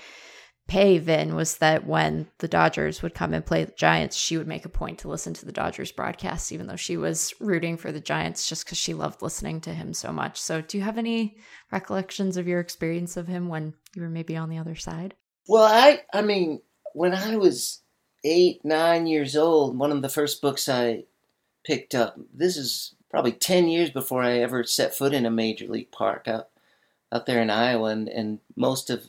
pay 0.68 0.98
Vin 0.98 1.36
was 1.36 1.58
that 1.58 1.86
when 1.86 2.28
the 2.40 2.48
Dodgers 2.48 3.04
would 3.04 3.14
come 3.14 3.34
and 3.34 3.46
play 3.46 3.64
the 3.64 3.72
Giants, 3.74 4.16
she 4.16 4.38
would 4.38 4.48
make 4.48 4.66
a 4.66 4.70
point 4.70 5.00
to 5.00 5.08
listen 5.08 5.34
to 5.36 5.46
the 5.46 5.52
Dodgers 5.52 5.92
broadcast, 5.92 6.52
even 6.52 6.66
though 6.66 6.76
she 6.76 6.98
was 6.98 7.34
rooting 7.40 7.78
for 7.78 7.92
the 7.92 8.00
Giants 8.00 8.50
just 8.50 8.66
because 8.66 8.80
she 8.80 8.96
loved 8.96 9.22
listening 9.22 9.62
to 9.62 9.74
him 9.74 9.94
so 9.94 10.12
much. 10.12 10.42
So, 10.42 10.62
do 10.62 10.78
you 10.78 10.84
have 10.84 10.98
any 10.98 11.38
recollections 11.72 12.38
of 12.38 12.48
your 12.48 12.60
experience 12.60 13.16
of 13.16 13.28
him 13.28 13.48
when 13.48 13.74
you 13.96 14.02
were 14.02 14.10
maybe 14.10 14.36
on 14.36 14.50
the 14.50 14.58
other 14.58 14.76
side? 14.76 15.14
well, 15.48 15.64
I, 15.64 16.02
I 16.14 16.22
mean, 16.22 16.62
when 16.94 17.14
I 17.14 17.36
was 17.38 17.82
eight, 18.24 18.62
nine 18.64 19.06
years 19.06 19.36
old, 19.36 19.78
one 19.78 19.92
of 19.92 20.02
the 20.02 20.10
first 20.10 20.42
books 20.42 20.68
I 20.68 21.04
picked 21.66 21.96
up, 21.96 22.18
this 22.34 22.58
is 22.58 22.96
probably 23.10 23.32
10 23.32 23.68
years 23.68 23.90
before 23.90 24.24
I 24.24 24.40
ever 24.40 24.64
set 24.64 24.96
foot 24.96 25.14
in 25.14 25.26
a 25.26 25.32
major 25.32 25.68
league 25.68 25.92
park 25.92 26.28
out, 26.28 26.50
out 27.12 27.26
there 27.26 27.42
in 27.42 27.50
Iowa. 27.50 27.90
And, 27.90 28.08
and 28.08 28.40
most 28.56 28.90
of, 28.90 29.06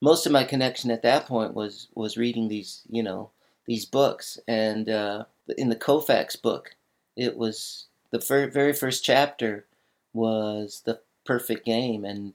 most 0.00 0.26
of 0.26 0.32
my 0.32 0.44
connection 0.44 0.90
at 0.90 1.02
that 1.02 1.26
point 1.26 1.54
was, 1.54 1.88
was 1.94 2.16
reading 2.16 2.48
these, 2.48 2.82
you 2.88 3.02
know, 3.02 3.30
these 3.66 3.84
books. 3.86 4.38
And, 4.48 4.88
uh, 4.88 5.24
in 5.56 5.68
the 5.68 5.76
Koufax 5.76 6.40
book, 6.40 6.74
it 7.16 7.36
was 7.36 7.86
the 8.10 8.20
fir- 8.20 8.50
very 8.50 8.72
first 8.72 9.04
chapter 9.04 9.66
was 10.12 10.82
the 10.84 11.00
perfect 11.24 11.64
game. 11.64 12.04
And, 12.04 12.34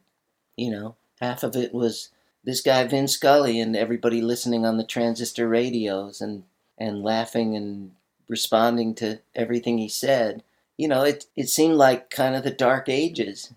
you 0.55 0.71
know, 0.71 0.95
half 1.19 1.43
of 1.43 1.55
it 1.55 1.73
was 1.73 2.09
this 2.43 2.61
guy 2.61 2.85
Vin 2.85 3.07
Scully 3.07 3.59
and 3.59 3.75
everybody 3.75 4.21
listening 4.21 4.65
on 4.65 4.77
the 4.77 4.83
transistor 4.83 5.47
radios 5.47 6.21
and 6.21 6.43
and 6.77 7.01
laughing 7.01 7.55
and 7.55 7.91
responding 8.27 8.95
to 8.95 9.19
everything 9.35 9.77
he 9.77 9.89
said. 9.89 10.43
You 10.77 10.87
know, 10.87 11.03
it 11.03 11.25
it 11.35 11.49
seemed 11.49 11.75
like 11.75 12.09
kind 12.09 12.35
of 12.35 12.43
the 12.43 12.51
dark 12.51 12.89
ages. 12.89 13.53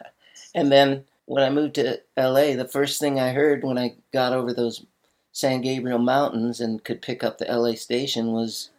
and 0.54 0.70
then 0.70 1.04
when 1.26 1.42
I 1.42 1.50
moved 1.50 1.76
to 1.76 2.00
LA, 2.16 2.54
the 2.54 2.68
first 2.70 3.00
thing 3.00 3.18
I 3.18 3.32
heard 3.32 3.64
when 3.64 3.78
I 3.78 3.94
got 4.12 4.32
over 4.32 4.52
those 4.52 4.84
San 5.32 5.60
Gabriel 5.60 5.98
Mountains 5.98 6.60
and 6.60 6.82
could 6.84 7.02
pick 7.02 7.22
up 7.22 7.38
the 7.38 7.46
LA 7.46 7.74
station 7.74 8.32
was 8.32 8.70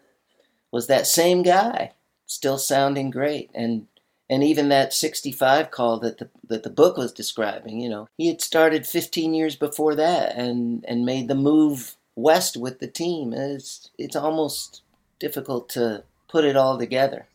was 0.72 0.88
that 0.88 1.08
same 1.08 1.44
guy, 1.44 1.92
still 2.26 2.58
sounding 2.58 3.10
great 3.10 3.50
and 3.54 3.88
and 4.32 4.46
even 4.46 4.70
that 4.70 4.94
65 4.94 5.70
call 5.70 6.00
that 6.00 6.18
the 6.18 6.30
that 6.48 6.64
the 6.64 6.70
book 6.70 6.96
was 6.98 7.12
describing 7.12 7.82
you 7.82 7.90
know 7.90 8.08
he 8.18 8.28
had 8.28 8.42
started 8.42 8.88
15 8.88 9.34
years 9.34 9.56
before 9.58 9.94
that 9.96 10.36
and 10.36 10.86
and 10.88 11.06
made 11.06 11.28
the 11.28 11.36
move 11.36 11.98
west 12.16 12.56
with 12.56 12.80
the 12.80 12.88
team 12.88 13.34
it's 13.34 13.92
it's 13.98 14.16
almost 14.16 14.82
difficult 15.22 15.70
to 15.70 16.04
put 16.28 16.44
it 16.44 16.58
all 16.58 16.78
together 16.78 17.26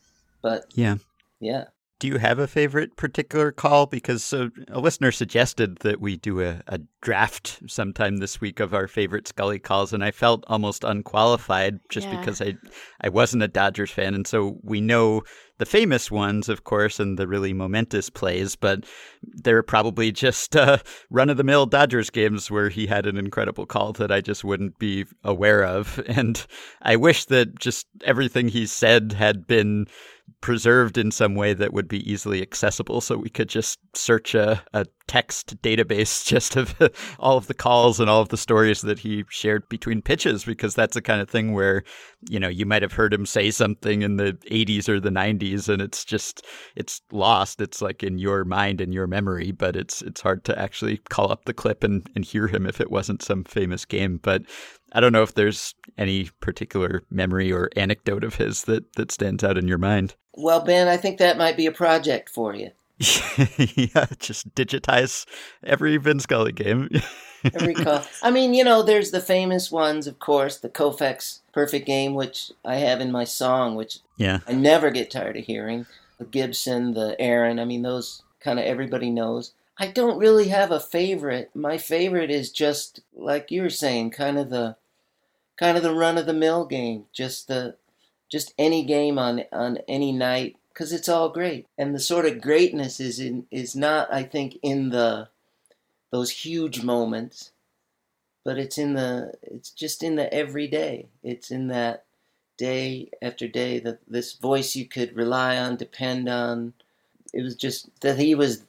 but 0.41 0.65
Yeah. 0.75 0.97
yeah 1.39 1.65
Do 1.99 2.07
you 2.07 2.17
have 2.19 2.37
a 2.37 2.47
favorite 2.47 2.95
particular 2.95 3.51
call? 3.51 3.87
Because 3.87 4.31
uh, 4.31 4.49
a 4.69 4.79
listener 4.79 5.11
suggested 5.11 5.77
that 5.79 5.99
we 5.99 6.15
do 6.15 6.41
a, 6.41 6.61
a 6.67 6.79
draft 7.01 7.59
sometime 7.67 8.17
this 8.17 8.39
week 8.39 8.59
of 8.59 8.73
our 8.73 8.87
favorite 8.87 9.27
Scully 9.27 9.57
calls, 9.57 9.93
and 9.93 10.03
I 10.03 10.11
felt 10.11 10.43
almost 10.47 10.83
unqualified 10.83 11.79
just 11.89 12.07
Yeah. 12.07 12.19
because 12.19 12.39
I 12.39 12.55
I 13.01 13.09
wasn't 13.09 13.43
a 13.43 13.47
Dodgers 13.47 13.89
fan, 13.89 14.13
and 14.13 14.27
so 14.27 14.59
we 14.63 14.79
know 14.79 15.23
the 15.57 15.65
famous 15.65 16.11
ones, 16.11 16.49
of 16.49 16.63
course, 16.65 16.99
and 16.99 17.17
the 17.17 17.27
really 17.27 17.51
momentous 17.51 18.11
plays, 18.11 18.55
but 18.55 18.83
there 19.23 19.57
are 19.57 19.63
probably 19.63 20.11
just 20.11 20.55
uh, 20.55 20.77
run 21.09 21.31
of 21.31 21.37
the 21.37 21.43
mill 21.43 21.65
Dodgers 21.65 22.11
games 22.11 22.51
where 22.51 22.69
he 22.69 22.85
had 22.85 23.07
an 23.07 23.17
incredible 23.17 23.65
call 23.65 23.91
that 23.93 24.11
I 24.11 24.21
just 24.21 24.43
wouldn't 24.43 24.77
be 24.77 25.05
aware 25.23 25.63
of, 25.63 25.99
and 26.07 26.45
I 26.83 26.95
wish 26.95 27.25
that 27.25 27.57
just 27.57 27.87
everything 28.03 28.49
he 28.49 28.67
said 28.67 29.13
had 29.13 29.47
been 29.47 29.87
preserved 30.41 30.97
in 30.97 31.11
some 31.11 31.35
way 31.35 31.53
that 31.53 31.73
would 31.73 31.87
be 31.87 32.09
easily 32.09 32.41
accessible. 32.41 33.01
So 33.01 33.17
we 33.17 33.29
could 33.29 33.49
just 33.49 33.79
search 33.95 34.35
a, 34.35 34.61
a 34.73 34.85
text 35.07 35.59
database 35.61 36.25
just 36.25 36.55
of 36.55 36.75
all 37.19 37.37
of 37.37 37.47
the 37.47 37.53
calls 37.53 37.99
and 37.99 38.09
all 38.09 38.21
of 38.21 38.29
the 38.29 38.37
stories 38.37 38.81
that 38.81 38.99
he 38.99 39.23
shared 39.29 39.67
between 39.69 40.01
pitches 40.01 40.45
because 40.45 40.75
that's 40.75 40.93
the 40.93 41.01
kind 41.01 41.21
of 41.21 41.29
thing 41.29 41.53
where 41.53 41.83
you 42.29 42.39
know 42.39 42.47
you 42.47 42.65
might 42.65 42.81
have 42.81 42.93
heard 42.93 43.13
him 43.13 43.25
say 43.25 43.49
something 43.49 44.01
in 44.01 44.17
the 44.17 44.33
80s 44.51 44.89
or 44.89 44.99
the 44.99 45.09
90s 45.09 45.69
and 45.69 45.81
it's 45.81 46.03
just 46.05 46.45
it's 46.75 47.01
lost. 47.11 47.61
It's 47.61 47.81
like 47.81 48.03
in 48.03 48.17
your 48.17 48.45
mind 48.45 48.81
and 48.81 48.93
your 48.93 49.07
memory 49.07 49.51
but 49.51 49.75
it's 49.75 50.01
it's 50.01 50.21
hard 50.21 50.43
to 50.45 50.59
actually 50.59 50.97
call 51.09 51.31
up 51.31 51.45
the 51.45 51.53
clip 51.53 51.83
and, 51.83 52.07
and 52.15 52.23
hear 52.23 52.47
him 52.47 52.65
if 52.65 52.79
it 52.79 52.91
wasn't 52.91 53.21
some 53.21 53.43
famous 53.43 53.85
game. 53.85 54.19
But 54.21 54.43
I 54.93 54.99
don't 54.99 55.11
know 55.11 55.23
if 55.23 55.33
there's 55.33 55.75
any 55.97 56.29
particular 56.39 57.03
memory 57.09 57.51
or 57.51 57.69
anecdote 57.75 58.23
of 58.23 58.35
his 58.35 58.63
that, 58.63 58.93
that 58.93 59.11
stands 59.11 59.43
out 59.43 59.57
in 59.57 59.67
your 59.67 59.77
mind. 59.77 60.15
well 60.33 60.61
ben 60.61 60.87
i 60.87 60.97
think 60.97 61.17
that 61.17 61.37
might 61.37 61.57
be 61.57 61.65
a 61.65 61.71
project 61.71 62.29
for 62.29 62.55
you 62.55 62.71
yeah, 62.99 64.07
just 64.17 64.53
digitize 64.55 65.25
every 65.63 65.97
Vin 65.97 66.19
Scully 66.19 66.51
game. 66.51 66.89
Every 67.43 67.73
call. 67.75 68.03
I 68.23 68.31
mean, 68.31 68.55
you 68.55 68.63
know, 68.63 68.81
there's 68.81 69.11
the 69.11 69.21
famous 69.21 69.71
ones, 69.71 70.07
of 70.07 70.17
course, 70.17 70.57
the 70.57 70.69
Koufax 70.69 71.41
Perfect 71.53 71.85
Game, 71.85 72.15
which 72.15 72.51
I 72.65 72.77
have 72.77 72.99
in 72.99 73.11
my 73.11 73.23
song, 73.23 73.75
which 73.75 73.99
yeah. 74.17 74.39
I 74.47 74.53
never 74.53 74.89
get 74.89 75.11
tired 75.11 75.37
of 75.37 75.45
hearing. 75.45 75.85
The 76.17 76.25
Gibson, 76.25 76.95
the 76.95 77.15
Aaron, 77.19 77.59
I 77.59 77.65
mean, 77.65 77.83
those 77.83 78.23
kind 78.39 78.57
of 78.57 78.65
everybody 78.65 79.11
knows. 79.11 79.53
I 79.79 79.87
don't 79.87 80.17
really 80.17 80.47
have 80.47 80.71
a 80.71 80.79
favorite. 80.79 81.51
My 81.55 81.77
favorite 81.77 82.31
is 82.31 82.51
just 82.51 83.01
like 83.13 83.51
you 83.51 83.61
were 83.61 83.69
saying, 83.69 84.11
kind 84.11 84.37
of 84.39 84.49
the 84.49 84.75
kind 85.57 85.77
of 85.77 85.83
the 85.83 85.93
run 85.93 86.17
of 86.17 86.25
the 86.25 86.33
mill 86.33 86.65
game, 86.65 87.05
just 87.13 87.47
the 87.47 87.75
just 88.29 88.53
any 88.57 88.83
game 88.83 89.19
on 89.19 89.43
on 89.51 89.79
any 89.87 90.11
night 90.11 90.57
because 90.73 90.91
it's 90.93 91.09
all 91.09 91.29
great. 91.29 91.67
And 91.77 91.93
the 91.93 91.99
sort 91.99 92.25
of 92.25 92.41
greatness 92.41 92.99
is 92.99 93.19
in 93.19 93.45
is 93.51 93.75
not, 93.75 94.11
I 94.13 94.23
think, 94.23 94.57
in 94.61 94.89
the 94.89 95.29
those 96.11 96.31
huge 96.31 96.83
moments, 96.83 97.51
but 98.43 98.57
it's 98.57 98.77
in 98.77 98.93
the 98.93 99.33
it's 99.41 99.69
just 99.69 100.03
in 100.03 100.15
the 100.15 100.31
everyday. 100.33 101.07
It's 101.23 101.51
in 101.51 101.67
that 101.67 102.05
day 102.57 103.09
after 103.21 103.47
day 103.47 103.79
that 103.79 103.99
this 104.07 104.33
voice 104.33 104.75
you 104.75 104.85
could 104.85 105.15
rely 105.15 105.57
on, 105.57 105.75
depend 105.77 106.29
on. 106.29 106.73
It 107.33 107.43
was 107.43 107.55
just 107.55 107.89
that 108.01 108.17
he 108.17 108.35
was 108.35 108.63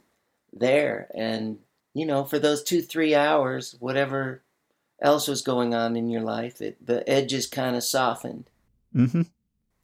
there, 0.52 1.10
and 1.14 1.58
you 1.94 2.06
know, 2.06 2.24
for 2.24 2.38
those 2.38 2.62
two 2.62 2.82
three 2.82 3.14
hours, 3.14 3.76
whatever 3.80 4.42
else 5.00 5.28
was 5.28 5.42
going 5.42 5.74
on 5.74 5.96
in 5.96 6.08
your 6.08 6.22
life, 6.22 6.60
it, 6.60 6.84
the 6.84 7.08
edges 7.08 7.46
kind 7.46 7.76
of 7.76 7.84
softened. 7.84 8.44
Mm-hmm. 8.94 9.22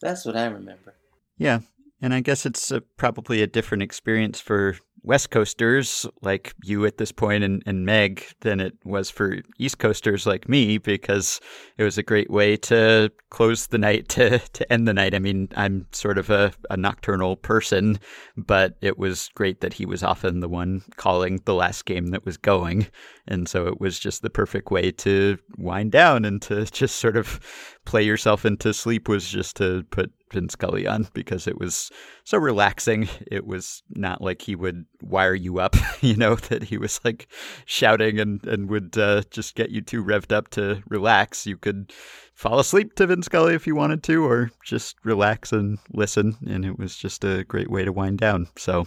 That's 0.01 0.25
what 0.25 0.37
I 0.37 0.47
remember. 0.47 0.95
Yeah, 1.39 1.61
and 2.01 2.13
I 2.13 2.21
guess 2.21 2.45
it's 2.47 2.71
a, 2.71 2.81
probably 2.81 3.43
a 3.43 3.47
different 3.47 3.83
experience 3.83 4.41
for 4.41 4.77
West 5.05 5.31
Coasters 5.31 6.07
like 6.23 6.55
you 6.65 6.87
at 6.87 6.97
this 6.97 7.13
point 7.13 7.45
and, 7.45 7.63
and 7.67 7.85
Meg 7.85 8.25
than 8.41 8.59
it 8.59 8.73
was 8.85 9.11
for 9.11 9.37
East 9.59 9.79
Coasters 9.79 10.27
like 10.27 10.49
me 10.49 10.79
because 10.79 11.41
it 11.77 11.85
was 11.85 11.99
a 11.99 12.03
great 12.03 12.31
way 12.31 12.57
to 12.57 13.13
close 13.29 13.67
the 13.67 13.79
night 13.79 14.09
to, 14.11 14.39
to 14.39 14.73
end 14.73 14.89
the 14.89 14.95
night. 14.95 15.15
I 15.15 15.19
mean, 15.19 15.49
I'm 15.57 15.87
sort 15.93 16.17
of 16.17 16.31
a, 16.31 16.53
a 16.71 16.77
nocturnal 16.77 17.37
person, 17.37 17.99
but 18.37 18.77
it 18.81 18.99
was 18.99 19.29
great 19.35 19.61
that 19.61 19.75
he 19.75 19.85
was 19.85 20.03
often 20.03 20.41
the 20.41 20.49
one 20.49 20.83
calling 20.97 21.41
the 21.45 21.55
last 21.55 21.85
game 21.85 22.09
that 22.09 22.25
was 22.25 22.39
going. 22.39 22.87
And 23.29 23.47
so 23.47 23.67
it 23.67 23.81
was 23.81 23.99
just 23.99 24.23
the 24.23 24.31
perfect 24.31 24.71
way 24.71 24.91
to 24.91 25.39
wind 25.59 25.93
down 25.93 26.25
and 26.25 26.41
to 26.43 26.65
just 26.73 26.97
sort 26.97 27.19
of 27.19 27.41
play 27.85 28.03
yourself 28.03 28.47
into 28.47 28.73
sleep 28.73 29.09
was 29.09 29.29
just 29.29 29.57
to 29.57 29.85
put 29.91 30.11
Vin 30.35 30.49
Scully 30.49 30.87
on 30.87 31.09
because 31.15 31.47
it 31.47 31.59
was 31.59 31.91
so 32.25 32.39
relaxing. 32.39 33.09
It 33.31 33.47
was 33.47 33.83
not 33.91 34.21
like 34.21 34.43
he 34.43 34.55
would 34.55 34.85
wire 35.03 35.35
you 35.35 35.59
up, 35.59 35.77
you 36.01 36.17
know, 36.17 36.35
that 36.35 36.65
he 36.65 36.77
was 36.77 37.01
like 37.05 37.29
shouting 37.65 38.21
and, 38.21 38.45
and 38.47 38.69
would 38.69 38.99
uh, 38.99 39.23
just 39.31 39.55
get 39.55 39.71
you 39.71 39.81
too 39.81 40.05
revved 40.05 40.33
up 40.33 40.49
to 40.51 40.83
relax. 40.89 41.47
You 41.47 41.57
could 41.57 41.93
fall 42.35 42.59
asleep 42.59 42.95
to 42.97 43.07
Vin 43.07 43.23
Scully 43.23 43.55
if 43.55 43.67
you 43.67 43.75
wanted 43.75 44.03
to, 44.05 44.25
or 44.25 44.51
just 44.65 44.97
relax 45.05 45.53
and 45.53 45.79
listen. 45.93 46.37
And 46.47 46.65
it 46.65 46.79
was 46.79 46.97
just 46.97 47.25
a 47.25 47.45
great 47.45 47.71
way 47.71 47.85
to 47.85 47.93
wind 47.93 48.19
down. 48.19 48.49
So 48.57 48.87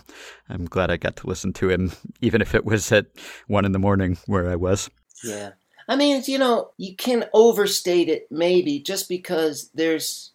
I'm 0.50 0.66
glad 0.66 0.92
I 0.92 0.98
got 0.98 1.16
to 1.18 1.28
listen 1.28 1.54
to 1.54 1.70
him, 1.70 1.92
even 2.22 2.42
if 2.42 2.54
it 2.54 2.66
was 2.66 2.92
at 2.92 3.08
one 3.48 3.66
in 3.66 3.72
the 3.72 3.80
morning 3.80 4.18
where 4.28 4.50
I 4.50 4.56
was. 4.56 4.90
Yeah. 5.24 5.52
I 5.88 5.96
mean, 5.96 6.22
you 6.28 6.38
know, 6.38 6.72
you 6.78 6.96
can 6.96 7.26
overstate 7.34 8.10
it 8.10 8.28
maybe 8.30 8.80
just 8.80 9.08
because 9.08 9.70
there's 9.74 10.32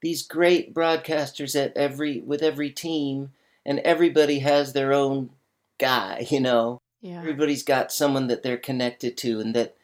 these 0.00 0.26
great 0.26 0.74
broadcasters 0.74 1.54
at 1.60 1.76
every 1.76 2.20
with 2.20 2.42
every 2.42 2.70
team 2.70 3.32
and 3.66 3.78
everybody 3.80 4.40
has 4.40 4.72
their 4.72 4.92
own 4.92 5.30
guy, 5.78 6.26
you 6.30 6.40
know. 6.40 6.80
Yeah. 7.00 7.18
Everybody's 7.18 7.62
got 7.62 7.92
someone 7.92 8.26
that 8.26 8.42
they're 8.42 8.56
connected 8.56 9.16
to 9.18 9.40
and 9.40 9.54
that 9.54 9.76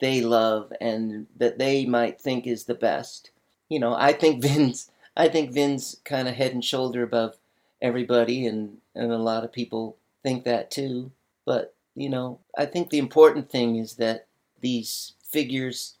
they 0.00 0.20
love 0.20 0.72
and 0.80 1.26
that 1.36 1.58
they 1.58 1.86
might 1.86 2.20
think 2.20 2.46
is 2.46 2.64
the 2.64 2.74
best. 2.74 3.30
You 3.68 3.80
know, 3.80 3.94
I 3.94 4.12
think 4.12 4.42
Vin's 4.42 4.90
I 5.16 5.28
think 5.28 5.52
Vin's 5.52 6.00
kind 6.04 6.28
of 6.28 6.34
head 6.34 6.52
and 6.52 6.64
shoulder 6.64 7.02
above 7.02 7.36
everybody 7.80 8.46
and 8.46 8.78
and 8.94 9.12
a 9.12 9.18
lot 9.18 9.44
of 9.44 9.52
people 9.52 9.96
think 10.22 10.44
that 10.44 10.70
too. 10.70 11.10
But, 11.44 11.74
you 11.94 12.10
know, 12.10 12.40
I 12.56 12.66
think 12.66 12.90
the 12.90 12.98
important 12.98 13.50
thing 13.50 13.76
is 13.76 13.94
that 13.94 14.26
these 14.60 15.14
figures 15.22 15.94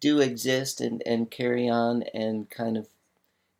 do 0.00 0.20
exist 0.20 0.80
and, 0.80 1.02
and 1.06 1.30
carry 1.30 1.68
on 1.68 2.04
and 2.14 2.48
kind 2.48 2.76
of 2.76 2.88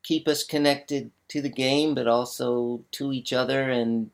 keep 0.07 0.29
us 0.29 0.45
connected 0.45 1.11
to 1.29 1.41
the 1.43 1.49
game 1.49 1.95
but 1.95 2.07
also 2.07 2.85
to 2.93 3.13
each 3.13 3.33
other 3.33 3.71
and 3.71 4.11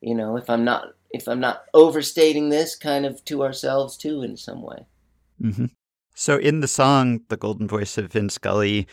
you 0.00 0.14
know 0.14 0.36
if 0.36 0.50
i'm 0.50 0.64
not 0.64 0.94
if 1.10 1.26
i'm 1.28 1.40
not 1.40 1.64
overstating 1.72 2.48
this 2.48 2.76
kind 2.76 3.06
of 3.06 3.24
to 3.24 3.42
ourselves 3.42 3.96
too 3.96 4.22
in 4.22 4.36
some 4.36 4.62
way 4.62 4.86
Mm-hmm. 5.42 5.66
So, 6.14 6.36
in 6.36 6.60
the 6.60 6.68
song, 6.68 7.20
The 7.28 7.36
Golden 7.36 7.66
Voice 7.66 7.98
of 7.98 8.12
Vin 8.12 8.30
Scully, 8.30 8.86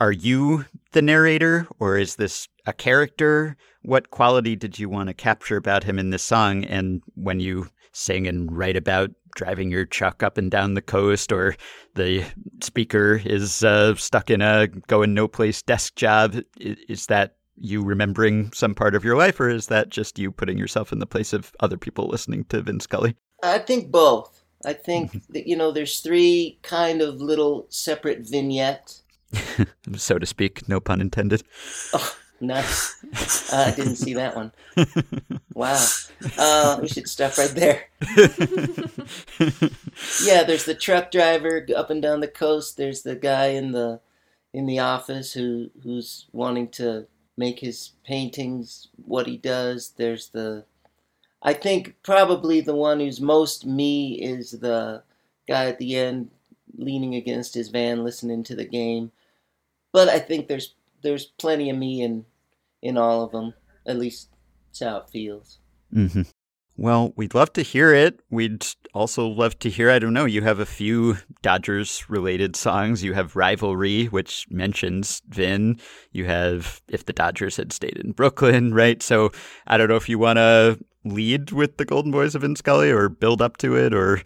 are 0.00 0.12
you 0.12 0.66
the 0.92 1.02
narrator 1.02 1.66
or 1.78 1.98
is 1.98 2.16
this 2.16 2.48
a 2.64 2.72
character? 2.72 3.56
What 3.82 4.10
quality 4.10 4.56
did 4.56 4.78
you 4.78 4.88
want 4.88 5.08
to 5.08 5.14
capture 5.14 5.56
about 5.56 5.84
him 5.84 5.98
in 5.98 6.10
this 6.10 6.22
song? 6.22 6.64
And 6.64 7.02
when 7.14 7.40
you 7.40 7.68
sing 7.92 8.26
and 8.26 8.56
write 8.56 8.76
about 8.76 9.10
driving 9.34 9.70
your 9.70 9.84
truck 9.84 10.22
up 10.22 10.38
and 10.38 10.50
down 10.50 10.74
the 10.74 10.82
coast, 10.82 11.32
or 11.32 11.56
the 11.94 12.24
speaker 12.62 13.20
is 13.24 13.62
uh, 13.62 13.94
stuck 13.94 14.30
in 14.30 14.42
a 14.42 14.68
going 14.86 15.14
no 15.14 15.28
place 15.28 15.62
desk 15.62 15.94
job, 15.96 16.36
is 16.58 17.06
that 17.06 17.36
you 17.56 17.82
remembering 17.82 18.50
some 18.52 18.74
part 18.74 18.94
of 18.94 19.04
your 19.04 19.16
life, 19.16 19.38
or 19.38 19.48
is 19.48 19.66
that 19.66 19.90
just 19.90 20.18
you 20.18 20.30
putting 20.30 20.58
yourself 20.58 20.92
in 20.92 20.98
the 20.98 21.06
place 21.06 21.32
of 21.32 21.52
other 21.60 21.76
people 21.76 22.08
listening 22.08 22.44
to 22.44 22.62
Vin 22.62 22.80
Scully? 22.80 23.16
i 23.42 23.58
think 23.58 23.90
both. 23.90 24.42
I 24.66 24.74
think 24.74 25.12
that 25.30 25.46
you 25.46 25.56
know 25.56 25.72
there's 25.72 26.00
three 26.00 26.58
kind 26.62 27.00
of 27.00 27.20
little 27.20 27.66
separate 27.70 28.28
vignettes. 28.28 29.02
So 29.96 30.18
to 30.18 30.26
speak, 30.26 30.68
no 30.68 30.80
pun 30.80 31.00
intended. 31.00 31.42
oh 31.94 32.16
nice 32.40 33.04
uh, 33.52 33.64
i 33.66 33.70
didn't 33.72 33.96
see 33.96 34.14
that 34.14 34.34
one 34.34 34.52
wow 35.54 35.86
uh, 36.38 36.78
we 36.80 36.88
should 36.88 37.08
stop 37.08 37.36
right 37.38 37.50
there 37.50 37.84
yeah, 40.22 40.42
there's 40.42 40.64
the 40.64 40.76
truck 40.78 41.10
driver 41.10 41.66
up 41.76 41.90
and 41.90 42.00
down 42.00 42.20
the 42.20 42.28
coast. 42.28 42.76
There's 42.76 43.02
the 43.02 43.16
guy 43.16 43.46
in 43.48 43.72
the 43.72 44.00
in 44.52 44.66
the 44.66 44.78
office 44.78 45.32
who 45.32 45.70
who's 45.82 46.26
wanting 46.32 46.68
to 46.68 47.06
make 47.36 47.60
his 47.60 47.92
paintings 48.04 48.88
what 49.04 49.26
he 49.26 49.36
does. 49.36 49.92
There's 49.96 50.28
the 50.28 50.64
I 51.42 51.52
think 51.52 51.96
probably 52.02 52.60
the 52.60 52.74
one 52.74 53.00
who's 53.00 53.20
most 53.20 53.66
me 53.66 54.14
is 54.14 54.52
the 54.52 55.02
guy 55.48 55.66
at 55.66 55.78
the 55.78 55.96
end 55.96 56.30
leaning 56.76 57.14
against 57.14 57.54
his 57.54 57.68
van 57.68 58.04
listening 58.04 58.42
to 58.44 58.54
the 58.56 58.64
game. 58.64 59.12
But 59.92 60.08
I 60.08 60.18
think 60.18 60.48
there's 60.48 60.74
there's 61.02 61.26
plenty 61.26 61.70
of 61.70 61.76
me 61.76 62.02
in 62.02 62.24
in 62.82 62.96
all 62.96 63.24
of 63.24 63.32
them. 63.32 63.54
At 63.86 63.98
least 63.98 64.30
that's 64.68 64.80
how 64.80 64.98
it 64.98 65.10
feels. 65.10 65.58
Mm-hmm. 65.94 66.22
Well, 66.76 67.12
we'd 67.14 67.34
love 67.34 67.52
to 67.54 67.62
hear 67.62 67.92
it. 67.92 68.20
We'd 68.30 68.64
also 68.94 69.26
love 69.26 69.58
to 69.58 69.68
hear, 69.68 69.90
I 69.90 69.98
don't 69.98 70.14
know, 70.14 70.24
you 70.24 70.40
have 70.40 70.60
a 70.60 70.66
few 70.66 71.18
Dodgers 71.42 72.08
related 72.08 72.56
songs. 72.56 73.04
You 73.04 73.12
have 73.12 73.36
Rivalry, 73.36 74.06
which 74.06 74.46
mentions 74.48 75.20
Vin. 75.28 75.78
You 76.12 76.24
have 76.24 76.80
If 76.88 77.04
the 77.04 77.12
Dodgers 77.12 77.58
Had 77.58 77.74
Stayed 77.74 77.98
in 77.98 78.12
Brooklyn, 78.12 78.72
right? 78.72 79.02
So 79.02 79.30
I 79.66 79.76
don't 79.76 79.88
know 79.88 79.96
if 79.96 80.08
you 80.08 80.18
want 80.18 80.38
to 80.38 80.78
lead 81.04 81.52
with 81.52 81.76
the 81.76 81.84
Golden 81.84 82.12
Voice 82.12 82.34
of 82.34 82.42
Vin 82.42 82.56
Scully 82.56 82.90
or 82.90 83.10
build 83.10 83.42
up 83.42 83.58
to 83.58 83.76
it, 83.76 83.92
or 83.92 84.22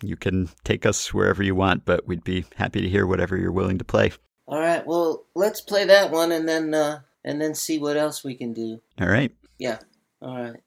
you 0.00 0.16
can 0.16 0.48
take 0.62 0.86
us 0.86 1.12
wherever 1.12 1.42
you 1.42 1.56
want, 1.56 1.84
but 1.84 2.06
we'd 2.06 2.24
be 2.24 2.44
happy 2.54 2.82
to 2.82 2.88
hear 2.88 3.06
whatever 3.06 3.36
you're 3.36 3.50
willing 3.50 3.78
to 3.78 3.84
play. 3.84 4.12
All 4.46 4.60
right, 4.60 4.86
well, 4.86 5.26
let's 5.34 5.60
play 5.60 5.86
that 5.86 6.12
one 6.12 6.30
and 6.30 6.48
then 6.48 6.72
uh, 6.72 7.00
and 7.26 7.42
then 7.42 7.54
see 7.54 7.78
what 7.78 7.96
else 7.96 8.24
we 8.24 8.34
can 8.34 8.54
do. 8.54 8.80
All 9.00 9.08
right. 9.08 9.32
Yeah. 9.58 9.78
All 10.22 10.36
right. 10.38 10.62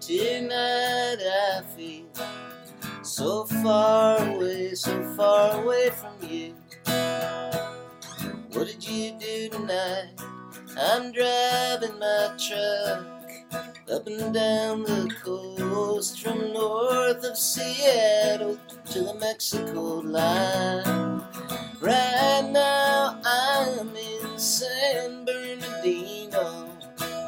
Tonight 0.00 1.18
I 1.20 1.62
feel 1.76 2.06
so 3.02 3.46
far 3.46 4.20
away, 4.28 4.74
so 4.74 5.02
far 5.16 5.62
away 5.62 5.90
from 5.90 6.14
you. 6.28 6.54
What 8.52 8.66
did 8.66 8.86
you 8.86 9.18
do 9.18 9.48
tonight? 9.48 10.10
I'm 10.76 11.12
driving 11.12 11.98
my 11.98 12.36
truck 12.38 13.17
up 13.90 14.06
and 14.06 14.34
down 14.34 14.82
the 14.82 15.10
coast 15.22 16.20
from 16.20 16.52
north 16.52 17.24
of 17.24 17.36
Seattle 17.36 18.58
to 18.86 19.02
the 19.02 19.14
Mexico 19.14 20.00
line. 20.00 21.22
Right 21.80 22.48
now 22.52 23.18
I'm 23.24 23.88
in 23.96 24.38
San 24.38 25.24
Bernardino. 25.24 26.70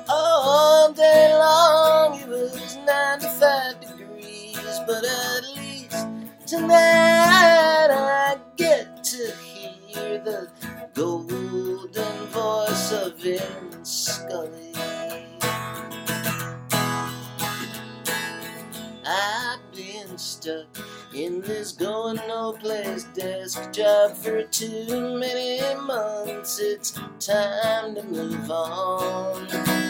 All 0.09 0.93
day 0.93 1.33
long 1.35 2.21
it 2.21 2.29
was 2.29 2.77
95 2.87 3.81
degrees, 3.81 4.81
but 4.87 5.05
at 5.05 5.43
least 5.57 6.07
tonight 6.47 7.89
I 7.91 8.37
get 8.57 9.03
to 9.05 9.33
hear 9.87 10.19
the 10.19 10.51
golden 10.95 12.27
voice 12.29 12.93
of 12.93 13.19
Vin 13.19 13.85
Scully. 13.85 14.70
Job 23.73 24.17
for 24.17 24.45
too 24.45 25.19
many 25.19 25.61
months. 25.81 26.61
It's 26.61 26.93
time 27.19 27.97
to 27.97 28.03
move 28.05 28.51
on. 28.51 29.49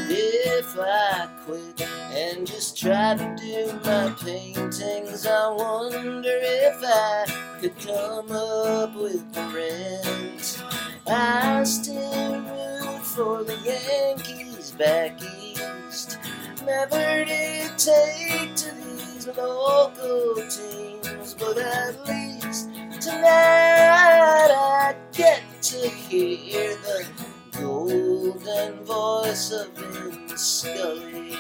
If 0.09 0.79
I 0.79 1.29
quit 1.45 1.83
and 1.83 2.47
just 2.47 2.79
try 2.79 3.17
to 3.17 3.37
do 3.37 3.79
my 3.85 4.15
paintings, 4.23 5.27
I 5.27 5.49
wonder 5.51 6.39
if 6.43 6.83
I 6.83 7.59
could 7.61 7.79
come 7.81 8.33
up 8.33 8.95
with 8.97 9.31
the 9.35 9.43
rent. 9.55 10.63
I 11.07 11.63
still 11.65 12.41
root 12.41 13.03
for 13.05 13.45
the 13.45 13.59
Yankees 13.59 14.71
back 14.73 15.21
east. 15.23 16.19
Never 16.65 17.25
did 17.27 17.77
take 17.77 18.55
to 18.57 18.71
these 18.75 19.27
local 19.37 20.35
teams, 20.49 21.35
but 21.35 21.59
at 21.59 22.09
least 22.09 22.70
tonight 23.01 24.51
I 24.53 24.95
get 25.13 25.43
to 25.63 25.89
hear 25.89 26.77
the 26.77 27.07
golden 27.53 28.85
voice 28.85 29.53
of 29.53 29.71
Vin 29.73 30.37
Scully. 30.37 31.33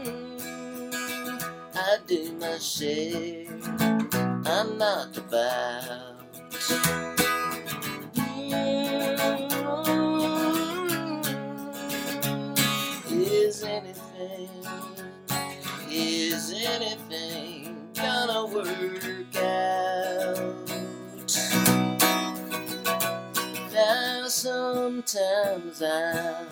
Mm, 0.00 1.42
I 1.76 1.98
do 2.08 2.32
my 2.40 2.58
share. 2.58 3.46
I'm 4.46 4.78
not 4.78 5.16
about. 5.16 7.05
Work 18.56 19.36
out? 19.36 20.54
Now 23.72 24.28
sometimes 24.28 25.82
I'm 25.82 26.46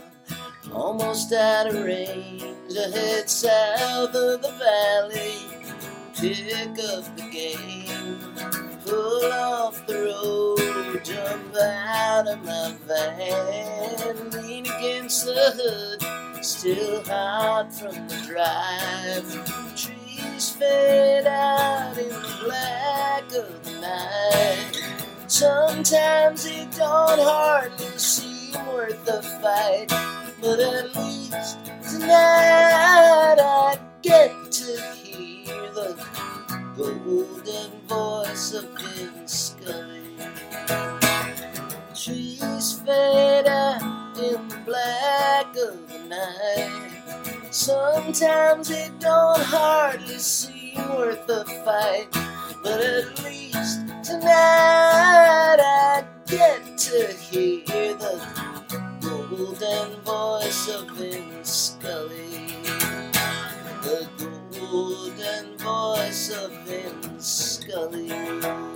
almost 0.72 1.32
out 1.32 1.68
of 1.68 1.82
range. 1.82 2.42
I 2.76 2.90
head 2.90 3.30
south 3.30 4.14
of 4.14 4.42
the 4.42 4.52
valley, 4.58 5.36
pick 6.14 6.78
up 6.90 7.16
the 7.16 7.28
game, 7.32 8.18
pull 8.84 9.32
off 9.32 9.86
the 9.86 9.94
road, 9.94 11.04
jump 11.04 11.56
out 11.56 12.28
of 12.28 12.44
my 12.44 12.74
van, 12.86 14.30
lean 14.30 14.66
against 14.66 15.24
the 15.24 15.52
hood, 15.56 16.44
still 16.44 17.02
hot 17.04 17.72
from 17.72 18.08
the 18.08 18.16
drive. 18.26 19.93
Fade 20.52 21.26
out 21.26 21.96
in 21.96 22.10
the 22.10 22.38
black 22.44 23.24
of 23.32 23.64
the 23.64 23.80
night. 23.80 24.72
Sometimes 25.26 26.44
it 26.44 26.70
don't 26.72 27.18
hardly 27.18 27.86
seem 27.96 28.52
worth 28.66 29.02
the 29.06 29.22
fight, 29.40 29.88
but 30.42 30.60
at 30.60 30.94
least 30.96 31.58
tonight 31.90 33.38
I 33.40 33.78
get 34.02 34.52
to 34.52 34.80
hear 34.94 35.72
the 35.72 35.96
golden 36.76 37.80
voice 37.88 38.52
of 38.52 38.64
Vin 38.78 39.26
Scully. 39.26 40.18
Trees 41.94 42.53
fade 42.84 43.46
out 43.46 43.80
in 44.18 44.48
the 44.48 44.56
black 44.64 45.46
of 45.56 45.88
the 45.88 45.98
night. 46.08 47.50
Sometimes 47.50 48.70
it 48.70 48.98
don't 49.00 49.40
hardly 49.40 50.18
seem 50.18 50.76
worth 50.90 51.26
the 51.26 51.44
fight, 51.64 52.08
but 52.62 52.80
at 52.80 53.24
least 53.24 53.80
tonight 54.04 55.58
I 55.60 56.04
get 56.26 56.76
to 56.76 57.12
hear 57.14 57.94
the 57.94 58.20
golden 59.00 60.00
voice 60.02 60.68
of 60.68 60.90
Vin 60.90 61.44
Scully. 61.44 62.56
The 63.82 64.08
golden 64.58 65.56
voice 65.58 66.30
of 66.30 66.50
Vin 66.66 67.20
Scully. 67.20 68.73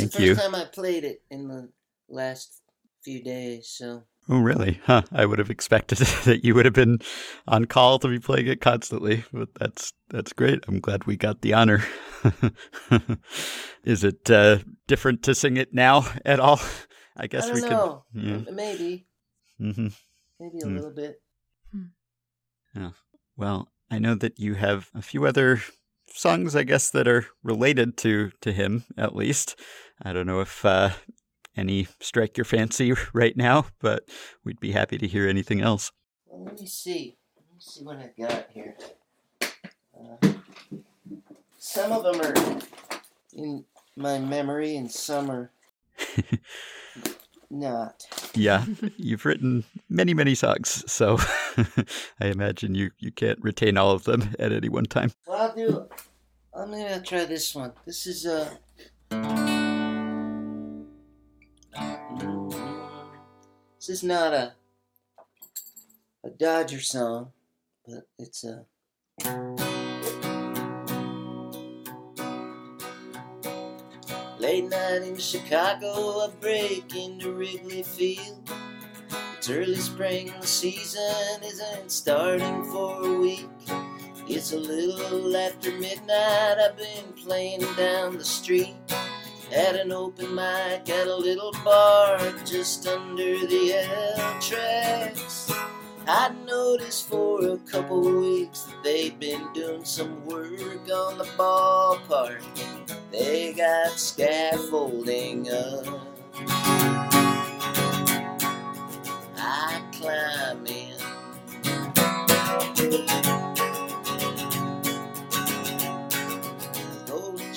That's 0.00 0.12
Thank 0.12 0.12
the 0.12 0.34
first 0.34 0.46
you. 0.46 0.50
time 0.50 0.54
I 0.54 0.64
played 0.66 1.04
it 1.04 1.22
in 1.30 1.48
the 1.48 1.70
last 2.08 2.62
few 3.02 3.22
days, 3.22 3.68
so 3.68 4.02
Oh, 4.28 4.40
really? 4.40 4.80
Huh. 4.84 5.02
I 5.12 5.24
would 5.24 5.38
have 5.38 5.50
expected 5.50 5.98
that 6.24 6.44
you 6.44 6.54
would 6.54 6.64
have 6.64 6.74
been 6.74 6.98
on 7.46 7.64
call 7.66 7.98
to 8.00 8.08
be 8.08 8.18
playing 8.18 8.48
it 8.48 8.60
constantly, 8.60 9.24
but 9.32 9.54
that's 9.54 9.92
that's 10.08 10.32
great. 10.32 10.64
I'm 10.66 10.80
glad 10.80 11.04
we 11.04 11.16
got 11.16 11.42
the 11.42 11.54
honor. 11.54 11.82
Is 13.84 14.02
it 14.02 14.28
uh, 14.30 14.58
different 14.88 15.22
to 15.24 15.34
sing 15.34 15.56
it 15.56 15.72
now 15.72 16.04
at 16.24 16.40
all? 16.40 16.60
I 17.16 17.28
guess 17.28 17.44
I 17.44 17.52
don't 17.52 17.70
we 17.70 17.70
know. 17.70 18.04
could. 18.14 18.26
Yeah. 18.26 18.34
M- 18.34 18.56
Maybe, 18.56 19.06
hmm 19.58 19.86
maybe 20.40 20.58
a 20.60 20.66
Hmm. 20.66 20.74
little 20.76 20.90
bit. 20.94 21.22
Yeah. 22.74 22.90
Well, 23.36 23.68
I 23.90 23.98
know 24.00 24.14
that 24.16 24.38
you 24.38 24.54
have 24.54 24.90
a 24.94 25.00
few 25.02 25.24
other 25.24 25.60
songs, 26.16 26.56
I 26.56 26.64
guess, 26.64 26.90
that 26.90 27.06
are 27.06 27.26
related 27.42 27.96
to 27.98 28.30
to 28.40 28.52
him. 28.52 28.84
At 28.96 29.14
least, 29.14 29.58
I 30.02 30.12
don't 30.12 30.26
know 30.26 30.40
if 30.40 30.64
uh, 30.64 30.90
any 31.56 31.88
strike 32.00 32.36
your 32.36 32.44
fancy 32.44 32.92
right 33.12 33.36
now, 33.36 33.66
but 33.80 34.08
we'd 34.44 34.60
be 34.60 34.72
happy 34.72 34.98
to 34.98 35.06
hear 35.06 35.28
anything 35.28 35.60
else. 35.60 35.92
Well, 36.26 36.44
let 36.44 36.60
me 36.60 36.66
see. 36.66 37.16
Let 37.36 37.54
me 37.54 37.60
see 37.60 37.84
what 37.84 37.98
I've 37.98 38.16
got 38.16 38.46
here. 38.52 38.76
Uh, 39.42 40.28
some 41.58 41.92
of 41.92 42.04
them 42.04 42.20
are 42.20 42.60
in 43.34 43.64
my 43.96 44.18
memory, 44.18 44.76
and 44.76 44.90
some 44.90 45.30
are 45.30 45.50
not. 47.50 48.04
Yeah, 48.34 48.64
you've 48.96 49.24
written 49.24 49.64
many, 49.88 50.12
many 50.12 50.34
songs, 50.34 50.84
so 50.90 51.18
I 52.20 52.26
imagine 52.26 52.74
you, 52.74 52.90
you 52.98 53.10
can't 53.10 53.38
retain 53.40 53.78
all 53.78 53.92
of 53.92 54.04
them 54.04 54.34
at 54.38 54.52
any 54.52 54.68
one 54.68 54.84
time. 54.84 55.12
Well, 55.26 55.38
I'll 55.38 55.54
do. 55.54 55.88
I'm 56.58 56.70
gonna 56.70 57.02
try 57.02 57.26
this 57.26 57.54
one. 57.54 57.72
This 57.84 58.06
is 58.06 58.24
uh, 58.24 58.48
This 63.78 63.90
is 63.90 64.02
not 64.02 64.32
a 64.32 64.54
a 66.24 66.30
Dodger 66.30 66.80
song, 66.80 67.32
but 67.86 68.04
it's 68.18 68.42
a. 68.44 68.64
Late 74.38 74.64
night 74.64 75.02
in 75.02 75.18
Chicago, 75.18 76.20
I 76.20 76.30
break 76.40 76.96
into 76.96 77.32
Wrigley 77.32 77.82
Field. 77.82 78.48
It's 79.36 79.50
early 79.50 79.76
spring, 79.76 80.32
the 80.40 80.46
season 80.46 81.42
isn't 81.44 81.92
starting 81.92 82.64
for 82.64 83.06
a 83.06 83.20
week. 83.20 83.46
It's 84.28 84.52
a 84.52 84.58
little 84.58 85.36
after 85.36 85.70
midnight, 85.70 86.58
I've 86.58 86.76
been 86.76 87.12
playing 87.14 87.60
down 87.76 88.18
the 88.18 88.24
street 88.24 88.74
at 89.52 89.76
an 89.76 89.92
open 89.92 90.34
mic 90.34 90.88
at 90.88 91.06
a 91.06 91.16
little 91.16 91.52
bar 91.64 92.18
just 92.44 92.88
under 92.88 93.46
the 93.46 93.72
L 93.72 94.40
tracks. 94.40 95.52
I'd 96.08 96.34
noticed 96.44 97.08
for 97.08 97.50
a 97.50 97.58
couple 97.58 98.00
weeks 98.00 98.62
that 98.62 98.82
they'd 98.82 99.18
been 99.20 99.46
doing 99.54 99.84
some 99.84 100.26
work 100.26 100.58
on 100.90 101.18
the 101.18 101.28
ballpark. 101.38 102.42
They 103.12 103.52
got 103.52 103.96
scaffolding 103.96 105.48
up. 105.50 105.86
I 109.38 109.82
climb 109.92 110.66
in. 110.66 110.96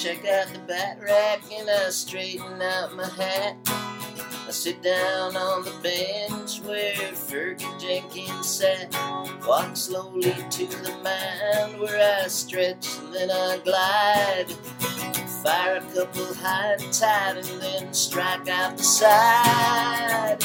Check 0.10 0.26
out 0.26 0.52
the 0.52 0.60
bat 0.60 0.98
rack 1.04 1.40
and 1.54 1.70
I 1.70 1.90
straighten 1.90 2.60
out 2.62 2.96
my 2.96 3.08
hat. 3.08 3.56
I 3.68 4.50
sit 4.50 4.82
down 4.82 5.38
on 5.38 5.64
the 5.64 5.74
bench 5.84 6.62
where 6.62 6.96
Fergie 7.14 7.80
Jenkins 7.80 8.50
sat. 8.50 8.92
Walk 9.46 9.78
slowly 9.78 10.34
to 10.50 10.66
the 10.66 10.98
mound 11.04 11.80
where 11.80 12.24
I 12.24 12.28
stretch 12.28 12.88
and 12.98 13.14
then 13.14 13.30
I 13.30 13.60
glide. 13.64 14.48
Fire 15.44 15.76
a 15.76 15.82
couple 15.94 16.34
high 16.34 16.78
and 16.80 16.92
tight 16.92 17.38
and 17.38 17.62
then 17.62 17.94
strike 17.94 18.48
out 18.48 18.78
the 18.78 18.84
side. 18.84 20.44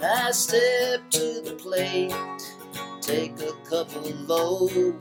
I 0.00 0.30
step 0.30 1.10
to 1.10 1.42
the 1.44 1.56
plate, 1.58 2.14
take 3.00 3.40
a 3.40 3.52
couple 3.68 4.02
low, 4.28 4.94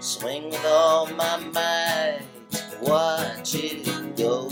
swing 0.00 0.50
with 0.50 0.64
all 0.66 1.06
my 1.06 1.38
might, 1.38 2.20
watch 2.82 3.54
it 3.54 4.16
go 4.16 4.48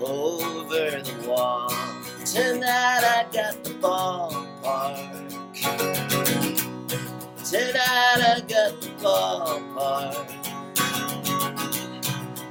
over 0.00 1.00
the 1.00 1.24
wall. 1.26 1.70
Tonight 2.24 3.04
I 3.04 3.26
got 3.32 3.64
the 3.64 3.70
ballpark. 3.70 5.30
Tonight 7.50 8.20
I 8.20 8.40
got 8.48 8.80
the 8.80 8.88
ballpark. 9.02 10.28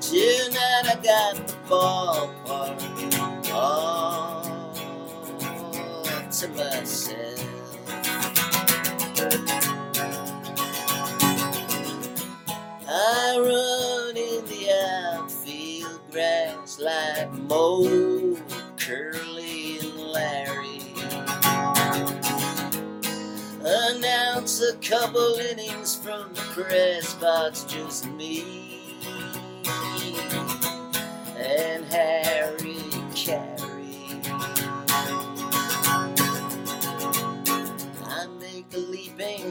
Tonight 0.02 0.86
I 0.86 0.96
got 1.04 1.48
the 1.48 1.54
ballpark. 1.70 2.80
All 3.52 4.44
to 6.32 6.48
myself. 6.50 7.53
I 12.96 13.38
run 13.40 14.16
in 14.16 14.46
the 14.46 14.70
outfield 15.16 16.00
grass 16.12 16.80
like 16.80 17.32
Moe, 17.32 18.38
Curly, 18.78 19.80
and 19.80 20.00
Larry. 20.00 20.94
Announce 23.66 24.62
a 24.62 24.76
couple 24.78 25.38
innings 25.38 25.96
from 25.96 26.36
the 26.36 26.42
press 26.52 27.16
box, 27.16 27.64
just 27.64 28.06
me 28.06 29.00
and 31.36 31.86
Harry 31.86 32.78
Caray. 33.16 33.53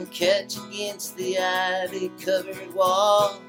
Catch 0.07 0.57
against 0.57 1.15
the 1.17 1.37
ivy 1.37 2.09
covered 2.23 2.73
wall. 2.73 3.39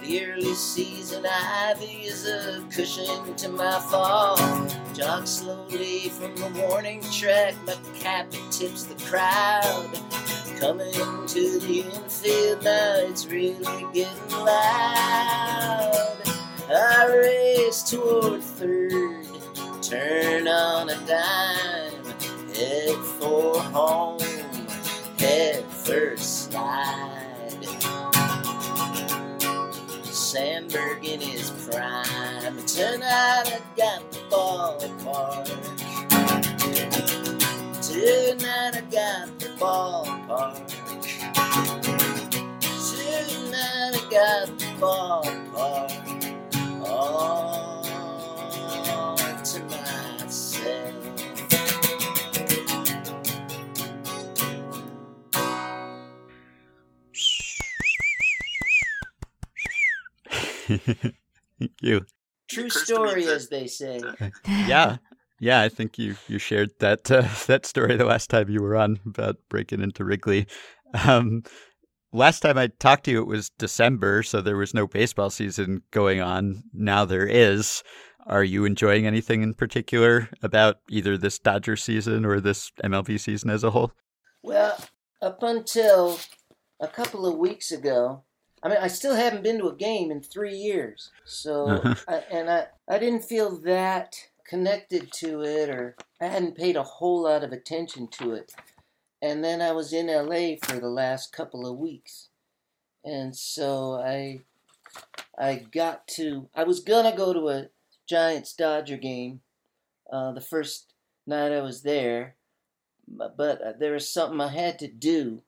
The 0.00 0.24
early 0.24 0.54
season 0.54 1.26
ivy 1.26 2.06
is 2.06 2.26
a 2.26 2.64
cushion 2.70 3.34
to 3.36 3.48
my 3.48 3.80
fall. 3.90 4.36
Jog 4.94 5.26
slowly 5.26 6.10
from 6.10 6.36
the 6.36 6.48
warning 6.68 7.02
track, 7.10 7.54
my 7.66 7.76
cap 7.98 8.30
tips 8.50 8.84
the 8.84 8.94
crowd. 9.04 9.90
Coming 10.60 10.92
to 11.26 11.58
the 11.58 11.80
infield 11.80 12.62
now, 12.62 12.94
it's 12.98 13.26
really 13.26 13.86
getting 13.92 14.30
loud. 14.30 16.16
I 16.68 17.06
race 17.06 17.82
toward 17.82 18.42
third, 18.42 19.26
turn 19.82 20.48
on 20.48 20.88
a 20.88 20.96
dime, 21.06 22.04
head 22.54 22.96
for 23.18 23.60
home, 23.60 24.20
head 25.18 25.64
first 25.86 26.50
slide. 26.50 27.64
Sandberg 30.02 31.04
in 31.04 31.20
his 31.20 31.50
prime. 31.70 32.56
Tonight 32.66 33.46
I 33.46 33.60
got 33.76 34.10
the 34.10 34.18
ballpark. 34.28 35.46
Tonight 37.80 38.74
I 38.74 38.80
got 38.90 39.38
the 39.38 39.46
ballpark. 39.60 40.66
Tonight 42.90 43.94
I 43.94 44.10
got 44.10 44.58
the 44.58 44.66
ballpark. 44.80 45.95
Thank 60.66 61.72
you. 61.80 62.04
True 62.48 62.66
occurs 62.66 62.84
to 62.84 63.02
me 63.02 63.22
story, 63.22 63.26
as 63.26 63.48
they 63.48 63.66
say. 63.66 64.00
Yeah. 64.46 64.98
Yeah, 65.38 65.60
I 65.60 65.68
think 65.68 65.98
you 65.98 66.16
you 66.28 66.38
shared 66.38 66.70
that 66.80 67.10
uh, 67.10 67.28
that 67.46 67.66
story 67.66 67.96
the 67.96 68.04
last 68.06 68.30
time 68.30 68.48
you 68.48 68.62
were 68.62 68.76
on 68.76 69.00
about 69.06 69.36
breaking 69.48 69.82
into 69.82 70.04
Wrigley. 70.04 70.46
Um, 71.04 71.42
last 72.12 72.40
time 72.40 72.56
I 72.56 72.68
talked 72.68 73.04
to 73.04 73.10
you, 73.10 73.20
it 73.20 73.26
was 73.26 73.50
December, 73.50 74.22
so 74.22 74.40
there 74.40 74.56
was 74.56 74.72
no 74.72 74.86
baseball 74.86 75.30
season 75.30 75.82
going 75.90 76.20
on. 76.20 76.62
Now 76.72 77.04
there 77.04 77.26
is. 77.26 77.82
Are 78.26 78.42
you 78.42 78.64
enjoying 78.64 79.06
anything 79.06 79.42
in 79.42 79.54
particular 79.54 80.28
about 80.42 80.78
either 80.90 81.16
this 81.16 81.38
Dodger 81.38 81.76
season 81.76 82.24
or 82.24 82.40
this 82.40 82.72
MLB 82.82 83.20
season 83.20 83.50
as 83.50 83.62
a 83.62 83.70
whole? 83.70 83.92
Well, 84.42 84.76
up 85.22 85.42
until 85.42 86.18
a 86.80 86.88
couple 86.88 87.24
of 87.24 87.36
weeks 87.38 87.70
ago, 87.70 88.24
I 88.62 88.68
mean, 88.68 88.78
I 88.80 88.88
still 88.88 89.14
haven't 89.14 89.42
been 89.42 89.58
to 89.58 89.68
a 89.68 89.76
game 89.76 90.10
in 90.10 90.20
three 90.20 90.56
years. 90.56 91.10
So, 91.24 91.66
Uh-huh. 91.68 91.94
I, 92.08 92.14
and 92.30 92.50
I, 92.50 92.66
I 92.88 92.98
didn't 92.98 93.24
feel 93.24 93.56
that 93.58 94.16
connected 94.48 95.12
to 95.12 95.42
it, 95.42 95.68
or 95.68 95.96
I 96.20 96.26
hadn't 96.26 96.56
paid 96.56 96.76
a 96.76 96.82
whole 96.82 97.22
lot 97.22 97.44
of 97.44 97.52
attention 97.52 98.08
to 98.08 98.32
it. 98.32 98.54
And 99.22 99.42
then 99.42 99.60
I 99.62 99.72
was 99.72 99.92
in 99.92 100.06
LA 100.08 100.56
for 100.62 100.78
the 100.78 100.88
last 100.90 101.32
couple 101.32 101.66
of 101.66 101.78
weeks, 101.78 102.28
and 103.04 103.34
so 103.34 103.94
I, 103.94 104.42
I 105.38 105.66
got 105.72 106.06
to. 106.08 106.48
I 106.54 106.64
was 106.64 106.80
gonna 106.80 107.16
go 107.16 107.32
to 107.32 107.48
a 107.48 107.68
Giants 108.06 108.52
Dodger 108.52 108.98
game, 108.98 109.40
uh, 110.12 110.32
the 110.32 110.40
first 110.40 110.92
night 111.26 111.52
I 111.52 111.60
was 111.60 111.82
there, 111.82 112.36
but 113.08 113.36
but 113.36 113.60
uh, 113.62 113.72
there 113.78 113.92
was 113.92 114.08
something 114.08 114.40
I 114.40 114.48
had 114.48 114.78
to 114.80 114.88
do. 114.88 115.42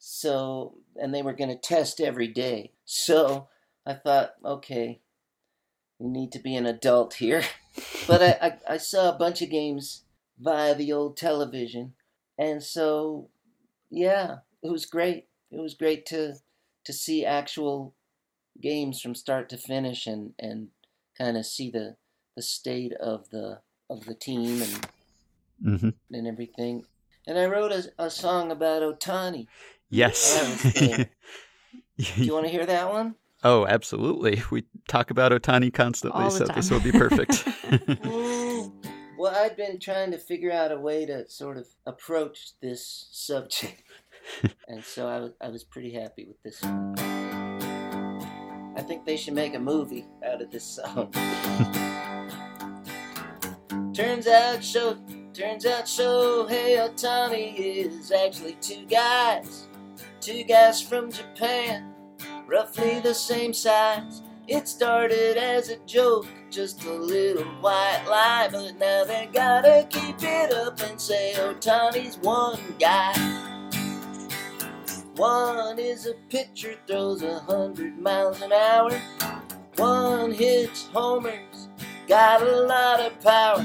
So, 0.00 0.78
and 0.96 1.14
they 1.14 1.20
were 1.20 1.34
going 1.34 1.50
to 1.50 1.56
test 1.56 2.00
every 2.00 2.26
day. 2.26 2.72
So 2.86 3.48
I 3.86 3.92
thought, 3.92 4.32
okay, 4.42 5.02
we 5.98 6.08
need 6.08 6.32
to 6.32 6.38
be 6.38 6.56
an 6.56 6.64
adult 6.64 7.14
here. 7.14 7.44
but 8.08 8.22
I, 8.22 8.46
I, 8.48 8.74
I 8.74 8.76
saw 8.78 9.10
a 9.10 9.18
bunch 9.18 9.42
of 9.42 9.50
games 9.50 10.04
via 10.38 10.74
the 10.74 10.90
old 10.90 11.18
television. 11.18 11.92
And 12.38 12.62
so, 12.62 13.28
yeah, 13.90 14.38
it 14.62 14.72
was 14.72 14.86
great. 14.86 15.28
It 15.50 15.60
was 15.60 15.74
great 15.74 16.06
to, 16.06 16.36
to 16.84 16.92
see 16.94 17.26
actual 17.26 17.94
games 18.58 19.02
from 19.02 19.14
start 19.14 19.50
to 19.50 19.58
finish 19.58 20.06
and, 20.06 20.32
and 20.38 20.68
kind 21.18 21.36
of 21.36 21.44
see 21.44 21.70
the, 21.70 21.96
the 22.36 22.42
state 22.42 22.94
of 22.94 23.28
the, 23.28 23.60
of 23.90 24.06
the 24.06 24.14
team 24.14 24.62
and 24.62 24.88
hmm 25.62 25.90
and 26.10 26.26
everything. 26.26 26.84
And 27.26 27.38
I 27.38 27.46
wrote 27.46 27.70
a, 27.70 27.92
a 27.98 28.10
song 28.10 28.50
about 28.50 28.82
Ohtani. 28.82 29.46
Yes. 29.90 30.62
Do 30.74 31.06
you 32.16 32.32
want 32.32 32.46
to 32.46 32.50
hear 32.50 32.64
that 32.66 32.90
one? 32.90 33.16
oh, 33.42 33.66
absolutely. 33.66 34.42
We 34.50 34.64
talk 34.88 35.10
about 35.10 35.32
Ohtani 35.32 35.72
constantly, 35.72 36.30
so 36.30 36.46
time. 36.46 36.56
this 36.56 36.70
will 36.70 36.80
be 36.80 36.92
perfect. 36.92 37.46
Well, 39.20 39.34
I've 39.36 39.54
been 39.54 39.78
trying 39.78 40.12
to 40.12 40.18
figure 40.18 40.50
out 40.50 40.72
a 40.72 40.78
way 40.78 41.04
to 41.04 41.28
sort 41.28 41.58
of 41.58 41.66
approach 41.84 42.52
this 42.62 43.06
subject, 43.12 43.82
and 44.66 44.82
so 44.82 45.06
I 45.08 45.20
was 45.20 45.32
I 45.42 45.48
was 45.50 45.62
pretty 45.62 45.92
happy 45.92 46.24
with 46.24 46.42
this 46.42 46.62
one. 46.62 46.94
I 48.78 48.80
think 48.80 49.04
they 49.04 49.18
should 49.18 49.34
make 49.34 49.54
a 49.54 49.58
movie 49.58 50.06
out 50.26 50.40
of 50.40 50.50
this 50.50 50.64
song. 50.64 51.12
turns 53.92 54.26
out, 54.26 54.64
show 54.64 54.96
turns 55.34 55.66
out, 55.66 55.86
so 55.86 56.46
hey, 56.46 56.76
Ohtani 56.78 57.56
is 57.58 58.10
actually 58.12 58.56
two 58.62 58.86
guys, 58.86 59.68
two 60.20 60.44
guys 60.44 60.82
from 60.82 61.10
Japan, 61.10 61.94
roughly 62.46 63.00
the 63.00 63.14
same 63.14 63.54
size. 63.54 64.22
It 64.46 64.68
started 64.68 65.38
as 65.38 65.70
a 65.70 65.78
joke, 65.86 66.26
just 66.50 66.84
a 66.84 66.92
little 66.92 67.44
white 67.62 68.04
lie, 68.06 68.48
but 68.52 68.78
now 68.78 69.04
they 69.04 69.30
gotta 69.32 69.86
keep 69.88 70.16
it 70.22 70.52
up 70.52 70.78
and 70.82 71.00
say 71.00 71.32
oh, 71.38 71.54
Ohtani's 71.54 72.18
one 72.18 72.60
guy. 72.78 73.14
One 75.16 75.78
is 75.78 76.06
a 76.06 76.14
pitcher, 76.28 76.74
throws 76.86 77.22
a 77.22 77.38
hundred 77.38 77.98
miles 77.98 78.42
an 78.42 78.52
hour. 78.52 78.90
One 79.76 80.32
hits 80.32 80.86
homers, 80.88 81.68
got 82.06 82.42
a 82.42 82.60
lot 82.62 83.00
of 83.00 83.18
power. 83.22 83.62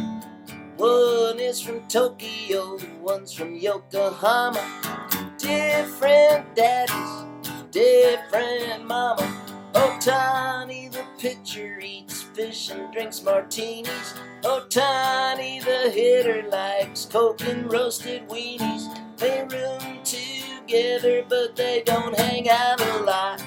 One 0.78 1.40
is 1.40 1.60
from 1.60 1.86
Tokyo, 1.88 2.78
one's 3.02 3.34
from 3.34 3.56
Yokohama. 3.56 5.15
Different 5.46 6.56
daddies, 6.56 7.52
different 7.70 8.84
mama. 8.84 9.44
Oh, 9.76 10.00
Ohtani 10.02 10.92
the 10.92 11.06
pitcher 11.20 11.80
eats 11.80 12.24
fish 12.24 12.72
and 12.72 12.92
drinks 12.92 13.22
martinis. 13.22 14.16
Oh, 14.44 14.66
Ohtani, 14.68 15.64
the 15.64 15.92
hitter, 15.92 16.50
likes 16.50 17.06
coke 17.06 17.42
and 17.42 17.72
roasted 17.72 18.28
weenies. 18.28 18.88
They 19.18 19.44
room 19.44 20.04
together, 20.04 21.24
but 21.30 21.56
they 21.56 21.84
don't 21.86 22.18
hang 22.18 22.50
out 22.50 22.82
a 22.82 23.04
lot. 23.04 23.44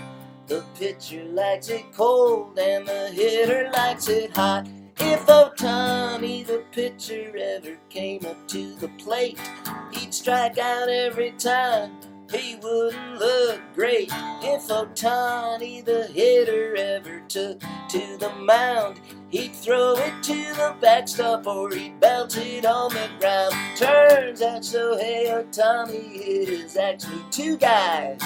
The 0.46 0.64
pitcher 0.78 1.24
likes 1.24 1.68
it 1.68 1.92
cold 1.92 2.56
and 2.60 2.86
the 2.86 3.08
hitter 3.10 3.72
likes 3.72 4.08
it 4.08 4.36
hot. 4.36 4.68
If 5.00 5.26
Ohtani, 5.26 6.44
the 6.44 6.64
pitcher, 6.72 7.32
ever 7.36 7.76
came 7.88 8.26
up 8.26 8.48
to 8.48 8.74
the 8.76 8.88
plate, 8.98 9.38
he'd 9.92 10.12
strike 10.12 10.58
out 10.58 10.88
every 10.88 11.32
time. 11.32 11.92
He 12.30 12.56
wouldn't 12.56 13.18
look 13.18 13.60
great 13.74 14.10
if 14.42 14.68
Ohtani, 14.68 15.84
the 15.84 16.08
hitter, 16.08 16.74
ever 16.76 17.20
took 17.28 17.60
to 17.60 18.16
the 18.18 18.32
mound. 18.40 19.00
He'd 19.30 19.54
throw 19.54 19.94
it 19.96 20.22
to 20.24 20.34
the 20.34 20.74
backstop 20.80 21.46
or 21.46 21.70
he'd 21.70 22.00
belt 22.00 22.36
it 22.36 22.66
on 22.66 22.92
the 22.92 23.08
ground. 23.20 23.54
Turns 23.76 24.42
out 24.42 24.62
Shohei 24.62 25.28
Ohtani 25.28 26.20
is 26.20 26.76
actually 26.76 27.24
two 27.30 27.56
guys, 27.56 28.20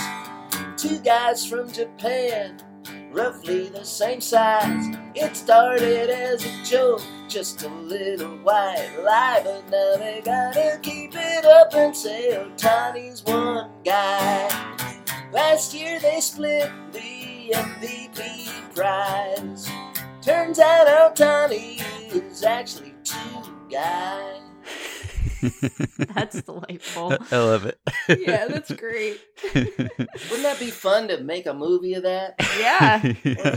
two 0.77 0.99
guys 1.01 1.47
from 1.47 1.71
Japan 1.71 2.61
roughly 3.13 3.69
the 3.69 3.85
same 3.85 4.21
size. 4.21 4.97
It 5.15 5.37
started 5.37 6.11
as 6.11 6.45
a 6.45 6.65
joke, 6.65 7.03
just 7.29 7.63
a 7.63 7.69
little 7.69 8.37
white 8.39 8.91
lie, 9.05 9.41
but 9.45 9.69
now 9.71 9.97
they 9.97 10.23
gotta 10.25 10.79
keep 10.83 11.13
it 11.15 11.45
up 11.45 11.75
and 11.75 11.95
say 11.97 12.33
Ohtani's 12.33 13.25
one 13.25 13.71
guy. 13.85 14.49
Last 15.33 15.75
year 15.75 15.99
they 16.01 16.21
split 16.21 16.71
the 16.93 17.53
MVP 17.55 18.75
prize. 18.75 19.69
Turns 20.21 20.59
out 20.59 20.87
Ohtani 20.87 21.81
is 22.15 22.43
actually 22.43 22.95
two 23.05 23.17
guys. 23.71 24.42
That's 26.15 26.43
delightful. 26.43 27.17
I 27.31 27.37
love 27.39 27.67
it. 27.67 27.79
yeah, 28.09 28.47
that's 28.47 28.73
great. 28.73 29.21
Wouldn't 29.55 30.43
that 30.43 30.57
be 30.59 30.71
fun 30.71 31.09
to 31.09 31.23
make 31.23 31.47
a 31.47 31.55
movie 31.55 31.95
of 31.95 32.05
that? 32.05 32.35
Yeah. 32.59 33.01
Or 33.05 33.09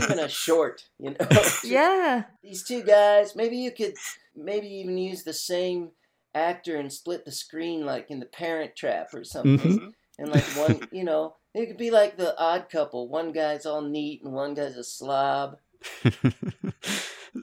even 0.02 0.18
a 0.18 0.28
short, 0.28 0.82
you 0.98 1.10
know? 1.10 1.26
Yeah. 1.64 2.24
These 2.42 2.64
two 2.64 2.82
guys, 2.82 3.36
maybe 3.36 3.56
you 3.56 3.70
could 3.70 3.94
maybe 4.34 4.66
even 4.68 4.98
use 4.98 5.22
the 5.24 5.32
same 5.32 5.90
actor 6.34 6.76
and 6.76 6.92
split 6.92 7.24
the 7.24 7.32
screen 7.32 7.86
like 7.86 8.10
in 8.10 8.20
the 8.20 8.26
Parent 8.26 8.76
Trap 8.76 9.08
or 9.14 9.24
something. 9.24 9.78
Mhm. 9.78 9.92
And 10.18 10.28
like 10.30 10.44
one, 10.56 10.88
you 10.92 11.04
know, 11.04 11.36
it 11.54 11.66
could 11.66 11.76
be 11.76 11.90
like 11.90 12.16
the 12.16 12.38
odd 12.38 12.68
couple. 12.70 13.08
One 13.08 13.32
guy's 13.32 13.66
all 13.66 13.82
neat 13.82 14.22
and 14.24 14.32
one 14.32 14.54
guy's 14.54 14.76
a 14.76 14.84
slob. 14.84 15.56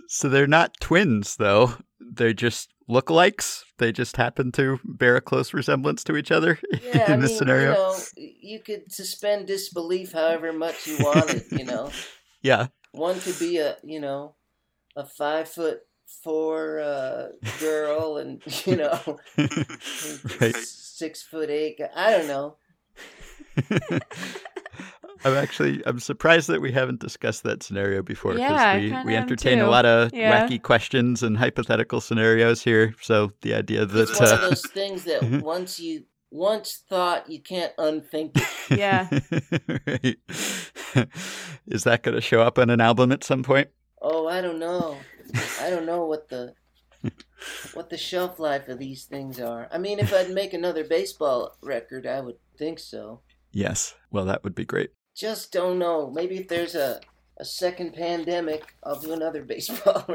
So 0.08 0.30
they're 0.30 0.48
not 0.48 0.80
twins, 0.80 1.36
though. 1.38 1.74
They're 2.00 2.34
just 2.34 2.70
lookalikes. 2.90 3.64
They 3.78 3.92
just 3.92 4.18
happen 4.18 4.52
to 4.54 4.80
bear 4.84 5.16
a 5.16 5.22
close 5.22 5.54
resemblance 5.54 6.04
to 6.06 6.16
each 6.18 6.32
other 6.32 6.60
Yeah, 6.94 7.06
I 7.08 7.14
in 7.14 7.22
this 7.22 7.32
mean, 7.32 7.38
scenario. 7.40 7.72
you 7.72 7.78
know, 7.78 7.98
you 8.18 8.60
could 8.60 8.92
suspend 8.92 9.48
disbelief 9.48 10.12
however 10.12 10.52
much 10.54 10.86
you 10.88 10.98
wanted, 11.00 11.44
you 11.52 11.64
know. 11.72 11.92
Yeah. 12.42 12.68
One 12.92 13.20
could 13.20 13.40
be 13.40 13.58
a, 13.58 13.78
you 13.84 14.00
know, 14.00 14.36
a 14.96 15.06
five 15.06 15.50
foot 15.50 15.82
four 16.24 16.80
uh, 16.80 17.30
girl 17.60 18.18
and, 18.18 18.42
you 18.66 18.76
know, 18.76 19.00
right. 19.38 20.56
six 20.56 21.24
foot 21.24 21.50
eight. 21.50 21.80
I 21.96 22.12
don't 22.12 22.28
know. 22.28 22.58
I'm 25.26 25.36
actually 25.36 25.82
I'm 25.86 26.00
surprised 26.00 26.48
that 26.50 26.62
we 26.62 26.72
haven't 26.72 27.00
discussed 27.00 27.44
that 27.44 27.64
scenario 27.64 28.02
before 28.02 28.36
Yeah, 28.38 28.78
we, 28.78 28.92
we 29.06 29.16
entertain 29.16 29.60
a 29.60 29.70
lot 29.70 29.86
of 29.86 30.14
Yeah. 30.14 30.48
wacky 30.48 30.62
questions 30.62 31.24
and 31.24 31.38
hypothetical 31.38 32.02
scenarios 32.02 32.62
here. 32.64 32.94
So 33.02 33.32
the 33.42 33.54
idea 33.56 33.86
that 33.86 34.10
It's 34.10 34.20
one 34.20 34.32
of 34.34 34.40
uh, 34.40 34.50
those 34.50 34.66
things 34.68 35.04
that 35.06 35.24
once 35.44 35.80
you 35.80 36.04
once 36.32 36.84
thought 36.90 37.30
you 37.30 37.40
can't 37.42 37.74
unthink 37.78 38.32
it. 38.36 38.48
Yeah. 38.78 39.08
right. 39.88 40.18
is 41.68 41.84
that 41.84 42.02
going 42.02 42.16
to 42.16 42.22
show 42.22 42.42
up 42.42 42.58
on 42.58 42.70
an 42.70 42.82
album 42.82 43.12
at 43.12 43.24
some 43.24 43.44
point? 43.44 43.68
Oh, 44.02 44.28
I 44.28 44.42
don't 44.42 44.58
know. 44.58 44.98
I 45.62 45.70
don't 45.70 45.86
know 45.86 46.06
what 46.06 46.30
the 46.30 46.54
what 47.74 47.90
the 47.90 47.98
shelf 47.98 48.40
life 48.40 48.68
of 48.70 48.80
these 48.80 49.04
things 49.06 49.40
are. 49.40 49.68
I 49.72 49.78
mean, 49.78 50.00
if 50.00 50.14
I'd 50.14 50.32
make 50.32 50.54
another 50.54 50.84
baseball 50.84 51.58
record, 51.62 52.08
I 52.08 52.22
would 52.22 52.38
think 52.58 52.80
so. 52.80 53.22
Yes. 53.52 53.94
Well, 54.12 54.26
that 54.26 54.44
would 54.44 54.56
be 54.56 54.66
great. 54.66 54.92
Just 55.16 55.52
don't 55.52 55.80
know. 55.80 56.10
Maybe 56.10 56.38
if 56.38 56.48
there's 56.48 56.76
a 56.76 57.00
a 57.38 57.46
second 57.46 57.94
pandemic, 57.94 58.76
I'll 58.84 59.00
do 59.00 59.12
another 59.12 59.42
baseball 59.54 60.06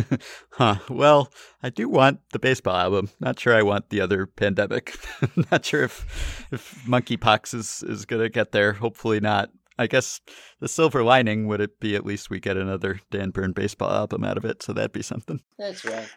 huh. 0.52 0.76
Well, 0.88 1.32
I 1.62 1.70
do 1.70 1.88
want 1.88 2.20
the 2.32 2.38
baseball 2.38 2.76
album. 2.76 3.10
Not 3.20 3.38
sure 3.38 3.54
I 3.54 3.62
want 3.62 3.90
the 3.90 4.00
other 4.00 4.26
pandemic. 4.26 4.96
not 5.50 5.64
sure 5.64 5.84
if 5.84 6.46
if 6.50 6.82
monkeypox 6.86 7.54
is 7.54 7.82
is 7.86 8.04
gonna 8.04 8.28
get 8.28 8.52
there. 8.52 8.74
Hopefully 8.74 9.20
not. 9.20 9.50
I 9.78 9.86
guess 9.86 10.20
the 10.60 10.68
silver 10.68 11.02
lining 11.02 11.46
would 11.48 11.60
it 11.60 11.80
be 11.80 11.96
at 11.96 12.04
least 12.04 12.30
we 12.30 12.40
get 12.40 12.56
another 12.56 13.00
Dan 13.10 13.30
Bern 13.30 13.52
baseball 13.52 13.90
album 13.90 14.22
out 14.22 14.36
of 14.36 14.44
it, 14.44 14.62
so 14.62 14.72
that'd 14.72 14.92
be 14.92 15.02
something. 15.02 15.40
That's 15.58 15.84
right. 15.84 16.08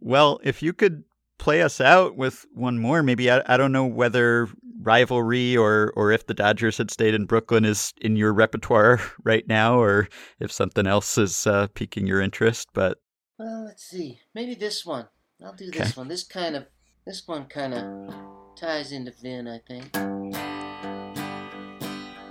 well, 0.00 0.38
if 0.44 0.62
you 0.62 0.72
could 0.72 1.04
play 1.42 1.60
us 1.60 1.80
out 1.80 2.16
with 2.16 2.46
one 2.54 2.78
more, 2.78 3.02
maybe 3.02 3.28
I, 3.28 3.42
I 3.46 3.56
don't 3.56 3.72
know 3.72 3.84
whether 3.84 4.48
rivalry 4.80 5.56
or 5.56 5.92
or 5.96 6.12
if 6.12 6.24
the 6.26 6.34
Dodgers 6.34 6.78
had 6.78 6.88
stayed 6.88 7.14
in 7.14 7.24
Brooklyn 7.24 7.64
is 7.64 7.92
in 8.00 8.14
your 8.14 8.32
repertoire 8.32 9.00
right 9.24 9.46
now, 9.48 9.80
or 9.80 10.08
if 10.38 10.52
something 10.52 10.86
else 10.86 11.18
is 11.18 11.44
uh, 11.48 11.66
piquing 11.74 12.06
your 12.06 12.20
interest. 12.20 12.68
But 12.72 12.98
Well, 13.40 13.64
let's 13.64 13.82
see. 13.82 14.20
Maybe 14.36 14.54
this 14.54 14.86
one. 14.86 15.08
I'll 15.44 15.52
do 15.52 15.66
Okay. 15.66 15.80
this 15.80 15.96
one. 15.96 16.06
This 16.06 16.22
kind 16.22 16.54
of 16.54 16.66
this 17.04 17.26
one 17.26 17.46
kind 17.46 17.74
of 17.74 18.14
ties 18.54 18.92
into 18.92 19.10
Vin, 19.20 19.48
I 19.48 19.58
think. 19.66 19.92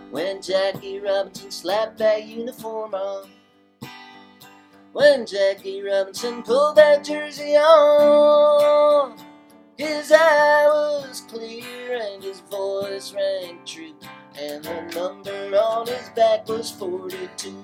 When 0.10 0.42
Jackie 0.42 1.00
Robinson 1.00 1.52
slapped 1.52 1.98
that 1.98 2.24
uniform 2.26 2.94
on. 2.94 3.30
When 4.94 5.26
Jackie 5.26 5.82
Robinson 5.82 6.44
pulled 6.44 6.76
that 6.76 7.06
jersey 7.06 7.56
on. 7.56 9.18
His 9.78 10.12
eye 10.12 10.68
was 10.68 11.22
clear 11.30 11.98
and 12.02 12.22
his 12.22 12.42
voice 12.42 13.14
rang 13.14 13.60
true. 13.66 13.96
And 14.38 14.64
the 14.64 14.82
number 14.94 15.58
on 15.58 15.88
his 15.88 16.10
back 16.10 16.48
was 16.50 16.72
42. 16.72 17.56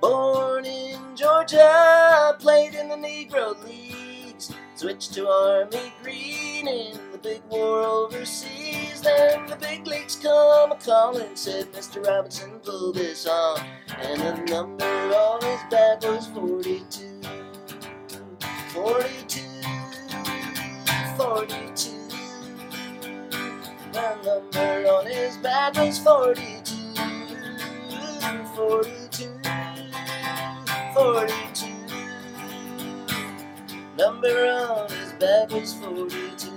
Born 0.00 0.66
in 0.66 1.16
Georgia, 1.16 2.36
played 2.38 2.74
in 2.74 2.88
the 2.88 2.94
Negro 2.94 3.56
Leagues, 3.64 4.52
switched 4.74 5.14
to 5.14 5.26
Army 5.26 5.92
Green 6.02 6.68
in 6.68 7.12
the 7.12 7.18
big 7.18 7.42
war 7.48 7.80
overseas. 7.82 8.77
Then 9.02 9.46
the 9.46 9.56
big 9.56 9.86
leagues 9.86 10.16
come 10.16 10.72
a 10.72 10.76
calling, 10.76 11.36
said 11.36 11.72
Mr. 11.72 12.04
Robinson, 12.04 12.58
pull 12.64 12.92
this 12.92 13.26
on. 13.26 13.60
And 13.96 14.20
the 14.20 14.34
number 14.52 14.84
on 14.84 15.42
his 15.44 15.60
back 15.70 16.02
was 16.02 16.26
42. 16.28 17.22
42. 18.72 19.40
42. 21.16 21.90
The 23.92 24.16
number 24.24 24.88
on 24.88 25.06
his 25.06 25.36
back 25.38 25.74
was 25.76 25.98
42. 25.98 26.94
42. 28.56 29.40
42. 30.94 31.66
Number 33.96 34.46
on 34.46 34.90
his 34.90 35.12
back 35.12 35.50
was 35.50 35.74
42. 35.74 36.47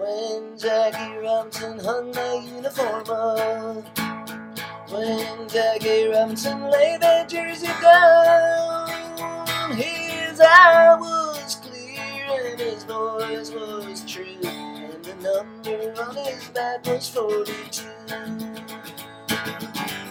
When 0.00 0.56
Jackie 0.56 1.18
Robinson 1.18 1.78
hung 1.78 2.10
the 2.10 2.42
uniform 2.56 3.04
up. 3.10 3.98
When 4.90 5.46
Jackie 5.46 6.06
Robinson 6.06 6.70
laid 6.70 7.02
that 7.02 7.28
jersey 7.28 7.66
down. 7.82 8.88
His 9.76 10.40
eye 10.40 10.96
was 10.98 11.56
clear 11.56 12.50
and 12.50 12.58
his 12.58 12.84
voice 12.84 13.50
was 13.50 14.02
true. 14.10 14.24
And 14.42 15.04
the 15.04 15.14
number 15.16 16.02
on 16.02 16.16
his 16.16 16.48
back 16.48 16.86
was 16.86 17.06
42. 17.10 17.86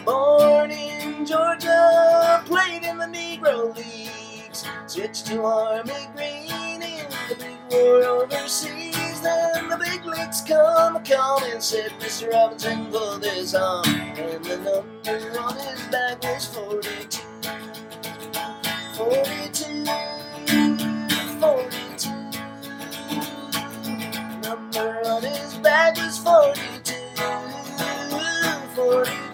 Born 0.05 0.69
in 0.69 1.25
Georgia, 1.25 2.43
played 2.45 2.83
in 2.83 2.99
the 2.99 3.05
Negro 3.05 3.75
Leagues, 3.75 4.65
switched 4.85 5.25
to 5.27 5.41
Army 5.43 6.07
Green 6.15 6.83
in 6.83 7.09
the 7.27 7.35
big 7.39 7.57
war 7.71 8.03
overseas 8.03 8.88
then 9.25 9.69
the 9.69 9.77
big 9.77 10.05
leagues 10.05 10.41
come 10.41 11.03
calling 11.03 11.51
and 11.51 11.63
said, 11.63 11.91
Mr. 11.99 12.31
Robinson, 12.31 12.91
pull 12.91 13.19
his 13.19 13.55
arm." 13.55 13.85
And 13.87 14.43
the 14.45 14.57
number 15.05 15.39
on 15.39 15.55
his 15.55 15.81
back 15.87 16.23
was 16.23 16.45
42. 16.47 17.21
42. 18.95 19.85
42. 21.39 22.09
Number 24.41 25.01
on 25.05 25.23
his 25.23 25.53
back 25.55 25.97
was 25.97 26.17
42. 26.19 26.95
42. 28.75 29.29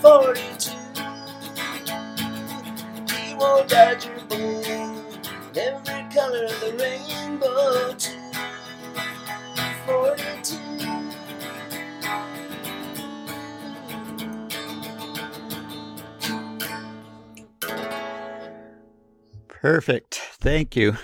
42. 0.00 0.70
He 3.14 3.34
won't 3.34 3.68
dodge 3.68 4.06
your 4.06 4.83
every 5.56 6.04
color 6.14 6.44
of 6.44 6.60
the 6.60 6.72
rainbow 6.78 7.94
to 7.94 8.10
42. 9.86 10.74
Perfect. 19.48 20.20
Thank 20.40 20.76
you. 20.76 20.96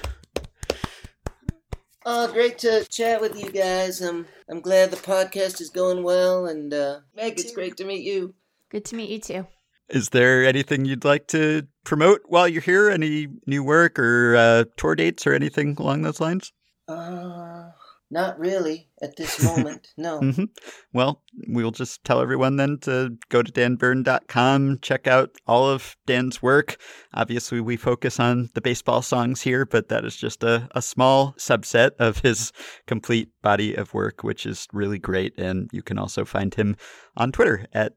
Oh, 2.05 2.31
great 2.33 2.59
to 2.59 2.85
chat 2.91 3.21
with 3.21 3.41
you 3.41 3.51
guys. 3.51 4.01
I'm 4.01 4.27
I'm 4.51 4.61
glad 4.61 4.91
the 4.91 4.97
podcast 4.97 5.61
is 5.61 5.71
going 5.71 6.03
well, 6.03 6.47
and 6.47 6.73
uh, 6.75 7.01
Meg, 7.15 7.39
it's 7.39 7.53
great 7.53 7.77
to 7.77 7.85
meet 7.85 8.03
you. 8.03 8.35
Good 8.69 8.85
to 8.87 8.97
meet 8.97 9.11
you 9.11 9.19
too. 9.19 9.47
Is 9.91 10.11
there 10.11 10.45
anything 10.45 10.85
you'd 10.85 11.05
like 11.05 11.27
to 11.29 11.67
promote 11.85 12.21
while 12.27 12.49
you're 12.49 12.63
here? 12.63 12.91
Any 12.91 13.27
new 13.47 13.65
work 13.65 13.99
or 13.99 14.37
uh, 14.37 14.65
tour 14.77 14.95
dates 14.95 15.27
or 15.27 15.35
anything 15.35 15.77
along 15.79 16.03
those 16.03 16.21
lines? 16.21 16.53
Uh, 16.87 17.71
not 18.11 18.39
really 18.39 18.89
at 19.03 19.17
this 19.17 19.43
moment. 19.45 19.89
No. 19.97 20.19
hmm 20.19 20.45
Well, 20.93 21.23
we'll 21.47 21.71
just 21.71 22.05
tell 22.05 22.21
everyone 22.21 22.57
then 22.57 22.79
to 22.83 23.17
go 23.29 23.43
to 23.43 23.53
danbern.com, 23.53 24.79
check 24.83 25.07
out 25.07 25.31
all 25.47 25.69
of 25.69 25.97
Dan's 26.07 26.43
work. 26.43 26.77
Obviously, 27.15 27.61
we 27.61 27.77
focus 27.77 28.19
on 28.19 28.51
the 28.55 28.61
baseball 28.61 29.03
songs 29.03 29.43
here, 29.43 29.65
but 29.65 29.89
that 29.89 30.05
is 30.05 30.17
just 30.17 30.43
a, 30.43 30.69
a 30.73 30.83
small 30.83 31.35
subset 31.39 31.91
of 31.99 32.19
his 32.19 32.53
complete 32.87 33.31
body 33.43 33.75
of 33.75 33.95
work, 33.95 34.23
which 34.23 34.45
is 34.45 34.67
really 34.73 34.99
great. 34.99 35.39
And 35.39 35.71
you 35.73 35.83
can 35.83 35.99
also 35.99 36.25
find 36.25 36.55
him 36.55 36.77
on 37.17 37.33
Twitter 37.33 37.67
at 37.73 37.95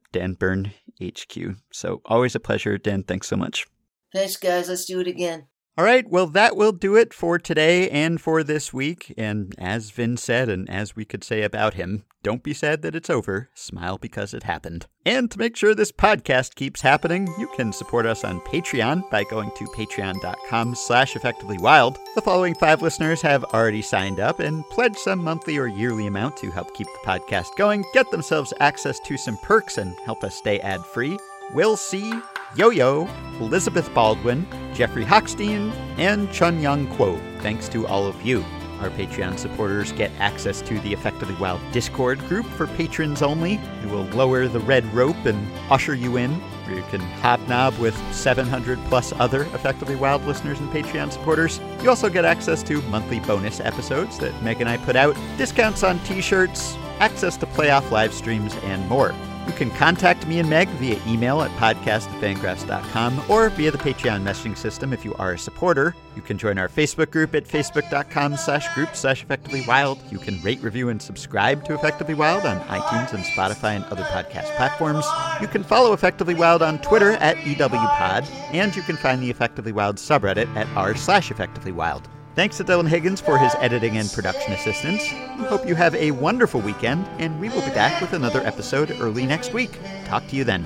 danbernhq. 0.99 1.57
So 1.71 2.01
always 2.05 2.35
a 2.35 2.39
pleasure. 2.39 2.77
Dan, 2.77 3.03
thanks 3.03 3.27
so 3.27 3.35
much. 3.35 3.67
Thanks, 4.13 4.37
guys. 4.37 4.69
Let's 4.69 4.85
do 4.85 4.99
it 4.99 5.07
again. 5.07 5.47
All 5.75 5.83
right, 5.83 6.07
well, 6.07 6.27
that 6.27 6.55
will 6.55 6.71
do 6.71 6.95
it 6.95 7.15
for 7.15 7.39
today 7.39 7.89
and 7.89 8.21
for 8.21 8.43
this 8.43 8.71
week. 8.71 9.11
And 9.17 9.55
as 9.57 9.89
Vin 9.89 10.17
said, 10.17 10.47
and 10.47 10.69
as 10.69 10.95
we 10.95 11.03
could 11.03 11.23
say 11.23 11.41
about 11.41 11.73
him, 11.73 12.03
don't 12.21 12.43
be 12.43 12.53
sad 12.53 12.83
that 12.83 12.95
it's 12.95 13.09
over. 13.09 13.49
Smile 13.55 13.97
because 13.97 14.35
it 14.35 14.43
happened. 14.43 14.85
And 15.03 15.31
to 15.31 15.39
make 15.39 15.55
sure 15.55 15.73
this 15.73 15.91
podcast 15.91 16.53
keeps 16.53 16.81
happening, 16.81 17.27
you 17.39 17.47
can 17.55 17.73
support 17.73 18.05
us 18.05 18.23
on 18.23 18.39
Patreon 18.41 19.09
by 19.09 19.23
going 19.23 19.49
to 19.57 19.65
patreon.com 19.65 20.75
slash 20.75 21.15
effectivelywild. 21.15 21.97
The 22.13 22.21
following 22.21 22.53
five 22.53 22.83
listeners 22.83 23.23
have 23.23 23.43
already 23.45 23.81
signed 23.81 24.19
up 24.19 24.39
and 24.39 24.63
pledged 24.65 24.99
some 24.99 25.23
monthly 25.23 25.57
or 25.57 25.65
yearly 25.65 26.05
amount 26.05 26.37
to 26.37 26.51
help 26.51 26.75
keep 26.75 26.87
the 26.87 27.09
podcast 27.09 27.57
going, 27.57 27.83
get 27.95 28.11
themselves 28.11 28.53
access 28.59 28.99
to 28.99 29.17
some 29.17 29.37
perks, 29.37 29.79
and 29.79 29.95
help 30.05 30.23
us 30.23 30.35
stay 30.35 30.59
ad-free. 30.59 31.17
We'll 31.55 31.77
C, 31.77 32.13
Yo 32.55 32.69
Yo, 32.69 33.07
Elizabeth 33.39 33.91
Baldwin, 33.95 34.45
Jeffrey 34.75 35.03
Hochstein, 35.03 35.71
and 35.97 36.31
Chun 36.31 36.61
Young 36.61 36.85
Kuo. 36.95 37.19
Thanks 37.39 37.67
to 37.69 37.87
all 37.87 38.05
of 38.05 38.21
you. 38.21 38.45
Our 38.79 38.91
Patreon 38.91 39.39
supporters 39.39 39.91
get 39.91 40.11
access 40.19 40.61
to 40.61 40.77
the 40.81 40.93
Effectively 40.93 41.33
Wild 41.35 41.59
Discord 41.71 42.19
group 42.27 42.45
for 42.45 42.67
patrons 42.67 43.23
only. 43.23 43.55
It 43.55 43.89
will 43.89 44.03
lower 44.09 44.47
the 44.47 44.59
red 44.59 44.85
rope 44.93 45.25
and 45.25 45.51
usher 45.71 45.95
you 45.95 46.17
in, 46.17 46.35
where 46.65 46.75
you 46.75 46.83
can 46.91 47.01
hobnob 47.23 47.75
with 47.79 47.97
700 48.13 48.77
plus 48.85 49.13
other 49.13 49.45
Effectively 49.55 49.95
Wild 49.95 50.23
listeners 50.25 50.59
and 50.59 50.69
Patreon 50.69 51.11
supporters. 51.11 51.59
You 51.81 51.89
also 51.89 52.07
get 52.07 52.23
access 52.23 52.61
to 52.63 52.83
monthly 52.83 53.19
bonus 53.21 53.61
episodes 53.61 54.19
that 54.19 54.43
Meg 54.43 54.61
and 54.61 54.69
I 54.69 54.77
put 54.77 54.95
out, 54.95 55.17
discounts 55.39 55.81
on 55.81 55.97
t 56.01 56.21
shirts, 56.21 56.75
access 56.99 57.35
to 57.37 57.47
playoff 57.47 57.89
live 57.89 58.13
streams, 58.13 58.53
and 58.63 58.87
more. 58.87 59.15
You 59.45 59.53
can 59.53 59.71
contact 59.71 60.25
me 60.25 60.39
and 60.39 60.49
Meg 60.49 60.69
via 60.79 60.99
email 61.07 61.41
at 61.41 61.51
podcast@fangraphs.com 61.51 63.23
or 63.29 63.49
via 63.49 63.71
the 63.71 63.77
Patreon 63.77 64.23
messaging 64.23 64.57
system 64.57 64.93
if 64.93 65.03
you 65.03 65.13
are 65.15 65.33
a 65.33 65.37
supporter. 65.37 65.95
You 66.15 66.21
can 66.21 66.37
join 66.37 66.57
our 66.57 66.69
Facebook 66.69 67.11
group 67.11 67.35
at 67.35 67.45
facebook.com 67.45 68.37
slash 68.37 68.73
group 68.73 68.95
slash 68.95 69.23
effectively 69.23 69.63
wild. 69.67 69.99
You 70.11 70.19
can 70.19 70.41
rate, 70.41 70.61
review, 70.61 70.89
and 70.89 71.01
subscribe 71.01 71.65
to 71.65 71.73
Effectively 71.73 72.13
Wild 72.13 72.45
on 72.45 72.59
iTunes 72.61 73.13
and 73.13 73.23
Spotify 73.23 73.75
and 73.75 73.85
other 73.85 74.03
podcast 74.03 74.55
platforms. 74.55 75.05
You 75.41 75.47
can 75.47 75.63
follow 75.63 75.93
Effectively 75.93 76.35
Wild 76.35 76.61
on 76.61 76.79
Twitter 76.79 77.11
at 77.13 77.35
EWPod, 77.37 78.29
and 78.53 78.75
you 78.75 78.81
can 78.83 78.95
find 78.97 79.21
the 79.21 79.29
Effectively 79.29 79.71
Wild 79.71 79.97
subreddit 79.97 80.53
at 80.55 80.67
r 80.75 80.95
slash 80.95 81.31
effectively 81.31 81.71
wild. 81.71 82.07
Thanks 82.35 82.57
to 82.57 82.63
Dylan 82.63 82.87
Higgins 82.87 83.21
for 83.21 83.37
his 83.37 83.53
editing 83.59 83.97
and 83.97 84.11
production 84.11 84.53
assistance. 84.53 85.03
We 85.37 85.45
hope 85.45 85.67
you 85.67 85.75
have 85.75 85.93
a 85.93 86.09
wonderful 86.11 86.61
weekend, 86.61 87.05
and 87.19 87.39
we 87.39 87.49
will 87.49 87.61
be 87.61 87.67
back 87.67 88.01
with 88.01 88.13
another 88.13 88.41
episode 88.41 88.89
early 88.99 89.27
next 89.27 89.53
week. 89.53 89.77
Talk 90.05 90.25
to 90.29 90.35
you 90.35 90.43
then. 90.43 90.65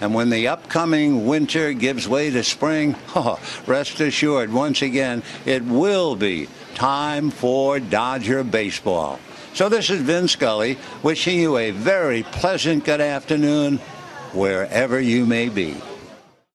And 0.00 0.14
when 0.14 0.30
the 0.30 0.48
upcoming 0.48 1.26
winter 1.26 1.72
gives 1.72 2.06
way 2.08 2.30
to 2.30 2.44
spring, 2.44 2.96
oh, 3.16 3.40
rest 3.66 4.00
assured, 4.00 4.52
once 4.52 4.82
again, 4.82 5.22
it 5.44 5.64
will 5.64 6.16
be 6.16 6.48
time 6.74 7.30
for 7.30 7.80
Dodger 7.80 8.44
baseball. 8.44 9.18
So 9.54 9.70
this 9.70 9.88
is 9.88 10.02
Vin 10.02 10.28
Scully 10.28 10.76
wishing 11.02 11.40
you 11.40 11.56
a 11.56 11.70
very 11.70 12.22
pleasant 12.24 12.84
good 12.84 13.00
afternoon 13.00 13.78
wherever 14.34 15.00
you 15.00 15.24
may 15.24 15.48
be. 15.48 15.76